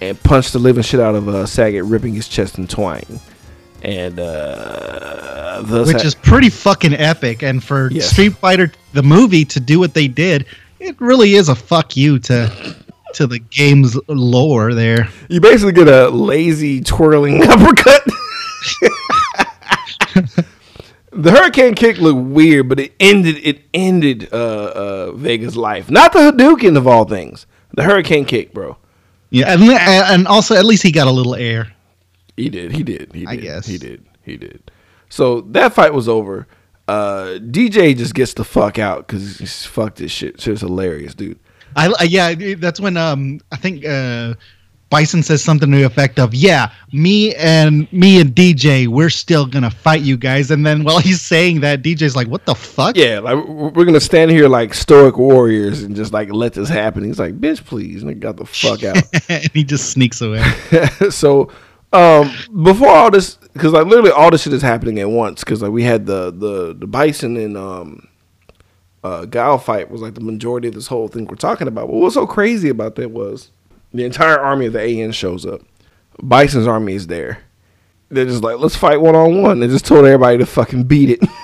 [0.01, 3.20] and punched the living shit out of uh, Sagat, ripping his chest in twain.
[3.82, 7.43] And uh, thus which ha- is pretty fucking epic.
[7.43, 8.11] And for Yes.
[8.11, 10.47] Street Fighter the movie to do what they did,
[10.78, 12.77] it really is a fuck you to
[13.15, 15.09] to the game's lore there.
[15.28, 18.02] you basically get a lazy twirling uppercut.
[21.12, 25.90] the hurricane kick looked weird, but it ended it ended uh, uh, Vega's life.
[25.90, 27.47] Not the Hadouken of all things.
[27.74, 28.77] The hurricane kick, bro.
[29.31, 31.73] Yeah, and, and also at least he got a little air.
[32.40, 32.72] He did.
[32.72, 33.12] He did.
[33.12, 33.28] He did.
[33.28, 33.66] I guess.
[33.66, 34.04] he did.
[34.22, 34.70] He did.
[35.10, 36.46] So that fight was over.
[36.88, 40.40] Uh, DJ just gets the fuck out because he's fuck this shit.
[40.40, 41.38] Shit's hilarious, dude.
[41.76, 44.34] I, I yeah, that's when um I think uh
[44.90, 49.46] Bison says something to the effect of, "Yeah, me and me and DJ, we're still
[49.46, 52.96] gonna fight you guys." And then while he's saying that, DJ's like, "What the fuck?"
[52.96, 56.68] Yeah, like we're we're gonna stand here like stoic warriors and just like let this
[56.68, 57.04] happen.
[57.04, 58.96] He's like, bitch, please, and he got the fuck out.
[59.28, 60.42] and he just sneaks away.
[61.10, 61.52] so
[61.92, 65.60] um before all this because like literally all this shit is happening at once because
[65.60, 68.06] like we had the the the bison and um
[69.02, 71.88] uh Guile fight was like the majority of this whole thing we're talking about.
[71.88, 73.50] But what was so crazy about that was
[73.92, 75.62] the entire army of the an shows up.
[76.26, 77.42] Bison's army is there.
[78.08, 79.60] They're just like let's fight one-on-one.
[79.60, 81.20] They just told everybody to fucking beat it.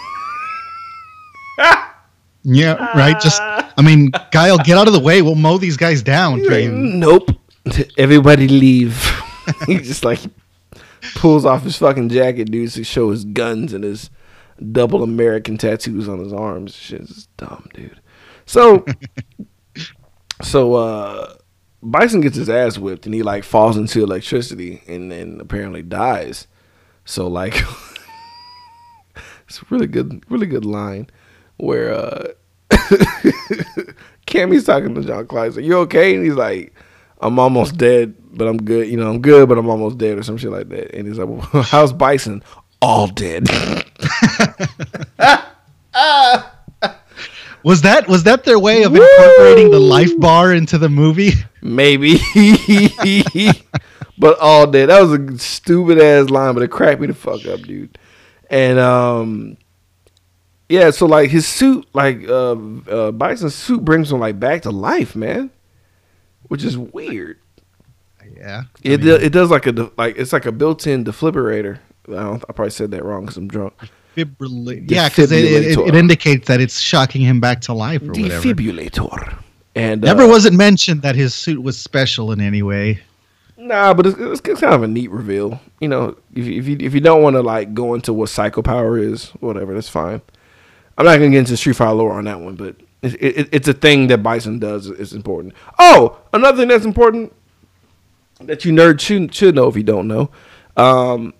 [2.48, 3.18] Yeah, right.
[3.20, 5.20] Just, I mean, Guile, get out of the way.
[5.20, 6.44] We'll mow these guys down.
[6.44, 7.30] Like, nope.
[7.98, 8.94] Everybody leave
[9.66, 10.20] he just like
[11.14, 14.10] pulls off his fucking jacket dude to show his guns and his
[14.72, 16.74] double American tattoos on his arms.
[16.74, 18.00] Shit's dumb, dude.
[18.46, 18.84] So,
[20.42, 21.34] so uh,
[21.82, 26.46] Bison gets his ass whipped and he like falls into electricity and then apparently dies.
[27.04, 27.54] So like,
[29.46, 31.08] it's a really good, really good line
[31.58, 32.28] where uh,
[34.26, 35.46] Cammy's talking to John Claude.
[35.46, 36.74] He's like, "You okay?" And he's like,
[37.20, 38.88] "I'm almost dead, but I'm good.
[38.88, 41.18] You know, I'm good, but I'm almost dead, or some shit like that." And he's
[41.18, 42.42] like, well, "How's Bison?"
[42.82, 43.48] All dead.
[47.66, 51.32] Was that was that their way of incorporating the life bar into the movie?
[51.62, 52.12] Maybe.
[54.16, 54.88] but all dead.
[54.88, 57.98] That was a stupid ass line, but it cracked me the fuck up, dude.
[58.48, 59.56] And um
[60.68, 64.70] yeah, so like his suit, like uh, uh Bison's suit brings him like back to
[64.70, 65.50] life, man.
[66.42, 67.40] Which is weird.
[68.36, 68.64] Yeah.
[68.82, 71.78] It do- it does like a de- like it's like a built-in defibrillator.
[72.08, 73.74] I don't, I probably said that wrong because I'm drunk.
[74.16, 74.90] Defibrillate.
[74.90, 78.42] Yeah, because it, it, it, indicates that it's shocking him back to life or whatever.
[78.42, 79.38] Defibrillator.
[79.74, 83.00] And uh, Never was it mentioned that his suit was special in any way.
[83.58, 85.60] Nah, but it's, it's, it's kind of a neat reveal.
[85.80, 88.28] You know, if you, if you if you don't want to like go into what
[88.28, 90.22] psycho power is, whatever, that's fine.
[90.96, 93.68] I'm not gonna get into Street Fighter lore on that one, but it, it, it's
[93.68, 94.86] a thing that Bison does.
[94.86, 95.54] It's important.
[95.78, 97.34] Oh, another thing that's important
[98.40, 100.30] that you nerds should should know if you don't know.
[100.76, 101.34] Um,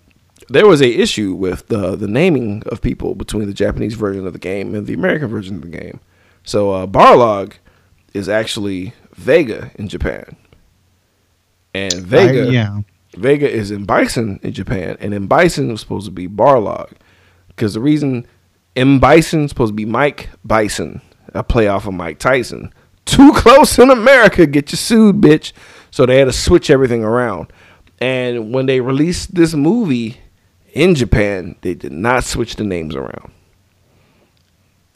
[0.49, 4.33] there was a issue with the the naming of people between the Japanese version of
[4.33, 6.01] the game and the American version of the game.
[6.45, 7.55] So uh, Barlog
[8.15, 10.37] is actually Vega in Japan,
[11.75, 12.81] and Vega I- yeah.
[13.17, 16.93] Vega is M Bison in Japan, and M Bison was supposed to be Barlog,
[17.49, 18.27] because the reason
[18.75, 21.01] M Bison is supposed to be Mike Bison,
[21.35, 22.73] a play off of Mike Tyson.
[23.07, 25.53] Too close in America, get you sued, bitch.
[25.91, 27.53] So they had to switch everything around.
[28.01, 30.19] And when they released this movie
[30.75, 33.33] in Japan, they did not switch the names around.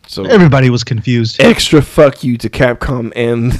[0.06, 1.40] So Everybody was confused.
[1.40, 3.52] extra fuck you to Capcom and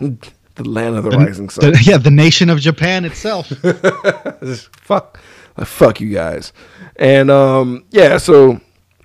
[0.54, 1.72] the land of the rising sun.
[1.72, 3.48] The- yeah, the nation of Japan itself.
[4.80, 5.18] Fuck,
[5.56, 6.52] like, fuck you guys.
[6.96, 8.60] And um, yeah, so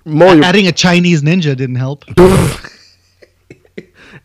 [0.06, 2.04] Moyo Adding a Chinese ninja didn't help.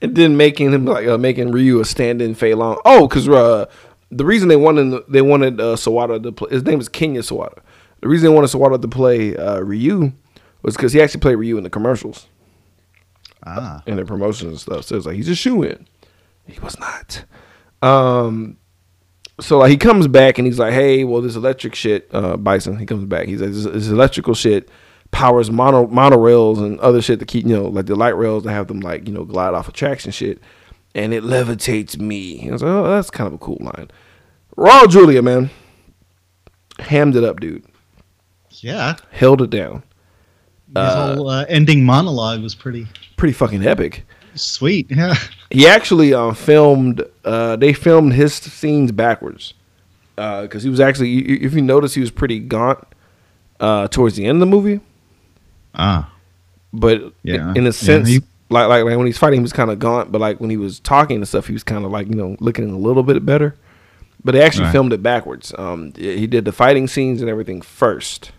[0.01, 2.79] and then making him like uh, making Ryu a stand-in Fei Long.
[2.85, 3.65] Oh, because uh,
[4.11, 7.59] the reason they wanted they wanted uh, Sawada to play his name is Kenya Sawada.
[8.01, 10.13] The reason they wanted Sawada to play uh, Ryu
[10.61, 12.27] was because he actually played Ryu in the commercials
[13.45, 13.81] Ah.
[13.87, 14.85] and the promotions and stuff.
[14.85, 15.87] So it's like he's a shoe in.
[16.45, 17.23] He was not.
[17.81, 18.57] Um,
[19.39, 22.77] so like he comes back and he's like, "Hey, well, this electric shit, uh, Bison."
[22.77, 23.27] He comes back.
[23.27, 24.69] He's like, "This, this electrical shit
[25.11, 28.51] powers mono monorails and other shit to keep you know like the light rails to
[28.51, 30.39] have them like you know glide off of tracks and shit,
[30.95, 33.89] and it levitates me." And I was like, "Oh, that's kind of a cool line."
[34.57, 35.49] Raul Julia, man,
[36.79, 37.63] hammed it up, dude.
[38.51, 38.95] Yeah.
[39.11, 39.83] Held it down.
[40.75, 44.05] His whole uh, ending monologue was pretty Pretty fucking epic.
[44.35, 44.87] sweet.
[44.91, 45.15] Yeah.
[45.49, 47.03] He actually uh, filmed.
[47.23, 49.53] Uh, they filmed his scenes backwards
[50.15, 51.19] because he was actually.
[51.43, 52.79] If you notice, he was pretty gaunt
[53.59, 54.81] uh, towards the end of the movie.
[55.77, 56.09] Ah.
[56.73, 57.53] But Yeah.
[57.55, 59.79] in Yeah, a sense, he- like, like like when he's fighting, he was kind of
[59.79, 60.11] gaunt.
[60.11, 62.35] But like when he was talking and stuff, he was kind of like you know
[62.39, 63.55] looking a little bit better.
[64.23, 64.71] But they actually Right.
[64.71, 65.53] filmed it backwards.
[65.57, 68.31] Um, he did the fighting scenes and everything first,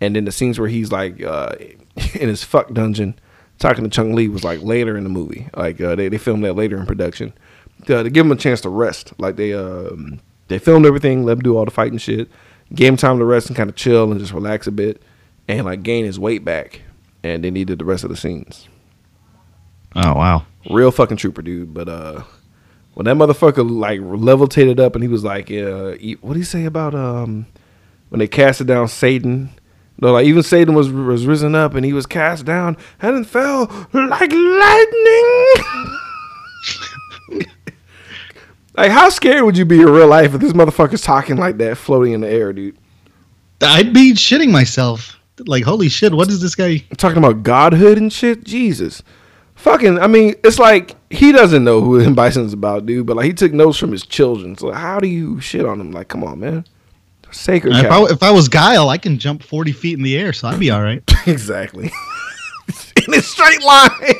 [0.00, 1.54] and then the scenes where he's like uh,
[2.14, 3.14] in his fuck dungeon
[3.58, 5.48] talking to Chun Li was like later in the movie.
[5.56, 7.32] Like uh, they they filmed that later in production
[7.86, 9.12] to, to give him a chance to rest.
[9.18, 12.28] Like they um they filmed everything, let him do all the fighting shit,
[12.74, 15.00] gave him time to rest and kind of chill and just relax a bit,
[15.58, 16.82] and like gain his weight back.
[17.22, 18.68] And then he did the rest of the scenes.
[19.94, 20.46] Oh wow.
[20.70, 21.74] Real fucking trooper, dude.
[21.74, 22.22] But uh,
[22.94, 26.64] when that motherfucker like levitated up and he was like, uh, what do you say
[26.64, 27.46] about um
[28.08, 29.50] when they casted down Satan?
[30.00, 33.66] No, like even Satan was was risen up and he was cast down and fell
[33.92, 35.54] like lightning.
[38.76, 41.76] like how scared would you be in real life if this motherfucker's talking like that,
[41.76, 42.78] floating in the air, dude?
[43.60, 45.19] I'd be shitting myself.
[45.46, 46.78] Like, holy shit, what is this guy?
[46.96, 48.44] talking about godhood and shit.
[48.44, 49.02] Jesus,
[49.54, 49.98] fucking.
[49.98, 53.06] I mean, it's like he doesn't know who M Bison's about, dude.
[53.06, 54.56] But like he took notes from his children.
[54.56, 55.92] So how do you shit on him?
[55.92, 56.64] Like, come on, man.
[57.32, 60.32] Sacred If I, if I was Guile, I can jump 40 feet in the air,
[60.32, 61.02] so I'd be all right.
[61.26, 61.84] exactly.
[63.06, 64.14] In a straight line.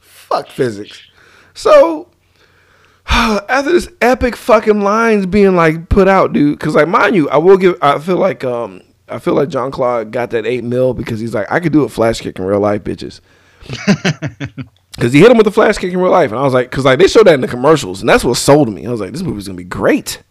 [0.00, 1.02] Fuck physics.
[1.54, 2.11] So
[3.06, 7.38] after this epic fucking lines being like put out, dude, because like mind you, I
[7.38, 7.76] will give.
[7.82, 11.34] I feel like um, I feel like John Claude got that eight mil because he's
[11.34, 13.20] like, I could do a flash kick in real life, bitches.
[14.94, 16.70] Because he hit him with a flash kick in real life, and I was like,
[16.70, 18.86] because like they showed that in the commercials, and that's what sold me.
[18.86, 20.22] I was like, this movie's gonna be great.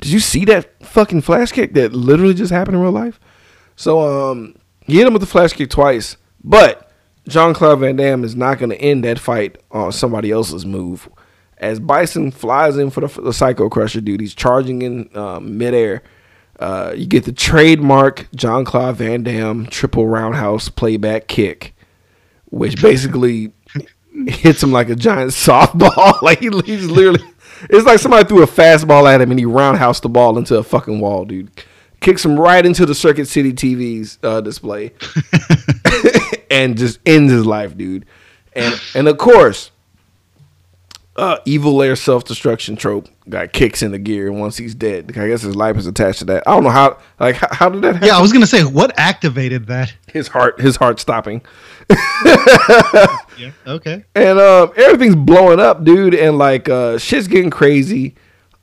[0.00, 3.20] Did you see that fucking flash kick that literally just happened in real life?
[3.76, 4.56] So um,
[4.86, 6.90] he hit him with the flash kick twice, but
[7.28, 11.08] John Claude Van Damme is not going to end that fight on somebody else's move.
[11.60, 16.02] As Bison flies in for the, the Psycho Crusher, dude, he's charging in um, midair.
[16.58, 21.74] Uh, you get the trademark John Claude Van Damme triple roundhouse playback kick,
[22.46, 23.52] which basically
[24.26, 26.20] hits him like a giant softball.
[26.22, 27.22] like he, he's literally,
[27.68, 30.62] it's like somebody threw a fastball at him and he roundhouse the ball into a
[30.62, 31.50] fucking wall, dude.
[32.00, 34.92] Kicks him right into the Circuit City TV's uh, display,
[36.50, 38.06] and just ends his life, dude.
[38.54, 39.70] And and of course,
[41.20, 45.06] uh, evil layer self destruction trope guy kicks in the gear once he's dead.
[45.18, 46.42] I guess his life is attached to that.
[46.46, 46.98] I don't know how.
[47.18, 48.08] Like how, how did that happen?
[48.08, 49.94] Yeah, I was to say, what activated that?
[50.06, 51.42] His heart, his heart stopping.
[53.38, 53.52] Yeah.
[53.66, 54.04] Okay.
[54.14, 58.14] and um, everything's blowing up, dude, and like uh, shit's getting crazy.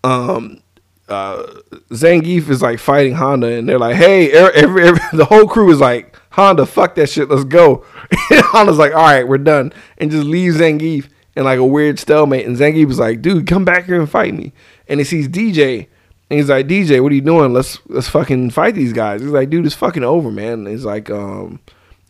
[0.03, 0.61] Um,
[1.09, 1.41] uh,
[1.89, 5.79] Zangief is like fighting Honda, and they're like, "Hey, every, every, the whole crew is
[5.79, 7.83] like, Honda, fuck that shit, let's go."
[8.29, 11.99] And Honda's like, "All right, we're done," and just leaves Zangief in like a weird
[11.99, 12.45] stalemate.
[12.45, 14.51] And Zangief was like, "Dude, come back here and fight me."
[14.87, 15.87] And he sees DJ,
[16.29, 17.53] and he's like, "DJ, what are you doing?
[17.53, 20.85] Let's let's fucking fight these guys." He's like, "Dude, it's fucking over, man." And he's
[20.85, 21.59] like, um.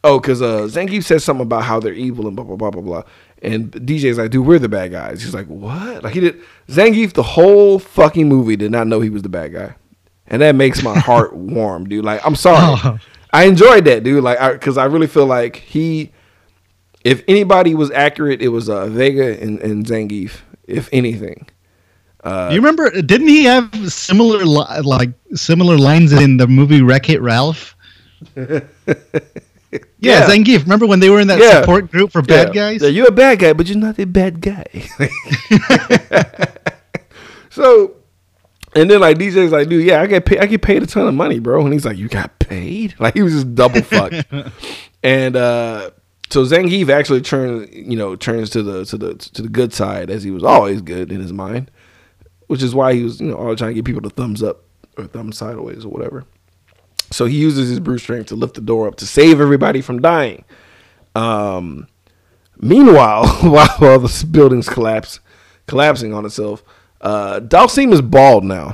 [0.03, 2.81] Oh, because uh, Zangief says something about how they're evil and blah blah blah blah
[2.81, 3.03] blah.
[3.41, 5.21] And DJ's like, dude, we're the bad guys.
[5.21, 6.03] He's like, what?
[6.03, 6.39] Like he did.
[6.69, 9.75] Zangief the whole fucking movie did not know he was the bad guy,
[10.27, 12.05] and that makes my heart warm, dude.
[12.05, 12.97] Like I'm sorry, Oh.
[13.33, 14.23] I enjoyed that, dude.
[14.23, 16.11] Like because I, really feel like he,
[17.07, 21.47] if anybody was accurate, it was uh, Vega and, and Zangief, if anything.
[22.23, 22.89] Do you remember?
[23.01, 27.73] Didn't he have similar li- like similar lines in the movie Wreck It Ralph?
[28.35, 28.59] yeah,
[29.99, 30.25] Yeah.
[30.27, 30.63] Zangief.
[30.63, 31.61] Remember when they were in that Yeah.
[31.61, 32.81] support group for bad guys?
[32.81, 34.65] Yeah, you're a bad guy, but you're not a bad guy.
[37.49, 37.95] so,
[38.75, 40.39] and then like DJ's like, dude, yeah, I get paid.
[40.39, 41.63] I get paid a ton of money, bro.
[41.63, 42.95] And he's like, you got paid?
[42.99, 44.25] Like he was just double fucked.
[45.03, 45.91] and uh
[46.29, 50.09] so Zangief actually turns, you know, turns to the to the to the good side
[50.09, 51.71] as he was always good in his mind,
[52.47, 54.63] which is why he was, you know, always trying to get people to thumbs up
[54.97, 56.25] or thumbs sideways or whatever.
[57.11, 60.01] So he uses his brute strength to lift the door up to save everybody from
[60.01, 60.43] dying.
[61.15, 61.87] Um,
[62.59, 65.21] meanwhile, while, the building's collapse,
[65.67, 66.63] collapsing on itself,
[66.99, 68.73] uh, Dhalsim is bald now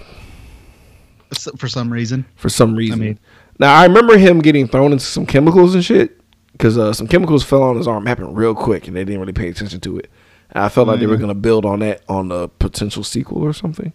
[1.57, 2.25] for some reason.
[2.35, 3.01] for some reason.
[3.01, 3.19] I mean-
[3.59, 6.19] now I remember him getting thrown into some chemicals and shit
[6.53, 8.05] because uh, some chemicals fell on his arm.
[8.05, 10.09] Happened real quick, and they didn't really pay attention to it.
[10.51, 13.53] And I felt like they were gonna build on that on a potential sequel or
[13.53, 13.91] something.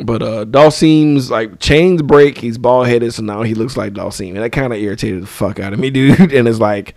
[0.00, 4.30] But uh Dhalsim's like chains break, he's bald headed, so now he looks like Dhalsim.
[4.30, 6.32] And that kind of irritated the fuck out of me, dude.
[6.32, 6.94] And it's like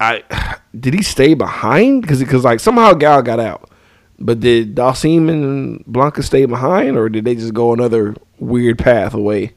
[0.00, 0.22] I
[0.78, 2.06] did he stay behind?
[2.06, 3.70] Cause because like somehow Guile got out.
[4.18, 9.14] But did Dhalsim and Blanka stay behind or did they just go another weird path
[9.14, 9.54] away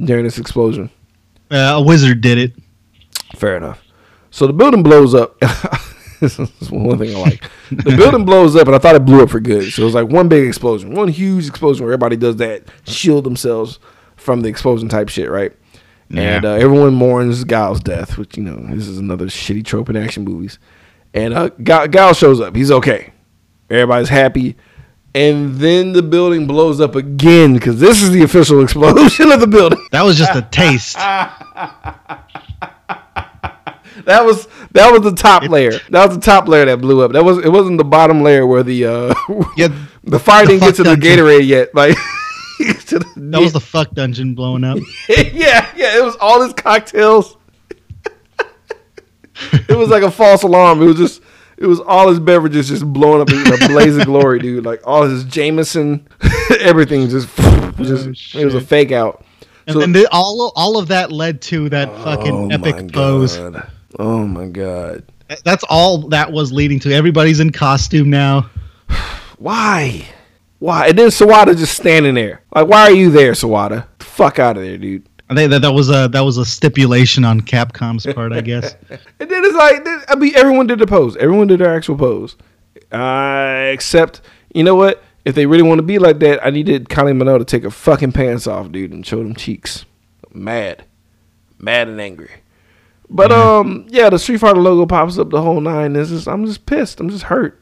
[0.00, 0.90] during this explosion?
[1.50, 2.52] Uh, a wizard did it.
[3.36, 3.82] Fair enough.
[4.30, 5.38] So the building blows up.
[6.20, 7.44] this is one thing I like.
[7.70, 9.72] The building blows up, and I thought it blew up for good.
[9.72, 13.24] So it was like one big explosion, one huge explosion where everybody does that, shield
[13.24, 13.78] themselves
[14.16, 15.52] from the explosion type shit, right?
[16.10, 19.96] And uh, everyone mourns Guile's death, which you know this is another shitty trope in
[19.96, 20.58] action movies.
[21.14, 22.56] And uh, shows up.
[22.56, 23.12] He's okay.
[23.70, 24.56] Everybody's happy.
[25.14, 29.46] And then the building blows up again because this is the official explosion of the
[29.46, 29.84] building.
[29.90, 30.96] That was just a taste.
[34.08, 35.72] That was that was the top layer.
[35.90, 37.12] That was the top layer that blew up.
[37.12, 39.14] That was it wasn't the bottom layer where the uh
[39.56, 39.68] Yeah,
[40.02, 41.18] the fire the didn't get to the dungeon.
[41.18, 41.74] Gatorade yet.
[41.74, 41.94] Like
[42.86, 44.78] to the- That was the fuck dungeon blowing up.
[45.10, 47.36] yeah, yeah, it was all his cocktails.
[49.68, 50.82] it was like a false alarm.
[50.82, 51.22] It was just
[51.58, 54.64] it was all his beverages just blowing up in a blaze of glory, dude.
[54.64, 56.08] Like all his Jameson,
[56.60, 57.28] everything just,
[57.76, 59.24] just it was a fake out.
[59.66, 63.36] And So- then the, all all of that led to that fucking epic pose.
[63.36, 63.70] god.
[63.98, 65.04] Oh my god.
[65.44, 66.92] That's all that was leading to.
[66.92, 68.50] Everybody's in costume now.
[69.38, 70.06] Why?
[70.58, 70.88] Why?
[70.88, 72.42] And then Sawada just standing there.
[72.54, 73.86] Like, why are you there, Sawada?
[73.98, 75.08] The fuck out of there, dude.
[75.30, 78.74] I think that that was a that was a stipulation on Capcom's part, I guess.
[78.90, 81.16] And then it's like, then- I mean, everyone did the pose.
[81.16, 82.36] Everyone did their actual pose.
[82.90, 84.20] Uh, except,
[84.54, 85.02] you know what?
[85.24, 87.70] If they really want to be like that, I needed Kylie Minogue to take her
[87.70, 89.84] fucking pants off, dude, and show them cheeks.
[90.32, 90.84] Mad.
[91.58, 92.30] Mad and angry.
[93.10, 95.94] But, um, yeah, the Street Fighter logo pops up the whole nine.
[95.94, 97.00] This is, I'm just pissed.
[97.00, 97.58] I'm just hurt.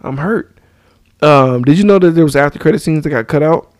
[0.00, 0.58] I'm hurt.
[1.22, 3.72] Um, did you know that there was after credit scenes that got cut out?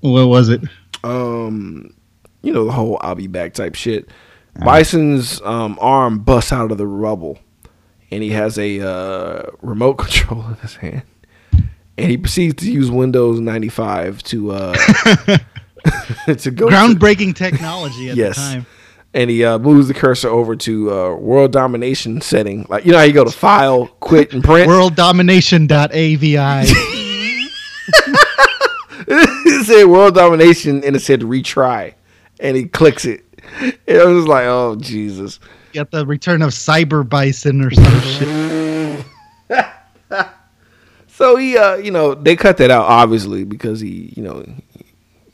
[0.00, 0.60] what was it?
[1.04, 1.92] um,
[2.42, 4.08] you know, the whole I'll be back type shit.
[4.64, 7.38] Bison's um, arm busts out of the rubble,
[8.10, 11.02] and he has a uh, remote control in his hand,
[11.98, 14.74] and he proceeds to use Windows 95 to uh,
[16.36, 18.36] to go to- Groundbreaking technology at Yes.
[18.36, 18.66] the time.
[19.14, 22.66] And he uh, moves the cursor over to uh, world domination setting.
[22.68, 24.66] Like you know how you go to file, quit, and print.
[24.66, 25.88] World domination.avi.
[29.08, 31.94] it said world domination, and it said retry,
[32.40, 33.24] and he clicks it.
[33.86, 35.40] It was like, oh Jesus.
[35.72, 39.04] Get the return of Cyber Bison or some shit.
[41.22, 44.44] So he, uh, you know, they cut that out obviously because he, you know,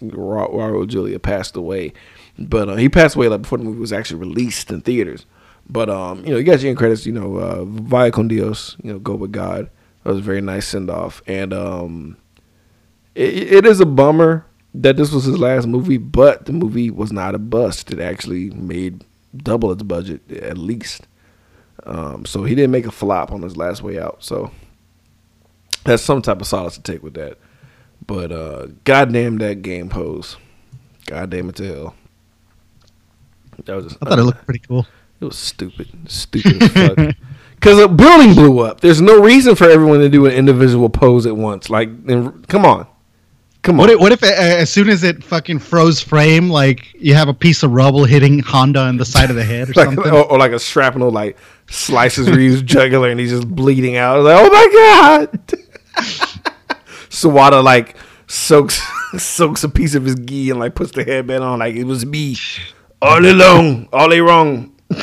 [0.02, 1.92] Raul Julia passed away,
[2.38, 5.26] but uh, he passed away like before the movie was actually released in theaters.
[5.68, 7.04] But um, you know, you got your credits.
[7.06, 8.76] You know, uh, Vaya con Dios.
[8.82, 9.70] You know, go with God.
[10.04, 12.16] That was a very nice send off, and um,
[13.14, 17.12] it, it is a bummer that this was his last movie, but the movie was
[17.12, 17.90] not a bust.
[17.90, 19.04] It actually made
[19.36, 21.06] double its budget at least.
[21.84, 24.22] Um, so he didn't make a flop on his last way out.
[24.22, 24.50] So
[25.84, 27.38] that's some type of solace to take with that.
[28.06, 30.36] But uh goddamn that game pose.
[31.06, 31.94] Goddamn it to hell.
[33.64, 34.86] That was just, I thought it looked pretty cool.
[35.20, 35.88] it was stupid.
[36.10, 37.16] Stupid as fuck.
[37.60, 38.80] Cause a building blew up.
[38.80, 41.68] There's no reason for everyone to do an individual pose at once.
[41.68, 41.88] Like
[42.46, 42.86] come on.
[43.62, 43.88] Come on.
[43.88, 47.28] What if, what if uh, as soon as it fucking froze frame, like you have
[47.28, 50.12] a piece of rubble hitting Honda on the side of the head or like, something?
[50.12, 51.36] or, or like a shrapnel like
[51.68, 54.22] slices Ryu's jugular and he's just bleeding out.
[54.22, 55.58] Like, oh my god.
[57.10, 57.96] Sawada like
[58.28, 58.80] soaks
[59.18, 62.06] soaks a piece of his gi and like puts the headband on like it was
[62.06, 62.36] me
[63.02, 64.72] all along, all wrong.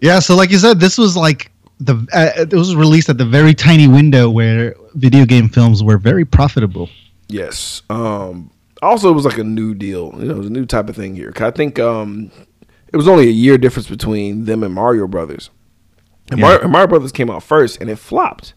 [0.00, 1.50] Yeah, so like you said, this was like
[1.80, 5.98] the uh, it was released at the very tiny window where video game films were
[5.98, 6.88] very profitable.
[7.26, 7.82] Yes.
[7.90, 10.14] Um, also, it was like a new deal.
[10.16, 11.32] You know, it was a new type of thing here.
[11.32, 12.30] 'Cause I think um,
[12.92, 15.50] it was only a year difference between them and Mario Brothers.
[16.30, 18.54] And, Mar- and Mario Brothers came out first, and it flopped.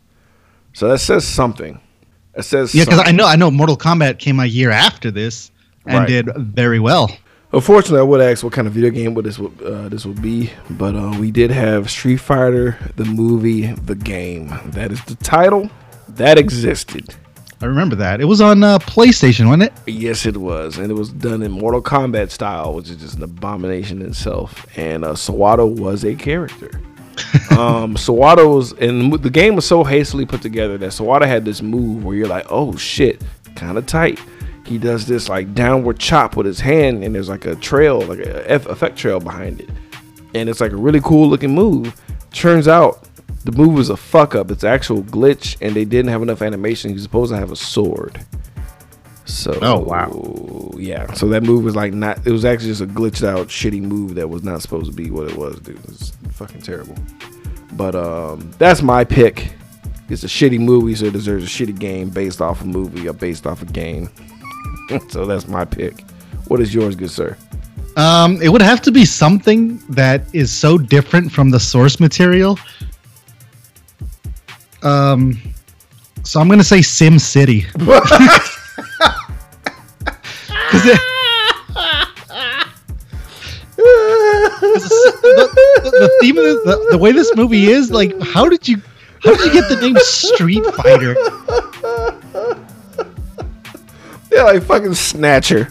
[0.73, 1.79] So that says something.
[2.35, 5.49] It says Yeah, because I know I know Mortal Kombat came a year after this
[5.87, 6.07] and Right.
[6.07, 7.09] did very well.
[7.53, 10.21] Unfortunately, I would ask what kind of video game would this would uh, this would
[10.21, 14.53] be, but uh, we did have Street Fighter, the movie, the game.
[14.67, 15.69] That is the title
[16.09, 17.13] that existed.
[17.61, 18.21] I remember that.
[18.21, 19.73] It was on uh, PlayStation, wasn't it?
[19.85, 23.23] Yes, it was, and it was done in Mortal Kombat style, which is just an
[23.23, 24.65] abomination in itself.
[24.77, 26.71] And uh, Sawada was a character.
[27.51, 31.61] um, Sawada was, and the game was so hastily put together that Sawada had this
[31.61, 33.21] move where you're like, oh shit,
[33.55, 34.19] kind of tight.
[34.65, 38.19] He does this like downward chop with his hand, and there's like a trail, like
[38.19, 39.69] a F- effect trail behind it,
[40.35, 41.99] and it's like a really cool looking move.
[42.31, 43.03] Turns out
[43.43, 44.49] the move was a fuck up.
[44.51, 46.91] It's actual glitch, and they didn't have enough animation.
[46.91, 48.23] He's supposed to have a sword.
[49.25, 50.71] So Oh, wow.
[50.77, 51.11] yeah.
[51.13, 52.25] So that move was like not.
[52.25, 55.09] It was actually just a glitched out shitty move that was not supposed to be
[55.11, 55.79] what it was, dude.
[55.85, 56.95] It's fucking terrible.
[57.73, 59.53] But um, that's my pick.
[60.09, 63.13] It's a shitty movie, so it deserves a shitty game based off a movie or
[63.13, 64.09] based off a game.
[65.09, 66.01] so that's my pick.
[66.47, 67.37] What is yours, good sir?
[67.97, 72.57] Um, it would have to be something that is so different from the source material.
[74.81, 75.41] Um,
[76.23, 77.65] so I'm gonna say Sim City.
[80.73, 81.01] it-
[83.77, 85.49] the,
[85.83, 88.81] the, the theme of the, the way this movie is, like, how did you,
[89.23, 91.15] how did you get the name Street Fighter?
[94.31, 95.67] Yeah, like fucking Snatcher.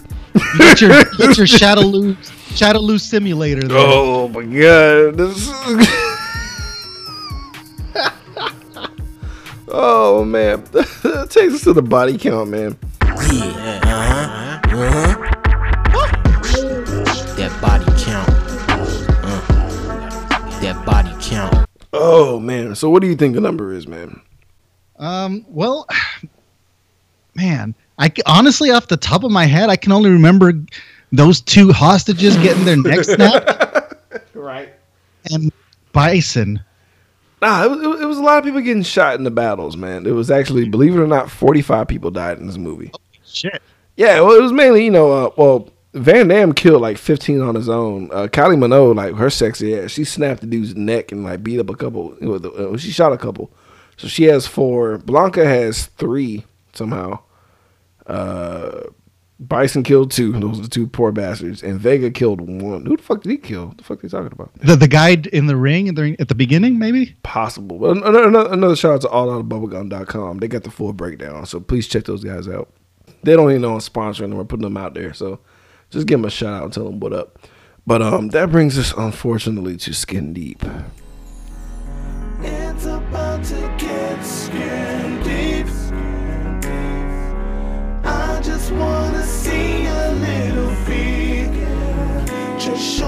[0.59, 2.15] Get your, you get your Shadaloo,
[2.55, 3.67] Shadaloo simulator.
[3.67, 3.77] There.
[3.79, 5.17] Oh my god.
[5.17, 5.51] This is-
[9.69, 10.63] oh man.
[10.73, 12.77] that Takes us to the body count, man.
[13.03, 13.17] Uh
[13.85, 14.61] huh.
[14.65, 15.17] Uh huh.
[17.37, 18.29] That body count.
[19.25, 21.67] Uh, that body count.
[21.93, 22.75] Oh man.
[22.75, 24.21] So what do you think the number is, man?
[24.99, 25.87] Um, well,
[27.41, 30.53] man, I honestly, off the top of my head, I can only remember
[31.13, 33.95] those two hostages getting their necks snapped
[34.35, 34.73] Right.
[35.31, 35.53] and
[35.93, 36.61] Bison.
[37.43, 40.07] Nah, it was, it was- a lot of people getting shot in the battles, man.
[40.07, 42.93] It was actually, believe it or not, 45 people died in this movie.
[43.25, 43.63] Shit.
[43.97, 47.55] Yeah, well, it was mainly, you know, uh, well, Van Damme killed like 15 on
[47.55, 48.11] his own.
[48.13, 51.59] Uh, Kylie Minogue, like her sexy ass, she snapped the dude's neck and like beat
[51.59, 52.15] up a couple.
[52.21, 53.51] With the, uh, she shot a couple,
[53.97, 54.99] so she has four.
[54.99, 57.19] Blanka has three somehow.
[58.11, 58.83] Uh,
[59.39, 60.33] Bison killed two.
[60.41, 61.63] Those are the two poor bastards.
[61.63, 62.85] And Vega killed one.
[62.85, 63.69] Who the fuck did he kill?
[63.69, 64.53] What the fuck are you talking about?
[64.57, 67.17] The the guy in the ring at the, at the beginning, maybe.
[67.23, 67.79] Possible.
[67.79, 70.39] But another, another, another shout out to alloutbubblegum.com.
[70.39, 72.71] They got the full breakdown, so please check those guys out.
[73.23, 75.41] They don't even know I'm sponsoring them or putting them out there, so
[75.91, 77.39] just give them a shout out and tell them what up.
[77.87, 80.63] But um, that brings us unfortunately to Skin Deep.
[82.43, 83.70] It's about to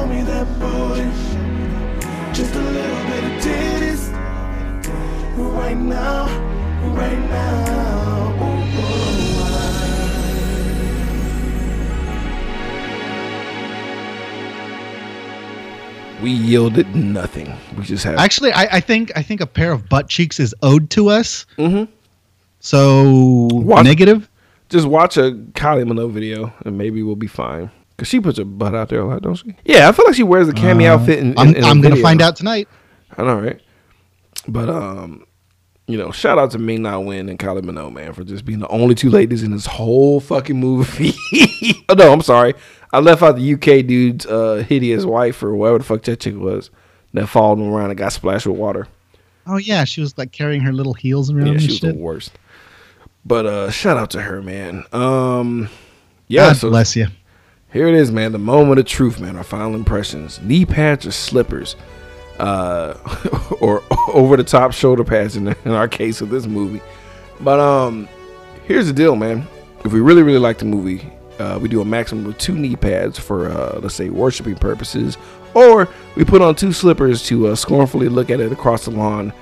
[0.02, 1.08] show me that booty.
[2.34, 4.12] Just a little bit of titties.
[5.36, 6.26] Right now,
[6.94, 8.32] right now.
[8.42, 8.62] Ooh,
[16.18, 17.52] ooh, We yielded nothing.
[17.76, 20.54] We just have Actually, I, I think I think a pair of butt cheeks is
[20.62, 21.46] owed to us.
[21.58, 21.90] Mm-hmm.
[22.60, 23.82] So What?
[23.82, 24.28] negative.
[24.68, 27.70] just watch a Kylie Minogue video and maybe we'll be fine.
[28.02, 29.54] Cause she puts her butt out there a lot, don't she?
[29.64, 31.20] Yeah, I feel like she wears a Cammy outfit.
[31.20, 32.68] In, in, I'm, in I'm gonna find out tonight.
[33.16, 33.60] I know, right?
[34.48, 35.24] But um,
[35.86, 38.58] you know, shout out to Ming Na Wen and Kylie Minogue, man, for just being
[38.58, 41.14] the only two ladies in this whole fucking movie.
[41.88, 42.54] oh no, I'm sorry,
[42.92, 46.36] I left out the UK dude's uh, hideous wife or whatever the fuck that chick
[46.36, 46.72] was
[47.12, 48.88] that followed him around and got splashed with water.
[49.46, 51.52] Oh yeah, she was like carrying her little heels around.
[51.52, 52.32] Yeah, she was the worst.
[53.24, 54.82] But uh, shout out to her, man.
[54.92, 55.68] Um,
[56.26, 57.06] yeah, God so bless you.
[57.72, 58.32] Here it is, man.
[58.32, 59.36] The moment of truth, man.
[59.36, 61.76] Our final impressions: knee pads or slippers,
[62.38, 62.94] uh,
[63.60, 63.82] or
[64.12, 66.82] over the top shoulder pads in, in our case of this movie.
[67.40, 68.08] But um,
[68.66, 69.46] here's the deal, man.
[69.84, 72.76] If we really, really like the movie, uh, we do a maximum of two knee
[72.76, 75.16] pads for, uh, let's say, worshiping purposes,
[75.54, 79.32] or we put on two slippers to uh, scornfully look at it across the lawn,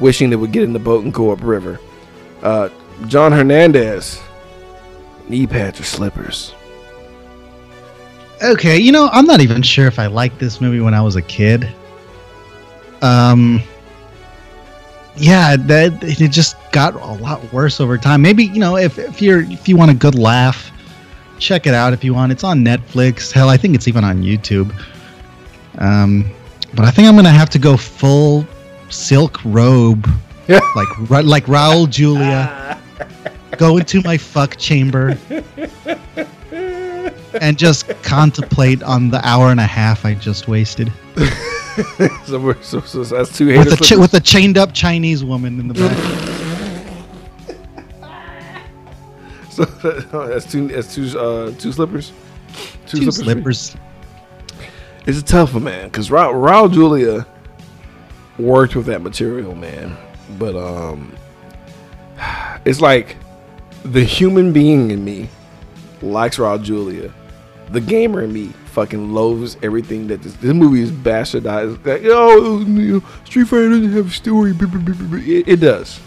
[0.00, 1.78] wishing they would get in the boat and go upriver.
[2.42, 2.68] Uh,
[3.06, 4.22] John Hernandez,
[5.28, 6.54] knee pads or slippers?
[8.42, 11.14] Okay, you know, I'm not even sure if I liked this movie when I was
[11.16, 11.68] a kid.
[13.00, 13.62] Um,
[15.16, 18.22] yeah, that it just got a lot worse over time.
[18.22, 20.70] Maybe you know if if you're if you want a good laugh,
[21.38, 22.32] check it out if you want.
[22.32, 23.30] It's on Netflix.
[23.30, 24.72] Hell, I think it's even on YouTube.
[25.78, 26.30] Um,
[26.74, 28.46] but I think I'm gonna have to go full
[28.88, 30.08] silk robe,
[30.48, 30.60] Yeah.
[30.74, 32.78] like like Raul Julia.
[33.58, 35.16] go into my fuck chamber
[37.40, 40.92] and just contemplate on the hour and a half I just wasted
[42.26, 45.58] So, we're, so, so that's two with a cha- with a chained up Chinese woman
[45.58, 45.96] in the back.
[49.50, 49.64] so,
[50.26, 50.68] that's two.
[50.68, 51.18] That's two.
[51.18, 52.12] Uh, two slippers.
[52.86, 53.74] Two slippers.
[55.06, 55.88] It's a tough one, man.
[55.88, 57.26] Because Raul, Raul Julia
[58.38, 59.96] worked with that material, man.
[60.38, 61.16] But um,
[62.66, 63.16] it's like
[63.82, 65.30] the human being in me
[66.02, 67.12] likes Raul Julia.
[67.70, 71.84] The gamer in me fucking loathes everything that this, this movie is bastardized.
[71.86, 74.52] Like, oh, you know, Street Fighter doesn't have a story.
[74.52, 76.00] It, it does.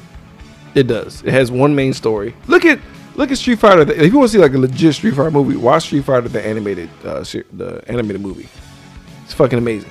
[0.75, 1.23] It does.
[1.23, 2.35] It has one main story.
[2.47, 2.79] Look at
[3.15, 3.89] look at Street Fighter.
[3.89, 6.45] If you want to see like a legit Street Fighter movie, watch Street Fighter the
[6.45, 7.21] animated uh,
[7.53, 8.49] the animated movie.
[9.23, 9.89] It's fucking amazing.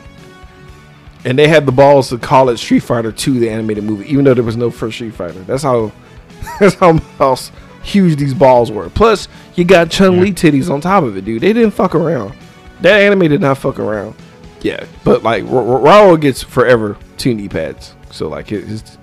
[1.25, 4.27] And they had the balls to call it Street Fighter 2, the animated movie, even
[4.27, 5.41] though there was no first Street Fighter.
[5.41, 5.91] That's how
[6.61, 7.37] that's how, how
[7.85, 8.89] huge these balls were.
[8.91, 11.43] Plus, you got Chun Li titties on top of it, dude.
[11.43, 12.35] They didn't fuck around.
[12.81, 14.17] That anime did not fuck around.
[14.63, 17.95] Yeah, but like Ra- Ra- Raul gets forever two knee pads.
[18.11, 18.99] So like it,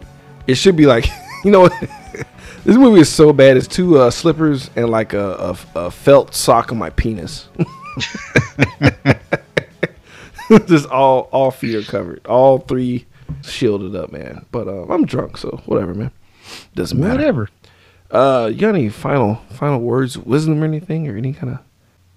[0.47, 1.07] it should be like
[1.43, 1.73] you know what?
[2.63, 3.57] this movie is so bad.
[3.57, 7.47] It's two uh, slippers and like a, a, a felt sock on my penis.
[10.65, 12.25] Just all all feet are covered.
[12.25, 13.05] All three
[13.43, 14.45] shielded up, man.
[14.51, 16.11] But uh, I'm drunk, so whatever, man.
[16.75, 17.15] Doesn't matter.
[17.17, 17.49] Whatever.
[18.11, 21.59] Uh, you got any final final words, wisdom, or anything, or any kind of?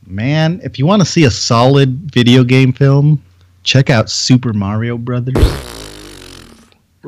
[0.06, 3.22] Man, if you want to see a solid video game film,
[3.62, 5.36] check out Super Mario Brothers.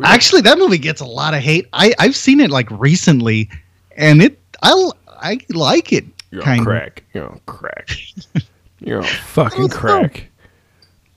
[0.04, 1.68] Actually, that movie gets a lot of hate.
[1.72, 3.50] I I've seen it like recently,
[3.96, 6.04] and it I I like it.
[6.30, 6.66] You're kind on of.
[6.66, 7.02] crack.
[7.12, 7.90] You're on crack.
[8.80, 9.76] You're on fucking don't know.
[9.76, 10.28] crack.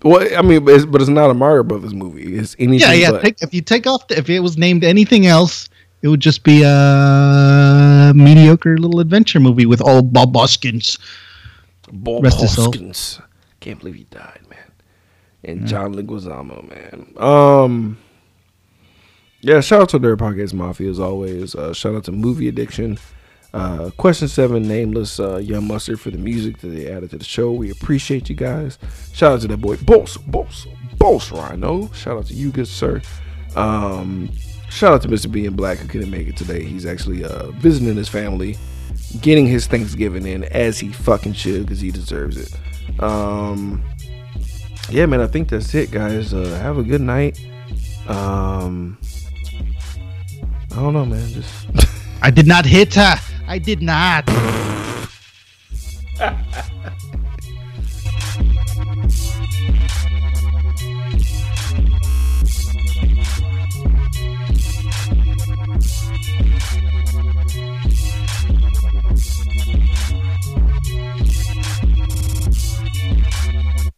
[0.02, 2.38] Well, I mean, but it's, but it's not a Mario Brothers movie.
[2.38, 3.20] It's anything Yeah, yeah.
[3.20, 5.68] Take, if you take off, the, if it was named anything else,
[6.02, 10.98] it would just be a mediocre little adventure movie with old Bob Hoskins.
[11.92, 12.40] Bob Rest.
[12.40, 13.20] Hoskins.
[13.60, 14.60] Can't believe he died, man.
[15.44, 17.14] And John Leguizamo, man.
[17.18, 17.98] Um,
[19.42, 19.62] yeah.
[19.62, 21.56] Shout out to their podcast mafia as always.
[21.56, 22.98] Uh, shout out to Movie Addiction.
[23.52, 27.26] Uh, question seven, nameless uh, Young Mustard for the music that they added to the
[27.26, 27.52] show.
[27.52, 28.78] We appreciate you guys.
[29.12, 30.68] Shout out to that boy, Boss, Boss,
[30.98, 31.92] Boss Rhino.
[31.94, 33.02] Shout out to you, good sir.
[33.56, 34.30] Um,
[34.70, 35.32] shout out to Mr.
[35.32, 36.64] Being Black who couldn't make it today.
[36.64, 38.58] He's actually uh, visiting his family,
[39.22, 43.02] getting his Thanksgiving in as he fucking should because he deserves it.
[43.02, 43.84] Um,
[44.90, 46.34] yeah, man, I think that's it, guys.
[46.34, 47.40] Uh, have a good night.
[48.08, 48.98] Um,
[50.72, 51.28] I don't know, man.
[51.30, 51.68] Just.
[52.22, 53.16] I did not hit her.
[53.48, 54.28] I did not.